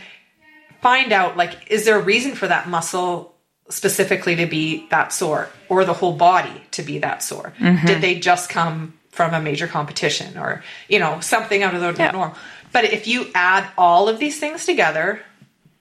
find 0.81 1.13
out 1.13 1.37
like 1.37 1.71
is 1.71 1.85
there 1.85 1.99
a 1.99 2.03
reason 2.03 2.35
for 2.35 2.49
that 2.49 2.69
muscle 2.69 3.35
specifically 3.69 4.37
to 4.37 4.47
be 4.47 4.87
that 4.91 5.13
sore 5.13 5.49
or 5.69 5.85
the 5.85 5.93
whole 5.95 6.15
body 6.17 6.63
to 6.73 6.83
be 6.83 6.99
that 6.99 7.23
sore 7.23 7.53
did 7.87 8.01
they 8.01 8.19
just 8.19 8.49
come 8.51 8.95
from 9.11 9.35
a 9.35 9.41
major 9.43 9.67
competition 9.67 10.39
or 10.39 10.63
you 10.89 10.99
know 10.99 11.21
something 11.21 11.63
out 11.63 11.75
of 11.75 11.81
the 11.81 11.95
Yeah. 12.03 12.11
norm 12.13 12.33
but 12.73 12.85
if 12.85 13.07
you 13.07 13.27
add 13.35 13.69
all 13.77 14.09
of 14.09 14.19
these 14.19 14.39
things 14.41 14.65
together 14.67 15.21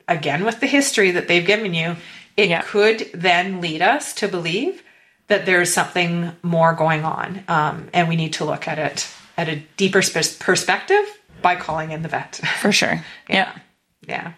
again 0.08 0.44
with 0.46 0.60
the 0.60 0.68
history 0.68 1.12
that 1.12 1.28
they've 1.28 1.46
given 1.46 1.74
you 1.74 1.96
it 2.36 2.50
Yeah. 2.50 2.62
could 2.62 3.10
then 3.14 3.62
lead 3.62 3.82
us 3.82 4.14
to 4.16 4.28
believe 4.28 4.84
that 5.28 5.46
there's 5.46 5.74
something 5.74 6.32
more 6.44 6.74
going 6.74 7.04
on 7.04 7.44
um, 7.48 7.90
and 7.94 8.08
we 8.08 8.16
need 8.16 8.34
to 8.34 8.46
look 8.46 8.68
at 8.68 8.80
it 8.80 9.08
at 9.38 9.50
a 9.50 9.58
deeper 9.78 10.02
sp- 10.02 10.40
perspective 10.40 11.06
by 11.42 11.56
calling 11.56 11.92
in 11.92 12.02
the 12.02 12.10
vet 12.10 12.36
for 12.60 12.72
sure. 12.72 13.04
Yeah. 13.30 13.36
yeah 13.36 13.60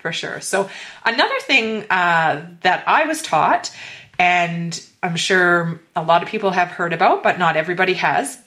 for 0.02 0.12
sure. 0.12 0.42
So 0.42 0.70
another 1.06 1.40
thing 1.42 1.86
uh, 1.90 2.46
that 2.62 2.84
i 2.88 3.06
was 3.06 3.22
taught 3.22 3.76
and 4.18 4.86
i'm 5.02 5.16
sure 5.16 5.80
a 5.96 6.04
lot 6.04 6.24
of 6.24 6.30
people 6.30 6.52
have 6.52 6.70
heard 6.70 6.94
about 6.94 7.24
but 7.24 7.40
not 7.40 7.56
everybody 7.56 7.94
has 7.94 8.38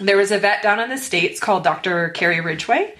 there 0.00 0.16
was 0.16 0.32
a 0.32 0.38
vet 0.38 0.62
down 0.62 0.80
in 0.80 0.90
the 0.90 0.98
states 0.98 1.40
called 1.40 1.64
dr 1.64 2.10
kerry 2.10 2.40
Ridgway 2.40 2.94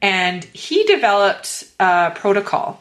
and 0.00 0.44
he 0.44 0.84
developed 0.84 1.64
a 1.78 2.12
protocol 2.14 2.80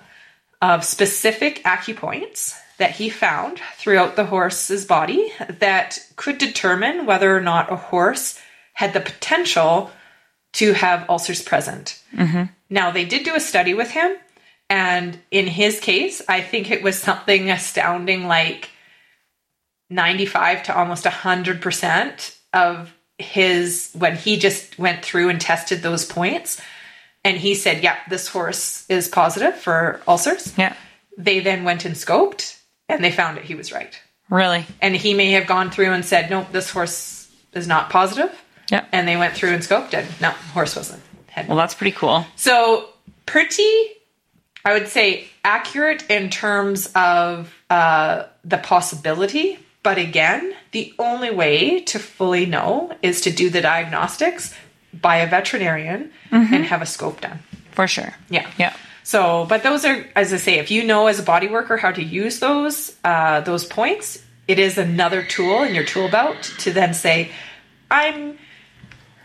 of 0.62 0.84
specific 0.84 1.64
acupoints 1.64 2.58
that 2.78 2.92
he 2.92 3.10
found 3.10 3.60
throughout 3.76 4.16
the 4.16 4.26
horse's 4.26 4.86
body 4.86 5.34
that 5.60 6.00
could 6.16 6.38
determine 6.38 7.06
whether 7.06 7.36
or 7.36 7.42
not 7.42 7.72
a 7.72 7.76
horse 7.76 8.40
had 8.74 8.94
the 8.94 9.02
potential 9.02 9.92
to 10.60 10.74
have 10.74 11.10
ulcers 11.10 11.42
present. 11.42 12.02
Mm-hmm. 12.14 12.52
Now, 12.70 12.92
they 12.92 13.06
did 13.06 13.24
do 13.24 13.34
a 13.34 13.40
study 13.40 13.74
with 13.74 13.92
him, 13.92 14.18
and 14.70 15.18
in 15.32 15.48
his 15.48 15.80
case, 15.80 16.22
I 16.28 16.42
think 16.42 16.70
it 16.70 16.84
was 16.84 17.00
something 17.00 17.50
astounding 17.50 18.28
like 18.28 18.70
95 19.90 20.64
to 20.64 20.78
almost 20.78 21.06
100% 21.06 22.36
of 22.54 22.94
his, 23.18 23.92
when 23.98 24.18
he 24.18 24.36
just 24.36 24.78
went 24.78 25.02
through 25.04 25.30
and 25.30 25.40
tested 25.40 25.82
those 25.82 26.06
points, 26.06 26.62
and 27.24 27.38
he 27.38 27.56
said, 27.56 27.82
Yeah, 27.82 27.96
this 28.10 28.28
horse 28.28 28.86
is 28.90 29.08
positive 29.08 29.56
for 29.56 30.02
ulcers. 30.10 30.54
Yeah. 30.58 30.76
They 31.18 31.40
then 31.40 31.64
went 31.64 31.86
and 31.86 31.96
scoped, 31.96 32.60
and 32.90 33.02
they 33.02 33.12
found 33.12 33.38
it. 33.38 33.46
He 33.46 33.56
was 33.56 33.72
right. 33.72 33.98
Really. 34.30 34.66
And 34.82 34.94
he 34.94 35.14
may 35.14 35.32
have 35.32 35.48
gone 35.48 35.72
through 35.72 35.94
and 35.94 36.04
said, 36.04 36.30
Nope, 36.30 36.52
this 36.52 36.70
horse 36.70 37.32
is 37.54 37.66
not 37.66 37.90
positive. 37.90 38.38
Yeah. 38.70 38.86
And 38.92 39.08
they 39.08 39.18
went 39.18 39.34
through 39.34 39.50
and 39.50 39.64
scoped 39.64 39.94
it. 39.94 40.06
No, 40.22 40.30
horse 40.30 40.76
wasn't. 40.76 41.02
Had 41.28 41.48
Well, 41.48 41.58
that's 41.58 41.74
pretty 41.74 41.96
cool. 41.96 42.26
so 42.36 42.90
pretty, 43.26 43.72
I 44.66 44.74
would 44.74 44.88
say 44.88 45.28
accurate 45.44 46.10
in 46.10 46.30
terms 46.30 46.88
of 46.96 47.54
uh, 47.70 48.24
the 48.44 48.58
possibility. 48.58 49.60
But 49.82 49.98
again, 49.98 50.54
the 50.72 50.94
only 51.00 51.32
way 51.32 51.82
to 51.82 52.00
fully 52.00 52.46
know 52.46 52.92
is 53.02 53.22
to 53.22 53.32
do 53.32 53.50
the 53.50 53.62
diagnostics 53.62 54.54
by 54.94 55.18
a 55.18 55.28
veterinarian 55.30 56.12
and 56.32 56.66
have 56.66 56.82
a 56.82 56.86
scope 56.86 57.22
done. 57.22 57.40
For 57.72 57.88
sure. 57.88 58.14
Yeah. 58.30 58.50
Yeah. 58.58 58.74
So, 59.04 59.46
but 59.48 59.64
those 59.64 59.86
are, 59.86 60.06
as 60.16 60.34
I 60.34 60.38
say, 60.38 60.60
if 60.60 60.70
you 60.70 60.84
know 60.84 61.08
as 61.08 61.18
a 61.20 61.24
body 61.24 61.48
worker 61.48 61.78
how 61.78 61.92
to 61.92 62.04
use 62.04 62.40
those 62.40 62.96
uh, 63.04 63.40
those 63.42 63.66
points, 63.66 64.22
it 64.48 64.60
is 64.60 64.78
another 64.78 65.24
tool 65.24 65.64
in 65.64 65.74
your 65.74 65.86
tool 65.86 66.10
belt 66.10 66.44
to 66.60 66.72
then 66.72 66.94
say, 66.94 67.32
"I'm 67.90 68.38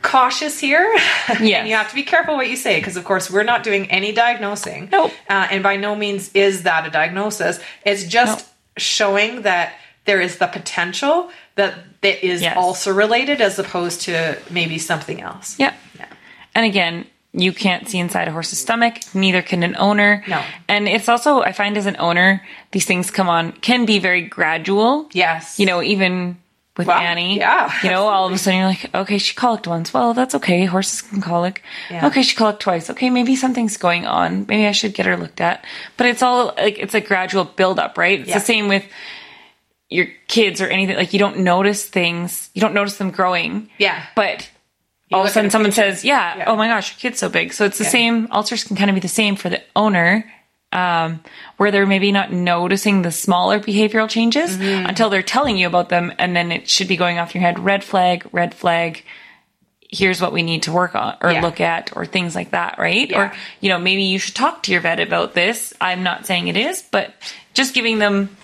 cautious 0.05 0.61
here." 0.61 0.89
Yes. 0.95 1.41
and 1.41 1.69
you 1.69 1.75
have 1.75 1.89
to 1.89 1.95
be 1.97 2.05
careful 2.05 2.37
what 2.37 2.49
you 2.49 2.57
say 2.57 2.79
because, 2.79 2.97
of 2.97 3.05
course, 3.05 3.29
we're 3.31 3.43
not 3.43 3.65
doing 3.65 3.91
any 3.91 4.13
diagnosing. 4.13 4.89
Nope. 4.93 5.11
Uh, 5.29 5.49
and 5.51 5.63
by 5.63 5.77
no 5.77 5.97
means 5.97 6.31
is 6.35 6.63
that 6.63 6.87
a 6.87 6.91
diagnosis. 6.91 7.59
It's 7.85 8.05
just 8.05 8.39
Nope. 8.47 8.49
showing 8.77 9.43
that 9.43 9.73
there 10.05 10.21
is 10.21 10.39
the 10.39 10.47
potential 10.47 11.31
that 11.57 11.75
that 12.03 12.25
is 12.25 12.43
Yes. 12.43 12.57
also 12.57 12.93
related 12.93 13.41
as 13.41 13.59
opposed 13.59 14.03
to 14.03 14.37
maybe 14.51 14.79
something 14.79 15.21
else. 15.23 15.57
Yeah. 15.59 15.73
Yeah. 15.99 16.07
And 16.55 16.67
again, 16.67 17.07
you 17.33 17.53
can't 17.53 17.89
see 17.89 17.99
inside 17.99 18.29
a 18.29 18.31
horse's 18.31 18.61
stomach, 18.61 18.95
neither 19.15 19.43
can 19.43 19.63
an 19.65 19.75
owner. 19.77 20.23
No. 20.29 20.41
And 20.69 20.87
it's 20.87 21.09
also, 21.09 21.41
I 21.43 21.53
find 21.53 21.77
as 21.77 21.87
an 21.87 21.97
owner, 21.99 22.43
these 22.71 22.85
things 22.85 23.11
come 23.11 23.29
on, 23.29 23.53
can 23.53 23.87
be 23.87 23.99
very 23.99 24.23
gradual. 24.23 25.09
Yes. 25.13 25.59
You 25.59 25.67
know, 25.67 25.83
even 25.83 26.37
with 26.77 26.87
Well, 26.89 26.99
Annie. 26.99 27.39
yeah, 27.39 27.73
You 27.83 27.91
know, 27.91 28.07
all 28.09 28.27
of 28.27 28.33
a 28.33 28.39
sudden 28.39 28.59
you're 28.59 28.69
like, 28.69 28.95
okay, 28.95 29.19
she 29.19 29.35
colicked 29.35 29.67
once. 29.69 29.95
Well, 29.95 30.13
that's 30.13 30.35
okay. 30.35 30.65
Horses 30.65 31.03
can 31.03 31.21
colic. 31.21 31.63
Yeah. 31.91 32.07
Okay, 32.09 32.23
she 32.23 32.35
colicked 32.35 32.61
twice. 32.61 32.91
Okay, 32.91 33.11
maybe 33.11 33.37
something's 33.37 33.77
going 33.77 34.07
on. 34.07 34.47
Maybe 34.49 34.67
I 34.67 34.73
should 34.73 34.93
get 34.95 35.07
her 35.07 35.17
looked 35.17 35.41
at. 35.41 35.65
But 35.97 36.07
it's 36.07 36.23
all 36.23 36.47
like, 36.57 36.79
it's 36.79 36.95
a 36.95 37.01
gradual 37.01 37.45
buildup, 37.45 37.97
right? 37.97 38.19
It's 38.21 38.29
Yeah. 38.29 38.39
the 38.39 38.45
same 38.45 38.67
with 38.69 38.85
your 39.89 40.07
kids 40.27 40.61
or 40.61 40.67
anything. 40.67 40.97
Like, 40.97 41.13
you 41.13 41.19
don't 41.21 41.41
notice 41.41 41.85
things, 41.85 42.51
you 42.55 42.61
don't 42.61 42.75
notice 42.75 42.97
them 42.97 43.11
growing. 43.13 43.71
Yeah. 43.79 44.03
But 44.17 44.51
all 45.13 45.21
of 45.21 45.27
a 45.27 45.31
sudden 45.31 45.51
someone 45.51 45.71
says, 45.71 46.05
yeah, 46.05 46.39
Yeah. 46.39 46.45
oh 46.49 46.57
my 46.57 46.67
gosh, 46.67 46.93
your 46.93 46.99
kid's 47.11 47.21
so 47.21 47.29
big. 47.29 47.53
So 47.53 47.65
it's 47.67 47.79
the 47.79 47.85
same, 47.85 48.27
ulcers 48.33 48.65
can 48.65 48.75
kind 48.75 48.91
of 48.91 48.95
be 48.95 49.01
the 49.01 49.07
same 49.07 49.37
for 49.37 49.49
the 49.49 49.63
owner, 49.77 50.25
um, 50.75 51.23
where 51.57 51.71
they're 51.71 51.87
maybe 51.87 52.11
not 52.13 52.33
noticing 52.33 53.03
the 53.03 53.13
smaller 53.13 53.61
behavioral 53.61 54.09
changes 54.09 54.57
Mm-hmm. 54.57 54.87
until 54.87 55.09
they're 55.11 55.23
telling 55.23 55.57
you 55.57 55.67
about 55.67 55.89
them. 55.89 56.13
And 56.19 56.35
then 56.37 56.51
it 56.53 56.69
should 56.69 56.89
be 56.89 56.97
going 56.97 57.19
off 57.19 57.35
your 57.35 57.43
head, 57.43 57.59
red 57.59 57.83
flag, 57.85 58.27
red 58.33 58.55
flag. 58.55 59.05
Here's 59.89 60.21
what 60.21 60.33
we 60.33 60.43
need 60.43 60.65
to 60.65 60.73
work 60.73 60.95
on 60.97 61.17
or 61.23 61.31
Yeah. 61.31 61.41
look 61.43 61.61
at 61.61 61.97
or 61.97 62.05
things 62.05 62.35
like 62.35 62.51
that, 62.51 62.79
right? 62.79 63.09
Yeah. 63.09 63.19
Or, 63.29 63.33
you 63.61 63.69
know, 63.69 63.79
maybe 63.79 64.03
you 64.03 64.19
should 64.19 64.35
talk 64.35 64.65
to 64.65 64.73
your 64.73 64.81
vet 64.81 64.99
about 64.99 65.35
this. 65.35 65.73
I'm 65.81 66.03
not 66.03 66.27
saying 66.27 66.49
it 66.49 66.57
is, 66.57 66.83
but 66.91 67.15
just 67.53 67.75
giving 67.75 67.99
them 68.01 68.37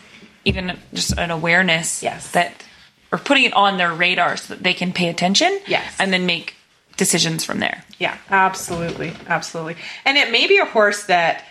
even 0.45 0.79
just 0.95 1.19
an 1.19 1.31
awareness 1.31 2.03
Yes. 2.03 2.31
that 2.33 2.53
or 3.13 3.19
putting 3.19 3.45
it 3.45 3.53
on 3.55 3.77
their 3.79 3.93
radar 3.93 4.37
so 4.37 4.55
that 4.55 4.63
they 4.63 4.73
can 4.75 4.93
pay 4.93 5.09
attention 5.09 5.59
Yes. 5.67 5.93
and 5.99 6.13
then 6.13 6.25
make 6.27 6.55
decisions 6.97 7.45
from 7.45 7.59
there. 7.59 7.83
Yeah, 7.99 8.17
absolutely. 8.31 9.13
Absolutely. 9.27 9.77
And 10.05 10.17
it 10.17 10.31
may 10.31 10.47
be 10.47 10.59
a 10.59 10.65
horse 10.65 11.05
that 11.07 11.45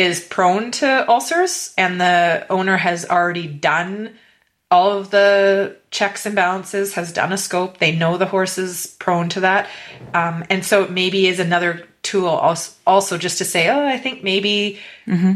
is 0.00 0.20
prone 0.20 0.70
to 0.70 1.04
ulcers 1.10 1.74
and 1.76 2.00
the 2.00 2.46
owner 2.48 2.78
has 2.78 3.04
already 3.04 3.46
done 3.46 4.14
all 4.70 4.92
of 4.92 5.10
the 5.10 5.76
checks 5.90 6.24
and 6.24 6.34
balances, 6.34 6.94
has 6.94 7.12
done 7.12 7.32
a 7.32 7.36
scope. 7.36 7.76
They 7.78 7.94
know 7.94 8.16
the 8.16 8.24
horse 8.24 8.56
is 8.56 8.96
prone 8.98 9.28
to 9.30 9.40
that. 9.40 9.68
Um, 10.14 10.44
and 10.48 10.64
so 10.64 10.84
it 10.84 10.90
maybe 10.90 11.26
is 11.26 11.38
another 11.38 11.86
tool 12.02 12.28
also, 12.86 13.18
just 13.18 13.38
to 13.38 13.44
say, 13.44 13.68
oh, 13.68 13.84
I 13.86 13.98
think 13.98 14.22
maybe 14.24 14.78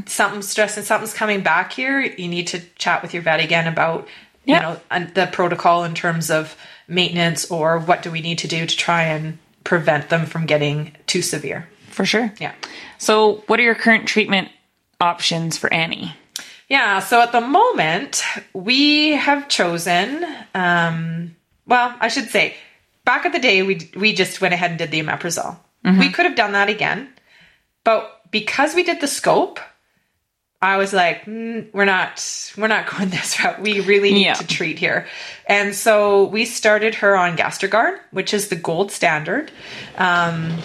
something's 0.06 0.48
stressing, 0.48 0.84
something's 0.84 1.12
coming 1.12 1.42
back 1.42 1.72
here. 1.72 2.00
You 2.00 2.28
need 2.28 2.46
to 2.48 2.60
chat 2.76 3.02
with 3.02 3.12
your 3.12 3.22
vet 3.22 3.40
again 3.40 3.66
about 3.66 4.08
Yeah. 4.46 4.56
you 4.56 4.62
know, 5.00 5.06
the 5.14 5.26
protocol 5.26 5.84
in 5.84 5.94
terms 5.94 6.30
of 6.30 6.56
maintenance 6.88 7.50
or 7.50 7.78
what 7.80 8.02
do 8.02 8.10
we 8.10 8.20
need 8.22 8.38
to 8.38 8.48
do 8.48 8.64
to 8.66 8.76
try 8.76 9.02
and 9.02 9.38
prevent 9.64 10.08
them 10.10 10.26
from 10.26 10.46
getting 10.46 10.94
too 11.06 11.22
severe. 11.22 11.66
For 11.94 12.04
sure. 12.04 12.32
Yeah. 12.40 12.52
So, 12.98 13.44
what 13.46 13.60
are 13.60 13.62
your 13.62 13.74
current 13.76 14.08
treatment 14.08 14.48
options 15.00 15.56
for 15.56 15.72
Annie? 15.72 16.12
Yeah, 16.68 16.98
so 17.00 17.20
at 17.20 17.30
the 17.30 17.40
moment, 17.40 18.22
we 18.52 19.10
have 19.12 19.48
chosen, 19.48 20.24
um, 20.54 21.36
well, 21.66 21.94
I 22.00 22.08
should 22.08 22.30
say, 22.30 22.56
back 23.04 23.26
at 23.26 23.32
the 23.32 23.38
day, 23.38 23.62
we, 23.62 23.90
we 23.94 24.12
just 24.14 24.40
went 24.40 24.54
ahead 24.54 24.70
and 24.70 24.78
did 24.78 24.90
the 24.90 25.00
omeprazole. 25.02 25.56
We 25.84 26.08
could 26.08 26.24
have 26.24 26.34
done 26.34 26.52
that 26.52 26.70
again, 26.70 27.12
but 27.84 28.22
because 28.30 28.74
we 28.74 28.82
did 28.84 29.02
the 29.02 29.06
scope, 29.06 29.60
I 30.62 30.78
was 30.78 30.94
like, 30.94 31.26
mm, 31.26 31.68
we're 31.74 31.84
not, 31.84 32.24
we're 32.56 32.68
not 32.68 32.86
going 32.90 33.10
this 33.10 33.38
route. 33.44 33.60
We 33.60 33.80
really 33.80 34.12
need 34.14 34.24
Yeah. 34.24 34.32
to 34.34 34.46
treat 34.46 34.78
here. 34.78 35.06
And 35.46 35.74
so 35.74 36.24
we 36.24 36.46
started 36.46 36.94
her 36.96 37.14
on 37.14 37.36
Gastrogard, 37.36 37.98
which 38.12 38.32
is 38.32 38.48
the 38.48 38.56
gold 38.56 38.90
standard. 38.90 39.52
Um, 39.98 40.58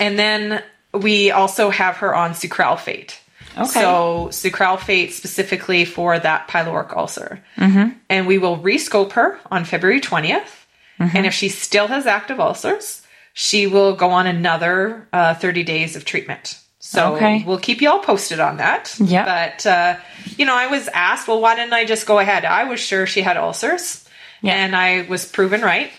and 0.00 0.18
then 0.18 0.62
we 0.92 1.30
also 1.30 1.70
have 1.70 1.96
her 1.98 2.14
on 2.14 2.32
sucralfate. 2.32 3.14
Okay. 3.56 3.64
So 3.66 4.28
sucralfate 4.30 5.10
specifically 5.12 5.84
for 5.84 6.18
that 6.18 6.48
pyloric 6.48 6.96
ulcer. 6.96 7.42
Mm-hmm. 7.56 7.90
And 8.08 8.26
we 8.26 8.38
will 8.38 8.58
rescope 8.58 9.12
her 9.12 9.38
on 9.50 9.64
February 9.64 10.00
20th. 10.00 10.56
And 10.98 11.24
if 11.24 11.32
she 11.32 11.48
still 11.48 11.86
has 11.86 12.04
active 12.06 12.38
ulcers, 12.40 13.02
she 13.32 13.66
will 13.66 13.96
go 13.96 14.10
on 14.10 14.26
another 14.26 15.08
uh, 15.14 15.32
30 15.34 15.62
days 15.62 15.96
of 15.96 16.04
treatment. 16.04 16.58
So 16.78 17.16
Okay. 17.16 17.42
we'll 17.46 17.58
keep 17.58 17.80
you 17.80 17.88
all 17.90 18.00
posted 18.00 18.38
on 18.38 18.58
that. 18.58 18.94
Yeah. 19.00 19.24
But, 19.24 19.66
uh, 19.66 19.96
you 20.36 20.44
know, 20.44 20.54
I 20.54 20.66
was 20.66 20.88
asked, 20.88 21.26
well, 21.26 21.40
why 21.40 21.54
didn't 21.56 21.72
I 21.72 21.86
just 21.86 22.06
go 22.06 22.18
ahead? 22.18 22.44
I 22.44 22.64
was 22.64 22.80
sure 22.80 23.06
she 23.06 23.22
had 23.22 23.38
ulcers. 23.38 24.06
And 24.42 24.76
I 24.76 25.02
was 25.08 25.24
proven 25.26 25.60
right. 25.62 25.90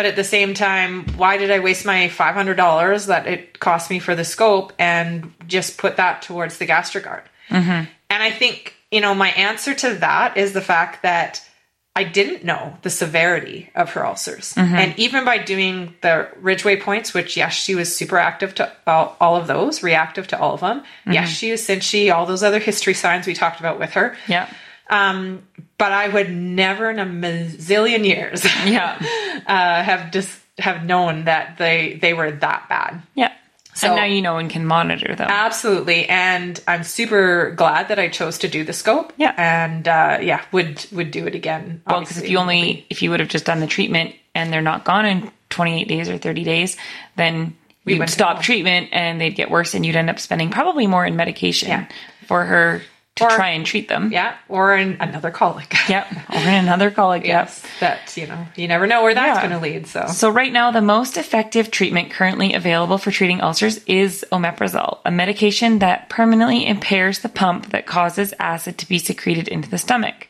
But 0.00 0.06
at 0.06 0.16
the 0.16 0.24
same 0.24 0.54
time, 0.54 1.04
why 1.18 1.36
did 1.36 1.50
I 1.50 1.58
waste 1.58 1.84
my 1.84 2.08
$500 2.08 3.06
that 3.08 3.26
it 3.26 3.60
cost 3.60 3.90
me 3.90 3.98
for 3.98 4.14
the 4.14 4.24
scope 4.24 4.72
and 4.78 5.30
just 5.46 5.76
put 5.76 5.98
that 5.98 6.22
towards 6.22 6.56
the 6.56 6.66
Gastrogard? 6.66 7.20
Mm-hmm. 7.50 7.68
And 7.68 8.22
I 8.22 8.30
think, 8.30 8.76
you 8.90 9.02
know, 9.02 9.14
my 9.14 9.28
answer 9.32 9.74
to 9.74 9.96
that 9.96 10.38
is 10.38 10.54
the 10.54 10.62
fact 10.62 11.02
that 11.02 11.46
I 11.94 12.04
didn't 12.04 12.46
know 12.46 12.78
the 12.80 12.88
severity 12.88 13.68
of 13.74 13.90
her 13.90 14.06
ulcers. 14.06 14.54
Mm-hmm. 14.54 14.74
And 14.74 14.98
even 14.98 15.26
by 15.26 15.36
doing 15.36 15.94
the 16.00 16.30
Ridgway 16.40 16.80
points, 16.80 17.12
which, 17.12 17.36
yes, 17.36 17.52
she 17.52 17.74
was 17.74 17.94
super 17.94 18.16
active 18.16 18.54
to 18.54 18.72
all, 18.86 19.18
all 19.20 19.36
of 19.36 19.48
those, 19.48 19.82
reactive 19.82 20.28
to 20.28 20.40
all 20.40 20.54
of 20.54 20.60
them. 20.60 20.80
Mm-hmm. 20.80 21.12
Yes, 21.12 21.28
she 21.28 21.50
was 21.50 21.60
cinchy, 21.60 22.10
all 22.10 22.24
those 22.24 22.42
other 22.42 22.58
history 22.58 22.94
signs 22.94 23.26
we 23.26 23.34
talked 23.34 23.60
about 23.60 23.78
with 23.78 23.90
her. 23.90 24.16
Yeah. 24.28 24.50
Um, 24.90 25.42
but 25.78 25.92
I 25.92 26.08
would 26.08 26.30
never 26.30 26.90
in 26.90 26.98
a 26.98 27.06
mazillion 27.06 28.04
years 28.04 28.44
Yeah. 28.66 28.98
uh, 29.46 29.82
have 29.82 30.10
just 30.12 30.38
have 30.58 30.84
known 30.84 31.24
that 31.24 31.56
they 31.58 31.98
they 32.02 32.12
were 32.12 32.30
that 32.30 32.68
bad. 32.68 33.02
Yeah. 33.14 33.32
So- 33.72 33.86
and 33.86 33.96
now 33.96 34.04
you 34.04 34.20
know 34.20 34.36
and 34.36 34.50
can 34.50 34.66
monitor 34.66 35.14
them. 35.14 35.28
Absolutely, 35.30 36.06
and 36.08 36.60
I'm 36.68 36.82
super 36.82 37.52
glad 37.52 37.88
that 37.88 37.98
I 37.98 38.08
chose 38.08 38.38
to 38.38 38.48
do 38.48 38.64
the 38.64 38.72
scope. 38.72 39.12
Yeah. 39.16 39.32
and 39.38 39.86
uh, 39.88 40.18
yeah, 40.20 40.42
would 40.52 40.84
would 40.92 41.10
do 41.12 41.26
it 41.26 41.34
again. 41.34 41.80
well, 41.86 42.00
because 42.00 42.18
if 42.18 42.28
you 42.28 42.38
only 42.38 42.84
if 42.90 43.00
you 43.02 43.10
would 43.10 43.20
have 43.20 43.28
just 43.30 43.46
done 43.46 43.60
the 43.60 43.66
treatment 43.68 44.14
and 44.34 44.52
they're 44.52 44.60
not 44.60 44.84
gone 44.84 45.06
in 45.06 45.30
28 45.50 45.88
days 45.88 46.08
or 46.08 46.18
30 46.18 46.44
days, 46.44 46.76
then 47.16 47.56
we 47.84 47.98
would 47.98 48.10
stop 48.10 48.42
treatment 48.42 48.88
and 48.92 49.20
they'd 49.20 49.34
get 49.34 49.50
worse, 49.50 49.72
and 49.74 49.86
you'd 49.86 49.96
end 49.96 50.10
up 50.10 50.18
spending 50.18 50.50
probably 50.50 50.86
more 50.86 51.06
in 51.06 51.16
medication 51.16 51.68
Yeah. 51.68 51.86
for 52.26 52.44
her 52.44 52.82
to 53.16 53.24
Or- 53.24 53.30
try 53.30 53.48
and 53.50 53.66
treat 53.66 53.88
them. 53.88 54.10
yeah, 54.12 54.34
or 54.48 54.74
in 54.76 54.96
another 55.00 55.30
colic. 55.30 55.74
Yep. 55.88 56.06
Or 56.30 56.36
in 56.38 56.54
another 56.54 56.90
colic. 56.90 57.26
yes, 57.26 57.62
that 57.80 58.16
you 58.16 58.26
know 58.26 58.46
you 58.56 58.68
never 58.68 58.86
know 58.86 59.02
where 59.02 59.14
that's 59.14 59.36
Yeah. 59.42 59.48
going 59.48 59.60
to 59.60 59.68
lead. 59.68 59.86
So 59.88 60.06
So 60.06 60.30
right 60.30 60.52
now, 60.52 60.70
the 60.70 60.80
most 60.80 61.16
effective 61.16 61.70
treatment 61.70 62.10
currently 62.12 62.54
available 62.54 62.96
for 62.98 63.10
treating 63.10 63.40
ulcers 63.40 63.78
is 63.86 64.24
omeprazole, 64.32 64.98
a 65.04 65.10
medication 65.10 65.80
that 65.80 66.08
permanently 66.08 66.66
impairs 66.66 67.18
the 67.18 67.28
pump 67.28 67.70
that 67.70 67.86
causes 67.86 68.32
acid 68.38 68.78
to 68.78 68.88
be 68.88 68.98
secreted 68.98 69.48
into 69.48 69.68
the 69.68 69.78
stomach. 69.78 70.28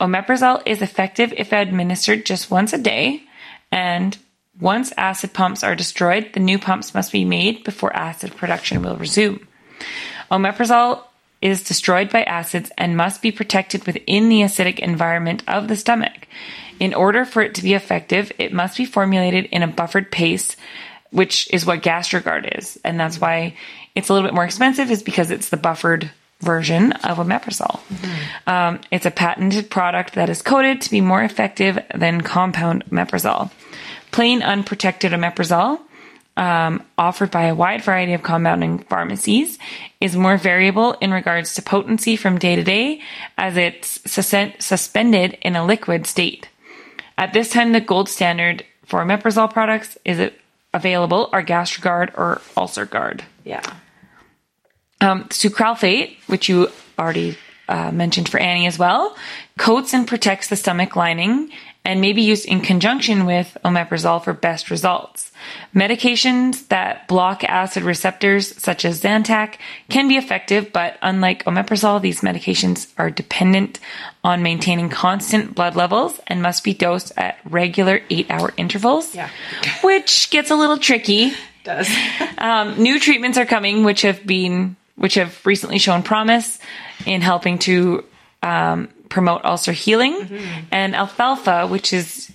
Omeprazole 0.00 0.62
is 0.66 0.82
effective 0.82 1.32
if 1.36 1.52
administered 1.52 2.24
just 2.26 2.50
once 2.50 2.72
a 2.72 2.78
day, 2.78 3.22
and 3.72 4.16
once 4.60 4.92
acid 4.98 5.32
pumps 5.32 5.64
are 5.64 5.74
destroyed, 5.76 6.30
the 6.34 6.40
new 6.40 6.58
pumps 6.58 6.94
must 6.94 7.12
be 7.12 7.24
made 7.24 7.64
before 7.64 7.94
acid 7.96 8.36
production 8.36 8.82
will 8.82 8.96
resume. 8.96 9.46
Omeprazole 10.30 11.02
is 11.42 11.64
destroyed 11.64 12.10
by 12.10 12.22
acids 12.24 12.70
and 12.76 12.96
must 12.96 13.22
be 13.22 13.32
protected 13.32 13.86
within 13.86 14.28
the 14.28 14.42
acidic 14.42 14.78
environment 14.78 15.42
of 15.48 15.68
the 15.68 15.76
stomach. 15.76 16.26
In 16.78 16.94
order 16.94 17.24
for 17.24 17.42
it 17.42 17.54
to 17.54 17.62
be 17.62 17.74
effective, 17.74 18.32
it 18.38 18.52
must 18.52 18.76
be 18.76 18.84
formulated 18.84 19.46
in 19.46 19.62
a 19.62 19.68
buffered 19.68 20.10
paste, 20.10 20.56
which 21.10 21.52
is 21.52 21.66
what 21.66 21.82
Gastrogard 21.82 22.58
is. 22.58 22.78
And 22.84 22.98
that's 22.98 23.20
why 23.20 23.54
it's 23.94 24.08
a 24.08 24.12
little 24.12 24.26
bit 24.26 24.34
more 24.34 24.44
expensive, 24.44 24.90
is 24.90 25.02
because 25.02 25.30
it's 25.30 25.50
the 25.50 25.56
buffered 25.56 26.10
version 26.40 26.92
of 26.92 27.18
omeprazole. 27.18 27.80
Um, 28.46 28.80
it's 28.90 29.04
a 29.04 29.10
patented 29.10 29.70
product 29.70 30.14
that 30.14 30.30
is 30.30 30.40
coded 30.40 30.80
to 30.82 30.90
be 30.90 31.02
more 31.02 31.22
effective 31.22 31.78
than 31.94 32.22
compound 32.22 32.84
omeprazole. 32.86 33.50
Plain 34.10 34.42
unprotected 34.42 35.12
omeprazole 35.12 35.80
um, 36.36 36.84
offered 36.96 37.30
by 37.30 37.44
a 37.44 37.54
wide 37.54 37.82
variety 37.82 38.14
of 38.14 38.22
compounding 38.22 38.78
pharmacies 38.78 39.58
is 40.00 40.16
more 40.16 40.36
variable 40.38 40.92
in 41.00 41.10
regards 41.12 41.54
to 41.54 41.62
potency 41.62 42.16
from 42.16 42.38
day 42.38 42.56
to 42.56 42.64
day 42.64 43.00
as 43.36 43.56
it's 43.56 44.00
sus- 44.10 44.54
suspended 44.58 45.36
in 45.42 45.56
a 45.56 45.64
liquid 45.64 46.06
state. 46.06 46.48
At 47.18 47.32
this 47.32 47.50
time, 47.50 47.72
the 47.72 47.80
gold 47.80 48.08
standard 48.08 48.64
for 48.86 49.04
omeprazole 49.04 49.52
products 49.52 49.98
is 50.04 50.30
available 50.72 51.28
are 51.32 51.42
Gastrogard 51.44 52.16
or 52.16 52.40
UlcerGuard. 52.56 53.22
yeah, 53.44 53.62
Um, 55.00 55.24
sucralfate, 55.24 56.16
which 56.26 56.48
you 56.48 56.68
already 56.98 57.36
uh, 57.68 57.90
mentioned 57.92 58.28
for 58.28 58.38
Annie 58.38 58.66
as 58.66 58.78
well, 58.78 59.16
coats 59.58 59.92
and 59.92 60.06
protects 60.06 60.48
the 60.48 60.56
stomach 60.56 60.96
lining 60.96 61.50
and 61.84 62.00
may 62.00 62.12
be 62.12 62.22
used 62.22 62.46
in 62.46 62.60
conjunction 62.60 63.26
with 63.26 63.56
omeprazole 63.64 64.22
for 64.22 64.32
best 64.32 64.70
results. 64.70 65.29
Medications 65.74 66.66
that 66.68 67.06
block 67.08 67.44
acid 67.44 67.82
receptors, 67.84 68.56
such 68.60 68.84
as 68.84 69.02
Zantac, 69.02 69.54
can 69.88 70.08
be 70.08 70.16
effective, 70.16 70.72
but 70.72 70.98
unlike 71.02 71.44
omeprazole, 71.44 72.00
these 72.02 72.20
medications 72.22 72.88
are 72.98 73.10
dependent 73.10 73.78
on 74.22 74.42
maintaining 74.42 74.88
constant 74.90 75.54
blood 75.54 75.76
levels 75.76 76.20
and 76.26 76.42
must 76.42 76.64
be 76.64 76.74
dosed 76.74 77.12
at 77.16 77.38
regular 77.44 78.00
eight 78.10 78.30
hour 78.30 78.52
intervals, 78.56 79.14
Yeah. 79.14 79.30
which 79.82 80.30
gets 80.30 80.50
a 80.50 80.56
little 80.56 80.78
tricky. 80.78 81.32
does 81.64 81.88
Um, 82.38 82.82
new 82.82 82.98
treatments 82.98 83.38
are 83.38 83.46
coming, 83.46 83.84
which 83.84 84.02
have 84.02 84.26
been, 84.26 84.76
which 84.96 85.14
have 85.14 85.44
recently 85.46 85.78
shown 85.78 86.02
promise 86.02 86.58
in 87.06 87.20
helping 87.22 87.58
to 87.60 88.04
um, 88.42 88.88
promote 89.08 89.44
ulcer 89.44 89.72
healing. 89.72 90.40
And 90.70 90.94
alfalfa, 90.96 91.66
which 91.66 91.92
is 91.92 92.30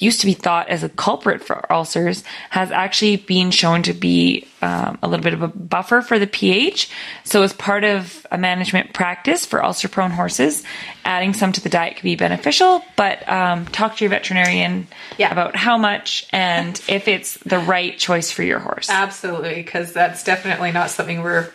used 0.00 0.20
to 0.20 0.26
be 0.26 0.32
thought 0.32 0.68
as 0.68 0.82
a 0.82 0.88
culprit 0.88 1.44
for 1.44 1.70
ulcers, 1.72 2.24
has 2.50 2.72
actually 2.72 3.16
been 3.16 3.52
shown 3.52 3.82
to 3.84 3.92
be 3.92 4.48
um, 4.62 4.98
a 5.02 5.08
little 5.08 5.22
bit 5.22 5.34
of 5.34 5.42
a 5.42 5.48
buffer 5.48 6.02
for 6.02 6.18
the 6.18 6.26
pH. 6.26 6.90
So, 7.24 7.42
as 7.42 7.52
part 7.52 7.84
of 7.84 8.26
a 8.32 8.38
management 8.38 8.92
practice 8.92 9.46
for 9.46 9.62
ulcer-prone 9.62 10.10
horses, 10.10 10.64
adding 11.04 11.32
some 11.34 11.52
to 11.52 11.60
the 11.60 11.68
diet 11.68 11.96
could 11.96 12.02
be 12.02 12.16
beneficial. 12.16 12.82
But 12.96 13.30
um, 13.30 13.66
talk 13.66 13.96
to 13.98 14.04
your 14.04 14.10
veterinarian 14.10 14.88
Yeah. 15.18 15.30
about 15.30 15.54
how 15.54 15.78
much 15.78 16.26
and 16.32 16.80
if 16.88 17.06
it's 17.06 17.34
the 17.44 17.58
right 17.58 17.96
choice 17.96 18.30
for 18.32 18.42
your 18.42 18.58
horse. 18.58 18.90
Absolutely, 18.90 19.54
because 19.54 19.92
that's 19.92 20.24
definitely 20.24 20.72
not 20.72 20.90
something 20.90 21.22
we're 21.22 21.50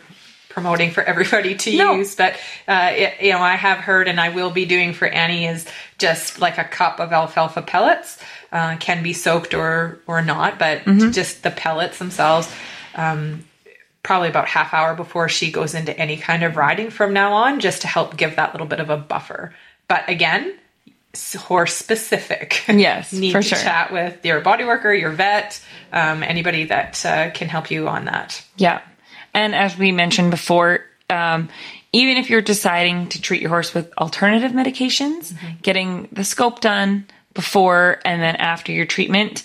promoting 0.50 0.90
for 0.90 1.04
everybody 1.04 1.54
to 1.56 1.78
No. 1.78 1.96
use. 1.96 2.16
But 2.16 2.36
uh, 2.66 2.92
it, 2.96 3.22
you 3.22 3.34
know, 3.34 3.40
I 3.40 3.56
have 3.56 3.80
heard, 3.80 4.08
and 4.08 4.22
I 4.22 4.30
will 4.30 4.52
be 4.52 4.64
doing 4.66 4.94
for 4.94 5.06
Annie 5.06 5.46
is 5.48 5.66
just 5.98 6.40
like 6.40 6.58
a 6.58 6.64
cup 6.64 7.02
of 7.02 7.12
alfalfa 7.12 7.62
pellets. 7.62 8.18
Uh, 8.52 8.78
can 8.78 9.04
be 9.04 9.12
soaked 9.12 9.54
or 9.54 10.00
or 10.08 10.22
not, 10.22 10.58
but 10.60 10.86
just 11.12 11.44
the 11.44 11.52
pellets 11.52 11.98
themselves. 11.98 12.50
Um, 12.94 13.44
probably 14.06 14.30
about 14.30 14.48
half 14.48 14.74
hour 14.74 14.96
before 14.96 15.28
she 15.28 15.52
goes 15.52 15.74
into 15.74 15.98
any 16.00 16.16
kind 16.16 16.44
of 16.44 16.56
riding 16.56 16.92
from 16.92 17.12
now 17.12 17.34
on, 17.34 17.60
just 17.60 17.82
to 17.82 17.88
help 17.88 18.16
give 18.16 18.36
that 18.36 18.54
little 18.54 18.68
bit 18.68 18.80
of 18.80 18.90
a 18.90 18.98
buffer. 18.98 19.54
But 19.88 20.08
again, 20.08 20.56
horse 21.34 21.74
specific. 21.74 22.64
Yes, 22.68 23.12
need 23.14 23.32
for 23.32 23.42
to 23.42 23.48
sure. 23.48 23.58
chat 23.58 23.92
with 23.92 24.24
your 24.26 24.42
body 24.42 24.64
worker, 24.64 24.94
your 24.94 25.12
vet, 25.12 25.62
um, 25.92 26.24
anybody 26.24 26.66
that 26.66 27.06
uh, 27.06 27.32
can 27.32 27.50
help 27.50 27.72
you 27.72 27.88
on 27.88 28.06
that. 28.06 28.44
Yeah. 28.58 28.82
And 29.34 29.56
as 29.56 29.78
we 29.78 29.92
mentioned 29.92 30.32
before, 30.32 30.86
um, 31.10 31.50
even 31.92 32.18
if 32.18 32.30
you're 32.30 32.42
deciding 32.42 33.10
to 33.10 33.22
treat 33.22 33.42
your 33.42 33.50
horse 33.50 33.74
with 33.74 33.92
alternative 33.98 34.52
medications, 34.52 35.34
getting 35.62 36.08
the 36.12 36.24
scope 36.24 36.62
done 36.62 37.08
before 37.36 38.00
and 38.04 38.22
then 38.22 38.36
after 38.38 38.72
your 38.72 38.88
treatment 38.88 39.44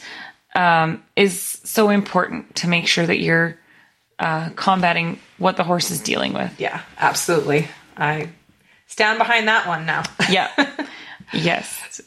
um, 0.54 1.02
is 1.14 1.60
so 1.64 1.90
important 1.90 2.56
to 2.56 2.68
make 2.68 2.86
sure 2.86 3.06
that 3.06 3.18
you're 3.18 3.58
uh, 4.18 4.48
combating 4.56 5.18
what 5.36 5.56
the 5.58 5.64
horse 5.64 5.90
is 5.90 6.00
dealing 6.00 6.32
with. 6.32 6.58
Yeah, 6.58 6.80
absolutely. 6.96 7.68
I 7.96 8.30
stand 8.86 9.18
behind 9.18 9.48
that 9.48 9.66
one 9.66 9.84
now. 9.84 10.02
Yeah. 10.30 10.50
Yes. 11.32 12.00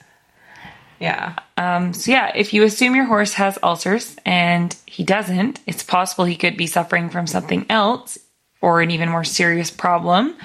Yeah. 0.99 1.35
Um, 1.57 1.93
so 1.93 2.11
yeah, 2.11 2.31
if 2.35 2.53
you 2.53 2.63
assume 2.63 2.95
your 2.95 3.05
horse 3.05 3.33
has 3.33 3.57
ulcers 3.63 4.15
and 4.25 4.75
he 4.85 5.03
doesn't, 5.03 5.59
it's 5.65 5.83
possible 5.83 6.25
he 6.25 6.35
could 6.35 6.57
be 6.57 6.67
suffering 6.67 7.09
from 7.09 7.27
something 7.27 7.65
else 7.69 8.17
or 8.61 8.81
an 8.81 8.91
even 8.91 9.09
more 9.09 9.23
serious 9.23 9.71
problem. 9.71 10.35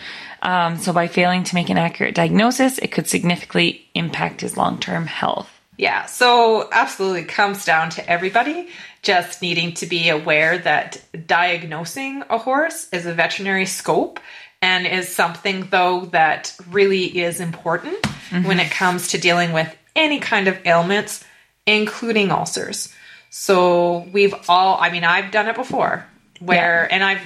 Um, 0.43 0.78
so 0.78 0.93
by 0.93 1.09
failing 1.09 1.45
to 1.45 1.55
make 1.55 1.68
an 1.68 1.78
accurate 1.78 2.14
diagnosis, 2.14 2.78
it 2.78 2.93
could 2.93 3.09
significantly 3.09 3.89
impact 3.95 4.41
his 4.43 4.57
long-term 4.57 5.07
health. 5.07 5.51
Yeah, 5.76 6.07
so 6.07 6.68
absolutely 6.72 7.24
comes 7.24 7.64
down 7.64 7.91
to 7.91 8.11
everybody 8.11 8.68
just 9.03 9.41
needing 9.41 9.74
to 9.74 9.86
be 9.86 10.09
aware 10.09 10.59
that 10.59 11.01
diagnosing 11.26 12.24
a 12.28 12.39
horse 12.39 12.89
is 12.93 13.07
a 13.07 13.14
veterinary 13.14 13.66
scope 13.66 14.18
and 14.61 14.86
is 14.86 15.09
something 15.09 15.68
though 15.70 16.07
that 16.07 16.55
really 16.70 17.05
is 17.20 17.39
important 17.39 18.05
when 18.45 18.59
it 18.59 18.72
comes 18.72 19.09
to 19.09 19.18
dealing 19.18 19.53
with 19.53 19.74
any 19.95 20.18
kind 20.18 20.49
of 20.49 20.59
ailments 20.66 21.24
including 21.66 22.32
ulcers. 22.32 22.93
So 23.30 23.99
we've 24.12 24.34
all 24.49 24.78
I 24.80 24.91
mean 24.91 25.05
I've 25.05 25.30
done 25.30 25.47
it 25.47 25.55
before 25.55 26.07
where 26.41 26.93
and 26.93 27.05
I've 27.05 27.20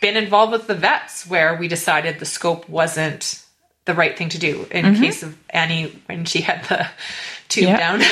been 0.00 0.16
involved 0.16 0.52
with 0.52 0.66
the 0.66 0.74
vets 0.74 1.26
where 1.26 1.56
we 1.56 1.68
decided 1.68 2.18
the 2.18 2.24
scope 2.24 2.68
wasn't 2.68 3.42
the 3.84 3.94
right 3.94 4.16
thing 4.18 4.28
to 4.30 4.38
do 4.38 4.66
in 4.70 4.96
case 4.96 5.22
of 5.22 5.36
Annie 5.50 5.92
when 6.06 6.24
she 6.24 6.40
had 6.40 6.64
the 6.64 6.88
tube 7.48 7.64
Yeah. 7.64 7.76
down. 7.76 8.02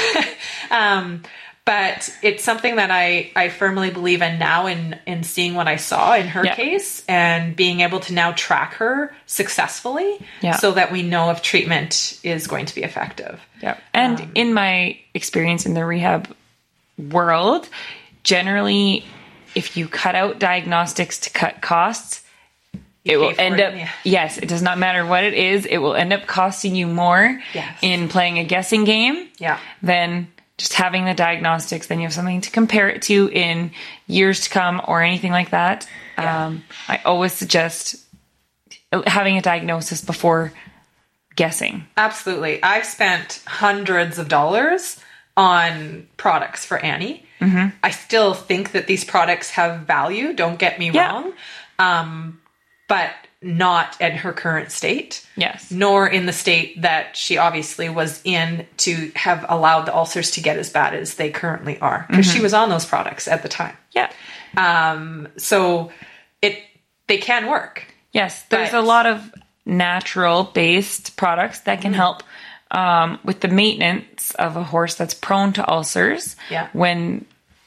um, 0.71 1.23
but 1.65 2.15
it's 2.23 2.45
something 2.45 2.77
that 2.77 2.91
I, 2.91 3.33
I 3.35 3.49
firmly 3.49 3.91
believe 3.91 4.21
in 4.21 4.39
now 4.39 4.67
in, 4.67 4.99
in 5.07 5.23
seeing 5.25 5.55
what 5.55 5.67
I 5.67 5.77
saw 5.77 6.15
in 6.15 6.29
her 6.29 6.45
Yeah. 6.45 6.55
case 6.55 7.03
and 7.09 7.57
being 7.57 7.81
able 7.81 8.01
to 8.01 8.13
now 8.13 8.33
track 8.33 8.75
her 8.75 9.15
successfully 9.27 10.19
Yeah. 10.43 10.57
so 10.57 10.73
that 10.73 10.93
we 10.93 11.03
know 11.03 11.31
if 11.31 11.41
treatment 11.43 12.21
is 12.23 12.47
going 12.47 12.67
to 12.67 12.75
be 12.75 12.83
effective. 12.83 13.41
Yeah. 13.63 13.79
And 13.95 14.29
in 14.35 14.53
my 14.53 14.99
experience 15.15 15.65
in 15.65 15.73
the 15.75 15.85
rehab 15.87 16.33
world, 16.99 17.69
generally, 18.23 19.05
if 19.55 19.77
you 19.77 19.89
cut 19.89 20.15
out 20.15 20.39
diagnostics 20.39 21.19
to 21.21 21.31
cut 21.31 21.61
costs, 21.61 22.23
it 23.05 23.19
will 23.19 23.35
end 23.39 23.61
it, 23.61 23.67
up, 23.67 23.75
yeah. 23.75 23.91
yes, 24.03 24.39
it 24.39 24.49
does 24.49 24.63
not 24.63 24.79
matter 24.79 25.05
what 25.05 25.25
it 25.25 25.35
is, 25.35 25.67
it 25.67 25.77
will 25.79 25.95
end 25.95 26.13
up 26.13 26.27
costing 26.27 26.75
you 26.75 26.87
more 26.87 27.39
Yes. 27.53 27.79
in 27.83 28.09
playing 28.09 28.39
a 28.39 28.45
guessing 28.45 28.85
game 28.85 29.29
Yeah. 29.39 29.59
than 29.83 30.29
just 30.57 30.73
having 30.75 31.05
the 31.05 31.13
diagnostics. 31.15 31.87
Then 31.89 31.99
you 32.01 32.07
have 32.07 32.15
something 32.15 32.41
to 32.41 32.51
compare 32.51 32.89
it 32.89 33.03
to 33.03 33.29
in 33.31 33.73
years 34.07 34.41
to 34.43 34.51
come 34.51 34.81
or 34.87 35.03
anything 35.03 35.33
like 35.33 35.51
that. 35.51 35.87
Yeah. 36.17 36.47
Um, 36.47 36.65
I 36.89 37.01
always 37.05 37.33
suggest 37.33 37.97
having 39.07 39.37
a 39.37 39.43
diagnosis 39.43 40.01
before 40.01 40.53
guessing. 41.37 41.87
Absolutely. 41.97 42.63
I've 42.63 42.87
spent 42.87 43.43
hundreds 43.47 44.19
of 44.19 44.29
dollars 44.29 45.01
on 45.37 46.07
products 46.17 46.65
for 46.65 46.79
Annie. 46.79 47.24
Mm-hmm. 47.41 47.77
I 47.83 47.91
still 47.91 48.35
think 48.35 48.73
that 48.73 48.87
these 48.87 49.05
products 49.05 49.51
have 49.51 49.81
value, 49.81 50.33
don't 50.33 50.59
get 50.59 50.79
me 50.79 50.91
Yeah. 50.91 51.11
wrong, 51.13 51.33
um, 51.79 52.41
but 52.89 53.11
not 53.43 54.01
in 54.01 54.13
her 54.13 54.33
current 54.33 54.71
state. 54.73 55.27
Yes. 55.37 55.71
Nor 55.71 56.07
in 56.09 56.25
the 56.27 56.33
state 56.33 56.81
that 56.83 57.15
she 57.17 57.37
obviously 57.37 57.89
was 57.91 58.23
in 58.25 58.67
to 58.79 59.13
have 59.17 59.45
allowed 59.49 59.83
the 59.87 59.95
ulcers 59.95 60.31
to 60.33 60.41
get 60.41 60.57
as 60.57 60.71
bad 60.71 60.95
as 60.95 61.15
they 61.17 61.31
currently 61.31 61.79
are, 61.81 62.07
because 62.09 62.31
she 62.31 62.41
was 62.41 62.55
on 62.55 62.71
those 62.71 62.87
products 62.87 63.29
at 63.29 63.43
the 63.43 63.49
time. 63.51 63.77
Yeah. 63.93 64.11
Um, 64.57 65.29
so 65.37 65.93
it 66.41 66.59
they 67.07 67.19
can 67.19 67.49
work. 67.49 67.85
Yes, 68.13 68.45
there's 68.49 68.71
But- 68.71 68.79
a 68.79 68.83
lot 68.87 69.07
of 69.07 69.35
natural 69.67 70.45
based 70.45 71.17
products 71.17 71.61
that 71.61 71.75
Mm-hmm. 71.79 71.83
can 71.83 71.93
help 71.95 72.23
um, 72.75 73.19
with 73.25 73.41
the 73.41 73.49
maintenance 73.49 74.33
of 74.35 74.57
a 74.57 74.65
horse 74.65 74.95
that's 74.97 75.15
prone 75.15 75.53
to 75.55 75.71
ulcers 75.71 76.37
Yeah. 76.51 76.69
when 76.73 77.25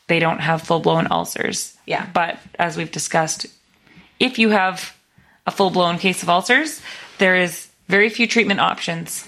they 0.07 0.19
don't 0.19 0.39
have 0.39 0.61
full 0.61 0.79
blown 0.79 1.07
ulcers. 1.11 1.75
Yeah. 1.85 2.05
But 2.13 2.37
as 2.59 2.75
we've 2.77 2.91
discussed, 2.91 3.45
if 4.19 4.37
you 4.39 4.49
have 4.49 4.95
a 5.45 5.51
full 5.51 5.69
blown 5.69 5.97
case 5.97 6.23
of 6.23 6.29
ulcers, 6.29 6.81
there 7.19 7.35
is 7.35 7.67
very 7.87 8.09
few 8.09 8.27
treatment 8.27 8.59
options. 8.59 9.27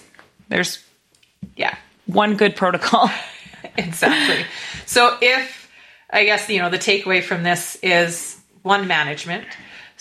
There's 0.49 0.79
Yeah. 1.55 1.75
one 2.05 2.35
good 2.35 2.55
protocol. 2.55 3.09
exactly. 3.77 4.45
So 4.85 5.17
if 5.21 5.69
I 6.09 6.25
guess 6.25 6.49
you 6.49 6.59
know 6.59 6.69
the 6.69 6.77
takeaway 6.79 7.21
from 7.23 7.43
this 7.43 7.77
is 7.83 8.37
one 8.63 8.87
management. 8.87 9.45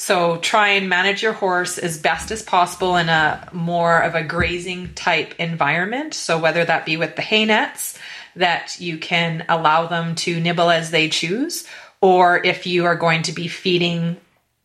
So 0.01 0.37
try 0.37 0.69
and 0.69 0.89
manage 0.89 1.25
your 1.25 1.33
horse 1.33 1.77
as 1.77 1.99
best 1.99 2.31
as 2.31 2.41
possible 2.41 2.97
in 2.97 3.09
a 3.09 3.49
more 3.53 3.99
of 3.99 4.15
a 4.15 4.23
grazing 4.23 4.95
type 4.95 5.35
environment. 5.41 6.15
So 6.15 6.39
whether 6.39 6.65
that 6.65 6.87
be 6.87 6.97
with 6.97 7.17
the 7.17 7.23
hay 7.23 7.45
nets 7.45 7.99
that 8.37 8.77
you 8.79 8.99
can 8.99 9.45
allow 9.49 9.89
them 9.89 10.15
to 10.15 10.39
nibble 10.39 10.71
as 10.71 10.93
they 10.93 11.09
choose, 11.09 11.67
or 12.01 12.41
if 12.47 12.65
you 12.65 12.85
are 12.85 12.95
going 12.95 13.23
to 13.23 13.33
be 13.33 13.49
feeding, 13.49 14.17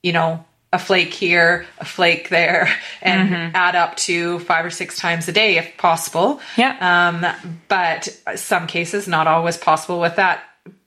you 0.04 0.14
know, 0.14 0.46
a 0.72 0.78
flake 0.78 1.16
here, 1.16 1.66
a 1.80 1.86
flake 1.86 2.30
there, 2.30 2.70
and 3.02 3.56
add 3.56 3.76
up 3.76 3.96
to 3.96 4.38
five 4.40 4.64
or 4.64 4.70
six 4.70 4.98
times 5.00 5.28
a 5.28 5.32
day 5.32 5.58
if 5.58 5.78
possible. 5.78 6.42
Yeah. 6.58 6.78
Um, 6.80 7.58
but 7.68 8.08
some 8.36 8.68
cases, 8.68 9.08
not 9.08 9.26
always 9.26 9.58
possible 9.58 10.00
with 10.00 10.18
that. 10.18 10.44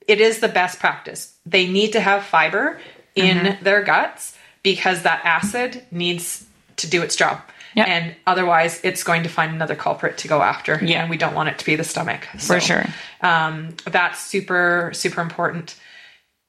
It 0.07 0.21
is 0.21 0.39
the 0.39 0.49
best 0.49 0.79
practice. 0.79 1.35
They 1.45 1.67
need 1.67 1.95
to 1.95 2.01
have 2.01 2.23
fiber 2.25 2.79
in 3.17 3.39
Mm-hmm. 3.39 3.65
their 3.65 3.83
guts 3.83 4.36
because 4.67 5.03
that 5.03 5.21
acid 5.23 5.81
needs 5.93 6.45
to 6.75 6.91
do 6.91 7.01
its 7.01 7.15
job. 7.15 7.41
Yeah. 7.77 7.85
And 7.85 8.17
otherwise, 8.27 8.81
it's 8.83 9.05
going 9.05 9.23
to 9.23 9.29
find 9.29 9.55
another 9.55 9.77
culprit 9.77 10.19
to 10.19 10.29
go 10.29 10.43
after. 10.43 10.85
Yeah. 10.85 11.03
And 11.03 11.09
we 11.09 11.17
don't 11.17 11.37
want 11.37 11.51
it 11.51 11.59
to 11.61 11.65
be 11.65 11.77
the 11.77 11.85
stomach. 11.85 12.27
For 12.37 12.59
sure. 12.59 12.85
Um, 13.21 13.77
that's 13.85 14.21
super, 14.21 14.91
super 14.93 15.21
important. 15.21 15.77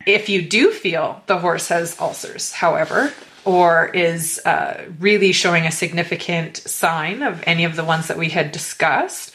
If 0.08 0.30
you 0.30 0.42
do 0.42 0.72
feel 0.72 1.22
the 1.28 1.38
horse 1.38 1.68
has 1.68 2.00
ulcers, 2.00 2.54
however, 2.54 3.14
or 3.46 3.90
is 3.90 4.42
uh, 4.44 4.86
really 4.98 5.32
showing 5.32 5.68
a 5.68 5.72
significant 5.72 6.58
sign 6.58 7.22
of 7.22 7.44
any 7.46 7.66
of 7.66 7.76
the 7.76 7.84
ones 7.84 8.08
that 8.08 8.18
we 8.18 8.30
had 8.30 8.52
discussed, 8.52 9.32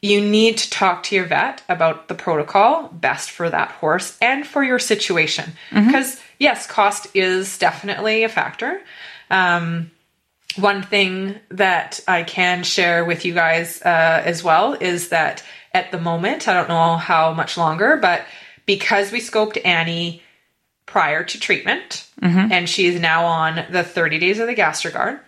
you 0.00 0.22
need 0.22 0.56
to 0.56 0.70
talk 0.70 1.02
to 1.02 1.14
your 1.14 1.26
vet 1.26 1.62
about 1.68 2.08
the 2.08 2.14
protocol 2.14 2.88
best 2.88 3.30
for 3.30 3.50
that 3.50 3.70
horse 3.72 4.16
and 4.22 4.46
for 4.46 4.64
your 4.64 4.78
situation. 4.78 5.52
Because, 5.70 6.22
yes, 6.38 6.66
cost 6.66 7.08
is 7.14 7.58
definitely 7.58 8.24
a 8.24 8.28
factor. 8.28 8.80
Um, 9.30 9.90
one 10.56 10.82
thing 10.82 11.36
that 11.50 12.00
I 12.06 12.22
can 12.22 12.62
share 12.62 13.04
with 13.04 13.24
you 13.24 13.34
guys 13.34 13.82
uh, 13.82 14.22
as 14.24 14.44
well 14.44 14.74
is 14.74 15.08
that 15.08 15.42
at 15.72 15.90
the 15.90 15.98
moment, 15.98 16.46
I 16.46 16.54
don't 16.54 16.68
know 16.68 16.96
how 16.96 17.32
much 17.34 17.56
longer, 17.56 17.96
but 17.96 18.24
because 18.66 19.10
we 19.10 19.20
scoped 19.20 19.58
Annie 19.64 20.22
prior 20.86 21.24
to 21.24 21.40
treatment, 21.40 22.08
and 22.52 22.68
she 22.68 22.86
is 22.86 23.00
now 23.00 23.24
on 23.26 23.64
the 23.70 23.82
30 23.82 24.18
days 24.18 24.38
of 24.38 24.46
the 24.46 24.54
Gastrogard, 24.54 25.18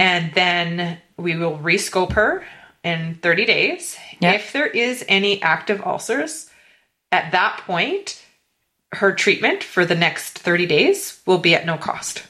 and 0.00 0.32
then 0.34 0.98
we 1.16 1.36
will 1.36 1.58
rescope 1.58 2.12
her 2.12 2.44
in 2.82 3.14
30 3.22 3.44
days. 3.46 3.96
Yeah. 4.20 4.32
If 4.32 4.52
there 4.52 4.66
is 4.66 5.04
any 5.08 5.40
active 5.42 5.80
ulcers, 5.82 6.50
at 7.12 7.32
that 7.32 7.62
point, 7.66 8.20
her 8.92 9.12
treatment 9.12 9.62
for 9.62 9.84
the 9.84 9.94
next 9.94 10.38
30 10.38 10.66
days 10.66 11.20
will 11.26 11.38
be 11.38 11.54
at 11.54 11.66
no 11.66 11.76
cost. 11.76 12.22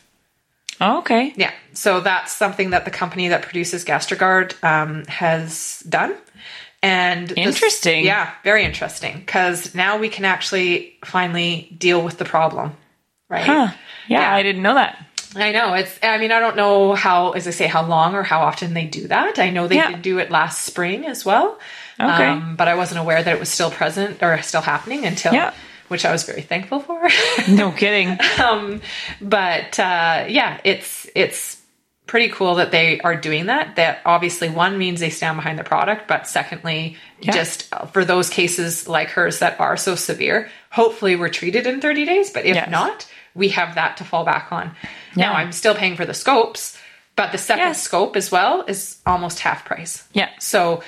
Oh, 0.80 0.98
okay. 0.98 1.32
Yeah, 1.36 1.52
so 1.72 2.00
that's 2.00 2.32
something 2.32 2.70
that 2.70 2.84
the 2.84 2.90
company 2.90 3.28
that 3.28 3.42
produces 3.42 3.84
Gastrogard 3.84 4.62
um, 4.62 5.04
has 5.06 5.82
done. 5.88 6.14
And 6.82 7.28
this- 7.28 7.38
Interesting. 7.38 8.04
yeah, 8.04 8.30
very 8.44 8.64
interesting 8.64 9.18
because 9.18 9.74
now 9.74 9.96
we 9.98 10.08
can 10.08 10.24
actually 10.24 10.96
finally 11.04 11.74
deal 11.78 12.02
with 12.02 12.18
the 12.18 12.24
problem, 12.26 12.76
right? 13.28 13.44
Huh. 13.44 13.68
Yeah, 14.08 14.20
Yeah. 14.20 14.34
I 14.34 14.42
didn't 14.42 14.62
know 14.62 14.74
that. 14.74 15.02
I 15.34 15.52
know 15.52 15.74
it's. 15.74 15.98
I 16.02 16.16
mean, 16.18 16.30
I 16.32 16.40
don't 16.40 16.56
know 16.56 16.94
how, 16.94 17.32
as 17.32 17.46
I 17.46 17.50
say, 17.50 17.66
how 17.66 17.84
long 17.84 18.14
or 18.14 18.22
how 18.22 18.40
often 18.40 18.72
they 18.72 18.84
do 18.84 19.08
that. 19.08 19.38
I 19.38 19.50
know 19.50 19.66
they 19.68 19.76
Yeah. 19.76 19.90
did 19.90 20.02
do 20.02 20.18
it 20.18 20.30
last 20.30 20.62
spring 20.64 21.06
as 21.06 21.24
well. 21.24 21.58
Okay. 21.98 22.26
um, 22.26 22.56
but 22.56 22.68
I 22.68 22.74
wasn't 22.74 23.00
aware 23.00 23.22
that 23.22 23.34
it 23.34 23.40
was 23.40 23.48
still 23.48 23.70
present 23.70 24.22
or 24.22 24.40
still 24.42 24.60
happening 24.60 25.04
until, 25.06 25.32
Yeah. 25.34 25.52
Which 25.88 26.04
I 26.04 26.12
was 26.12 26.24
very 26.24 26.42
thankful 26.42 26.80
for. 26.80 27.00
No 27.48 27.70
kidding. 27.72 28.18
um, 28.42 28.80
but 29.20 29.78
uh, 29.78 30.26
yeah, 30.28 30.60
it's 30.64 31.06
it's 31.14 31.62
pretty 32.06 32.28
cool 32.28 32.54
that 32.56 32.70
they 32.70 33.00
are 33.00 33.16
doing 33.16 33.46
that. 33.46 33.76
That 33.76 34.00
obviously 34.04 34.48
one 34.48 34.78
means 34.78 35.00
they 35.00 35.10
stand 35.10 35.36
behind 35.36 35.58
the 35.58 35.64
product, 35.64 36.06
but 36.06 36.26
secondly, 36.28 36.96
Yeah. 37.20 37.32
just 37.32 37.72
for 37.92 38.04
those 38.04 38.30
cases 38.30 38.86
like 38.88 39.08
hers 39.10 39.40
that 39.40 39.58
are 39.58 39.76
so 39.76 39.96
severe, 39.96 40.48
hopefully 40.70 41.16
we're 41.16 41.28
treated 41.30 41.66
in 41.66 41.80
30 41.80 42.04
days. 42.04 42.30
But 42.30 42.44
if 42.46 42.54
Yes. 42.54 42.70
not, 42.70 43.06
we 43.34 43.48
have 43.50 43.74
that 43.74 43.96
to 43.96 44.04
fall 44.04 44.24
back 44.24 44.52
on. 44.52 44.70
Now 45.16 45.32
I'm 45.32 45.50
still 45.50 45.74
paying 45.74 45.96
for 45.96 46.04
the 46.06 46.14
scopes, 46.14 46.78
but 47.16 47.32
the 47.32 47.38
second 47.38 47.68
Yes. 47.68 47.82
scope 47.82 48.14
as 48.14 48.30
well 48.30 48.62
is 48.68 48.98
almost 49.04 49.40
half 49.40 49.64
price. 49.64 50.04
Yeah. 50.12 50.28
So 50.38 50.84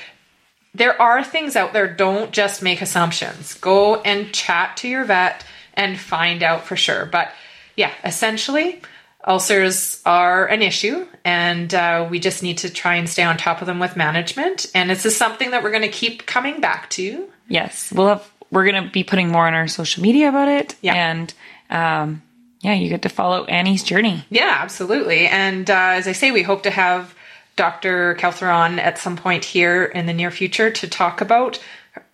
there 0.74 1.00
are 1.00 1.24
things 1.24 1.56
out 1.56 1.72
there. 1.72 1.92
Don't 1.92 2.30
just 2.32 2.62
make 2.62 2.80
assumptions. 2.82 3.54
Go 3.54 3.96
and 4.02 4.32
chat 4.32 4.76
to 4.78 4.88
your 4.88 5.04
vet 5.04 5.44
and 5.74 5.98
find 5.98 6.42
out 6.42 6.64
for 6.64 6.76
sure. 6.76 7.06
But 7.06 7.30
yeah, 7.76 7.92
essentially, 8.04 8.80
ulcers 9.26 10.00
are 10.06 10.46
an 10.46 10.62
issue 10.62 11.06
and 11.24 11.72
uh, 11.74 12.06
we 12.10 12.18
just 12.20 12.42
need 12.42 12.58
to 12.58 12.70
try 12.70 12.94
and 12.96 13.08
stay 13.08 13.22
on 13.22 13.36
top 13.36 13.60
of 13.60 13.66
them 13.66 13.78
with 13.78 13.96
management 13.96 14.66
and 14.74 14.88
this 14.88 15.04
is 15.04 15.16
something 15.16 15.50
that 15.50 15.62
we're 15.62 15.70
going 15.70 15.82
to 15.82 15.88
keep 15.88 16.24
coming 16.26 16.60
back 16.60 16.88
to 16.90 17.28
Yes, 17.48 17.90
we'll 17.92 18.08
have. 18.08 18.30
We're 18.50 18.64
gonna 18.66 18.90
be 18.90 19.04
putting 19.04 19.28
more 19.28 19.46
on 19.46 19.54
our 19.54 19.68
social 19.68 20.02
media 20.02 20.28
about 20.28 20.48
it. 20.48 20.74
Yeah. 20.82 20.94
and 20.94 21.34
um, 21.70 22.22
yeah, 22.60 22.74
you 22.74 22.88
get 22.90 23.02
to 23.02 23.08
follow 23.08 23.44
Annie's 23.44 23.82
journey. 23.82 24.24
yeah 24.30 24.58
absolutely 24.60 25.26
and 25.26 25.68
uh, 25.70 25.92
as 25.96 26.06
i 26.08 26.12
say 26.12 26.30
we 26.30 26.42
hope 26.42 26.62
to 26.64 26.70
have 26.70 27.14
dr 27.58 28.14
kelther 28.14 28.48
on 28.48 28.78
at 28.78 28.96
some 28.96 29.16
point 29.16 29.44
here 29.44 29.84
in 29.84 30.06
the 30.06 30.14
near 30.14 30.30
future 30.30 30.70
to 30.70 30.88
talk 30.88 31.20
about 31.20 31.62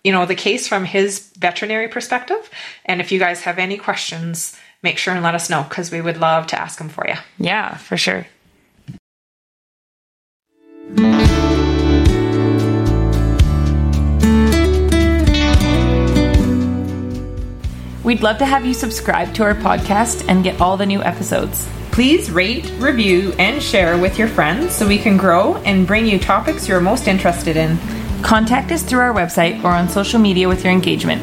you 0.03 0.11
know 0.11 0.25
the 0.25 0.35
case 0.35 0.67
from 0.67 0.83
his 0.83 1.31
veterinary 1.37 1.87
perspective 1.87 2.49
and 2.85 2.99
if 2.99 3.11
you 3.11 3.19
guys 3.19 3.41
have 3.41 3.57
any 3.57 3.77
questions 3.77 4.57
make 4.83 4.97
sure 4.97 5.13
and 5.13 5.23
let 5.23 5.35
us 5.35 5.49
know 5.49 5.63
because 5.63 5.91
we 5.91 6.01
would 6.01 6.17
love 6.17 6.47
to 6.47 6.59
ask 6.59 6.77
them 6.77 6.89
for 6.89 7.07
you 7.07 7.15
Yeah, 7.37 7.77
for 7.77 7.97
sure. 7.97 8.27
We'd 18.05 18.21
love 18.21 18.37
to 18.37 18.45
have 18.45 18.67
you 18.67 18.75
subscribe 18.75 19.33
to 19.33 19.43
our 19.43 19.55
podcast 19.55 20.29
and 20.29 20.43
get 20.43 20.61
all 20.61 20.77
the 20.77 20.85
new 20.85 21.01
episodes. 21.01 21.67
Please 21.95 22.29
rate, 22.29 22.69
review, 22.77 23.31
and 23.39 23.63
share 23.63 23.97
with 23.97 24.19
your 24.19 24.27
friends 24.27 24.75
so 24.75 24.85
we 24.85 24.97
can 24.97 25.15
grow 25.15 25.55
and 25.63 25.87
bring 25.87 26.05
you 26.05 26.19
topics 26.19 26.67
you're 26.67 26.81
most 26.81 27.07
interested 27.07 27.55
in. 27.55 27.77
Contact 28.21 28.73
us 28.73 28.83
through 28.83 28.99
our 28.99 29.13
website 29.13 29.63
or 29.63 29.69
on 29.69 29.87
social 29.87 30.19
media 30.19 30.49
with 30.49 30.61
your 30.61 30.73
engagement. 30.73 31.21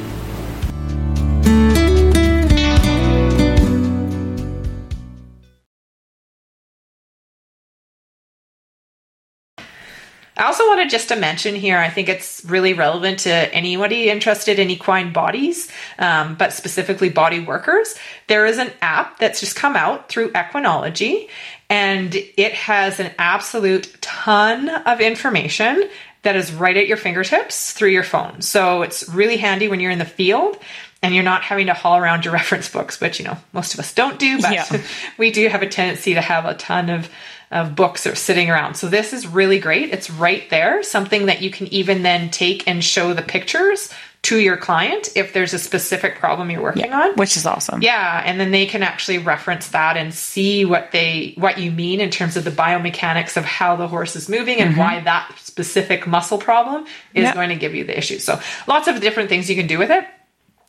I 10.43 10.47
also 10.47 10.67
wanted 10.67 10.91
just 10.91 11.07
to 11.11 11.17
mention 11.17 11.55
here, 11.55 11.79
I 11.79 11.89
think 11.89 12.09
it's 12.09 12.45
really 12.45 12.73
relevant 12.73 13.21
to 13.21 13.31
anybody 13.31 14.11
interested 14.11 14.59
in 14.59 14.71
equine 14.71 15.13
bodies, 15.13 15.69
um, 16.01 16.35
but 16.35 16.53
specifically 16.53 17.11
body 17.11 17.39
workers. 17.39 17.95
There 18.27 18.45
is 18.45 18.59
an 18.59 18.73
app 18.83 19.21
that's 19.21 19.39
just 19.39 19.55
come 19.55 19.77
out 19.77 20.09
through 20.09 20.33
Equinology, 20.33 21.29
and 21.71 22.13
it 22.13 22.55
has 22.55 22.99
an 22.99 23.13
absolute 23.21 23.97
ton 24.01 24.69
of 24.69 25.01
information 25.01 25.89
that 26.23 26.35
is 26.35 26.53
right 26.53 26.77
at 26.77 26.89
your 26.89 26.97
fingertips 26.97 27.73
through 27.73 27.91
your 27.91 28.03
phone. 28.03 28.43
So 28.43 28.83
it's 28.83 29.09
really 29.09 29.37
handy 29.37 29.69
when 29.69 29.79
you're 29.79 29.93
in 29.93 30.01
the 30.01 30.05
field 30.05 30.59
and 31.03 31.15
you're 31.15 31.25
not 31.25 31.43
having 31.43 31.67
to 31.67 31.75
haul 31.75 31.99
around 31.99 32.25
your 32.25 32.35
reference 32.41 32.69
books, 32.69 33.01
which 33.01 33.21
you 33.21 33.25
know 33.25 33.37
most 33.53 33.75
of 33.75 33.81
us 33.81 33.95
don't 33.95 34.19
do, 34.19 34.41
but 34.41 34.53
Yeah. 34.53 34.83
we 35.19 35.31
do 35.31 35.47
have 35.49 35.63
a 35.63 35.69
tendency 35.69 36.15
to 36.15 36.21
have 36.21 36.47
a 36.47 36.55
ton 36.55 36.91
of, 36.91 37.09
of 37.53 37.77
books 37.77 38.07
are 38.07 38.15
sitting 38.15 38.51
around. 38.51 38.75
So 38.75 38.89
this 38.89 39.13
is 39.13 39.27
really 39.27 39.59
great. 39.61 39.91
It's 39.91 40.11
right 40.11 40.49
there, 40.51 40.83
something 40.83 41.27
that 41.27 41.43
you 41.43 41.51
can 41.51 41.67
even 41.69 42.03
then 42.03 42.31
take 42.31 42.67
and 42.67 42.83
show 42.83 43.13
the 43.13 43.23
pictures 43.23 43.93
to 44.23 44.39
your 44.39 44.57
client 44.57 45.11
if 45.17 45.33
there's 45.33 45.53
a 45.53 45.59
specific 45.59 46.15
problem 46.19 46.49
you're 46.49 46.63
working 46.63 46.93
on. 46.93 47.15
which 47.17 47.37
is 47.37 47.45
awesome. 47.45 47.83
Yeah, 47.83 48.23
and 48.25 48.39
then 48.39 48.53
they 48.53 48.67
can 48.67 48.83
actually 48.85 49.19
reference 49.19 49.69
that 49.71 49.97
and 49.97 50.15
see 50.15 50.65
what 50.65 50.93
they 50.93 51.35
what 51.37 51.59
you 51.59 51.73
mean 51.73 52.01
in 52.01 52.11
terms 52.11 52.37
of 52.37 52.45
the 52.45 52.53
biomechanics 52.53 53.37
of 53.37 53.45
how 53.45 53.75
the 53.77 53.89
horse 53.89 54.15
is 54.15 54.29
moving 54.29 54.59
and 54.61 54.71
mm-hmm. 54.71 54.81
why 54.81 55.01
that 55.01 55.35
specific 55.43 56.07
muscle 56.07 56.39
problem 56.39 56.85
is 57.15 57.25
Yeah. 57.25 57.35
going 57.35 57.49
to 57.49 57.57
give 57.57 57.75
you 57.75 57.85
the 57.85 57.99
issue. 57.99 58.19
So 58.19 58.41
lots 58.69 58.87
of 58.87 59.01
different 59.01 59.29
things 59.29 59.51
you 59.51 59.57
can 59.57 59.67
do 59.67 59.79
with 59.79 59.91
it. 59.91 60.07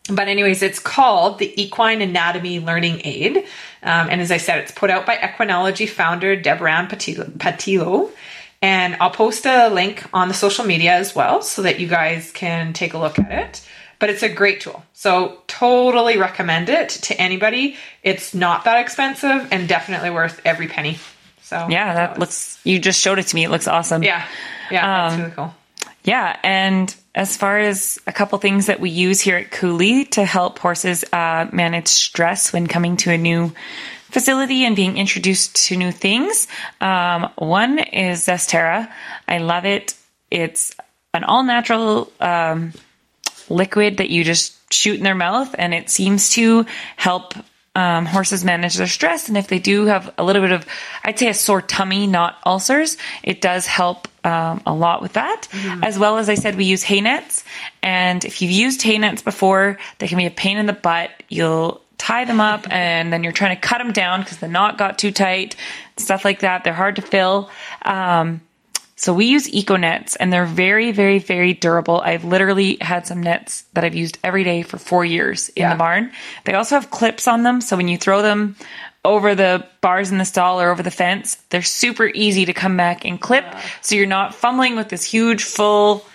But 0.09 0.27
anyways, 0.27 0.61
it's 0.61 0.79
called 0.79 1.39
the 1.39 1.53
Equine 1.61 2.01
Anatomy 2.01 2.59
Learning 2.59 2.99
Aid, 3.05 3.37
um, 3.83 4.09
and 4.09 4.19
as 4.19 4.31
I 4.31 4.37
said, 4.37 4.59
it's 4.59 4.71
put 4.71 4.89
out 4.89 5.05
by 5.05 5.15
Equinology 5.15 5.87
founder 5.87 6.35
Debranne 6.35 6.89
Pattillo. 6.89 8.11
And 8.61 8.95
I'll 9.01 9.11
post 9.11 9.45
a 9.45 9.67
link 9.69 10.05
on 10.13 10.29
the 10.29 10.33
social 10.33 10.65
media 10.65 10.93
as 10.93 11.13
well, 11.15 11.41
so 11.41 11.61
that 11.63 11.79
you 11.79 11.87
guys 11.87 12.31
can 12.31 12.73
take 12.73 12.93
a 12.93 12.97
look 12.97 13.17
at 13.19 13.31
it. 13.31 13.67
But 13.99 14.09
it's 14.09 14.23
a 14.23 14.29
great 14.29 14.59
tool, 14.61 14.83
so 14.93 15.37
totally 15.47 16.17
recommend 16.17 16.67
it 16.67 16.89
to 16.89 17.21
anybody. 17.21 17.77
It's 18.03 18.33
not 18.33 18.65
that 18.65 18.79
expensive, 18.81 19.47
and 19.51 19.69
definitely 19.69 20.09
worth 20.09 20.41
every 20.43 20.67
penny. 20.67 20.97
So 21.43 21.67
Yeah, 21.69 21.93
that 21.93 22.09
was- 22.11 22.19
looks. 22.19 22.59
You 22.65 22.79
just 22.79 22.99
showed 22.99 23.19
it 23.19 23.27
to 23.27 23.35
me. 23.35 23.45
It 23.45 23.49
looks 23.49 23.67
awesome. 23.69 24.03
yeah, 24.03 24.23
yeah, 24.69 25.05
Um, 25.07 25.19
really 25.19 25.31
cool. 25.31 25.55
Yeah, 26.03 26.35
and 26.43 26.93
as 27.15 27.37
far 27.37 27.59
as 27.59 27.99
a 28.07 28.11
couple 28.11 28.37
things 28.39 28.65
that 28.65 28.79
we 28.79 28.89
use 28.89 29.21
here 29.21 29.37
at 29.37 29.51
Cooley 29.51 30.05
to 30.05 30.25
help 30.25 30.59
horses 30.59 31.05
uh, 31.13 31.47
manage 31.51 31.87
stress 31.87 32.51
when 32.51 32.67
coming 32.67 32.97
to 32.97 33.11
a 33.11 33.17
new 33.17 33.53
facility 34.09 34.65
and 34.65 34.75
being 34.75 34.97
introduced 34.97 35.67
to 35.67 35.77
new 35.77 35.91
things, 35.91 36.47
um, 36.81 37.29
one 37.37 37.79
is 37.79 38.25
Zesterra. 38.25 38.91
I 39.27 39.39
love 39.39 39.65
it. 39.65 39.95
It's 40.31 40.75
an 41.13 41.23
all 41.23 41.43
natural 41.43 42.11
um, 42.19 42.73
liquid 43.49 43.97
that 43.97 44.09
you 44.09 44.23
just 44.23 44.73
shoot 44.73 44.97
in 44.97 45.03
their 45.03 45.15
mouth, 45.15 45.53
and 45.57 45.73
it 45.73 45.89
seems 45.89 46.31
to 46.31 46.65
help 46.95 47.35
um, 47.75 48.05
horses 48.05 48.43
manage 48.43 48.75
their 48.75 48.87
stress. 48.87 49.27
And 49.27 49.37
if 49.37 49.47
they 49.47 49.59
do 49.59 49.85
have 49.85 50.13
a 50.17 50.23
little 50.23 50.41
bit 50.41 50.51
of, 50.51 50.65
I'd 51.03 51.19
say, 51.19 51.29
a 51.29 51.33
sore 51.33 51.61
tummy, 51.61 52.07
not 52.07 52.37
ulcers, 52.45 52.97
it 53.23 53.41
does 53.41 53.67
help 53.67 54.07
um, 54.23 54.61
a 54.65 54.73
lot 54.73 55.01
with 55.01 55.13
that. 55.13 55.47
As 55.81 55.97
well 55.99 56.17
as 56.17 56.29
I 56.29 56.35
said, 56.35 56.55
we 56.55 56.65
use 56.65 56.83
hay 56.83 57.01
nets, 57.01 57.43
and 57.81 58.23
if 58.25 58.41
you've 58.41 58.51
used 58.51 58.81
hay 58.81 58.97
nets 58.97 59.21
before, 59.21 59.77
they 59.99 60.07
can 60.07 60.17
be 60.17 60.25
a 60.25 60.31
pain 60.31 60.57
in 60.57 60.65
the 60.65 60.73
butt. 60.73 61.11
You'll 61.29 61.81
tie 61.97 62.25
them 62.25 62.39
up 62.41 62.65
and 62.71 63.11
then 63.13 63.23
you're 63.23 63.33
trying 63.33 63.55
to 63.55 63.61
cut 63.61 63.77
them 63.77 63.91
down 63.91 64.21
because 64.21 64.37
the 64.37 64.47
knot 64.47 64.77
got 64.77 64.97
too 64.97 65.11
tight, 65.11 65.55
stuff 65.97 66.25
like 66.25 66.39
that. 66.39 66.63
They're 66.63 66.73
hard 66.73 66.95
to 66.97 67.01
fill. 67.01 67.49
Um, 67.83 68.41
so 68.95 69.13
we 69.13 69.25
use 69.25 69.49
eco 69.53 69.75
nets 69.75 70.15
and 70.15 70.31
they're 70.31 70.45
very, 70.45 70.91
very, 70.91 71.19
very 71.19 71.53
durable. 71.53 71.99
I've 71.99 72.23
literally 72.23 72.77
had 72.79 73.05
some 73.07 73.21
nets 73.21 73.63
that 73.73 73.83
I've 73.83 73.95
used 73.95 74.17
every 74.23 74.43
day 74.43 74.63
for 74.63 74.77
four 74.77 75.03
years 75.03 75.49
in 75.49 75.61
Yeah. 75.61 75.73
the 75.73 75.77
barn. 75.77 76.11
They 76.45 76.53
also 76.53 76.75
have 76.75 76.89
clips 76.91 77.27
on 77.27 77.43
them. 77.43 77.59
So 77.59 77.75
when 77.75 77.87
you 77.89 77.97
throw 77.97 78.21
them 78.21 78.55
over 79.05 79.35
the 79.35 79.65
bars 79.81 80.11
in 80.11 80.17
the 80.17 80.25
stall 80.25 80.61
or 80.61 80.69
over 80.69 80.81
the 80.83 80.91
fence, 80.91 81.35
they're 81.49 81.61
super 81.61 82.07
easy 82.07 82.45
to 82.45 82.53
come 82.53 82.77
back 82.77 83.05
and 83.05 83.19
clip. 83.19 83.45
So 83.81 83.95
you're 83.95 84.05
not 84.05 84.33
fumbling 84.33 84.75
with 84.75 84.89
this 84.89 85.03
huge 85.03 85.43
full 85.43 86.05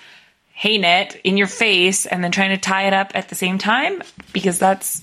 hay 0.53 0.79
net 0.79 1.21
in 1.23 1.37
your 1.37 1.47
face 1.47 2.07
and 2.07 2.25
then 2.25 2.33
trying 2.33 2.51
to 2.51 2.57
tie 2.57 2.87
it 2.87 2.93
up 2.93 3.13
at 3.15 3.29
the 3.29 3.35
same 3.35 3.59
time 3.59 4.03
because 4.33 4.59
that's 4.59 5.03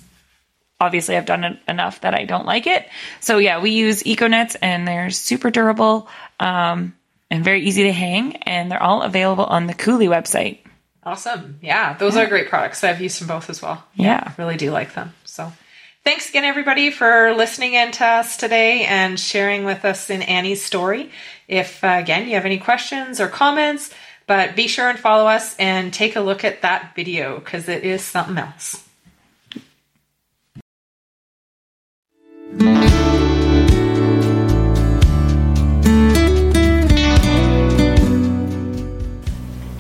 obviously 0.82 1.16
I've 1.16 1.26
done 1.26 1.44
it 1.44 1.60
enough 1.68 2.02
that 2.02 2.14
I 2.14 2.26
don't 2.26 2.46
like 2.46 2.68
it. 2.68 2.88
So 3.22 3.38
yeah, 3.38 3.62
we 3.62 3.72
use 3.72 4.06
eco 4.06 4.28
nets 4.28 4.56
and 4.56 4.88
they're 4.88 5.10
super 5.12 5.50
durable 5.52 6.10
um, 6.40 6.96
and 7.30 7.44
very 7.44 7.62
easy 7.62 7.84
to 7.84 7.94
hang 7.94 8.36
and 8.38 8.70
they're 8.70 8.84
all 8.84 9.02
available 9.02 9.46
on 9.46 9.68
the 9.68 9.74
Cooley 9.74 10.08
website. 10.08 10.60
Awesome. 11.04 11.60
Yeah, 11.62 11.94
those 11.94 12.18
are 12.18 12.26
great 12.26 12.50
products. 12.50 12.84
I've 12.84 13.00
used 13.00 13.22
them 13.22 13.28
both 13.28 13.50
as 13.50 13.62
well. 13.62 13.84
Yeah. 13.94 14.34
really 14.38 14.58
do 14.58 14.72
like 14.72 14.96
them. 14.96 15.14
So 15.24 15.54
thanks 16.06 16.30
again, 16.30 16.46
everybody, 16.46 16.92
for 16.92 17.34
listening 17.34 17.74
in 17.74 17.92
to 17.92 18.06
us 18.06 18.38
today 18.38 18.86
and 18.86 19.20
sharing 19.20 19.66
with 19.66 19.84
us 19.84 20.12
in 20.12 20.22
Annie's 20.22 20.64
story. 20.64 21.10
If, 21.48 21.84
uh, 21.84 21.98
again, 22.00 22.28
you 22.28 22.36
have 22.36 22.46
any 22.46 22.60
questions 22.60 23.20
or 23.20 23.28
comments, 23.28 23.92
but 24.28 24.56
be 24.56 24.68
sure 24.68 24.88
and 24.88 25.00
follow 25.00 25.26
us 25.26 25.56
and 25.58 25.92
take 25.92 26.16
a 26.16 26.22
look 26.22 26.44
at 26.44 26.62
that 26.62 26.96
video 26.96 27.40
because 27.40 27.68
it 27.68 27.84
is 27.84 28.04
something 28.04 28.38
else. 28.38 28.84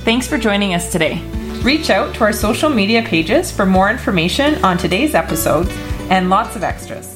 Thanks 0.03 0.28
for 0.28 0.38
joining 0.39 0.73
us 0.73 0.91
today. 0.91 1.21
Reach 1.61 1.89
out 1.89 2.13
to 2.15 2.23
our 2.23 2.34
social 2.34 2.69
media 2.69 3.01
pages 3.03 3.51
for 3.51 3.65
more 3.65 3.89
information 3.89 4.63
on 4.63 4.78
today's 4.78 5.15
episodes 5.15 5.71
and 6.09 6.29
lots 6.29 6.55
of 6.55 6.63
extras. 6.63 7.14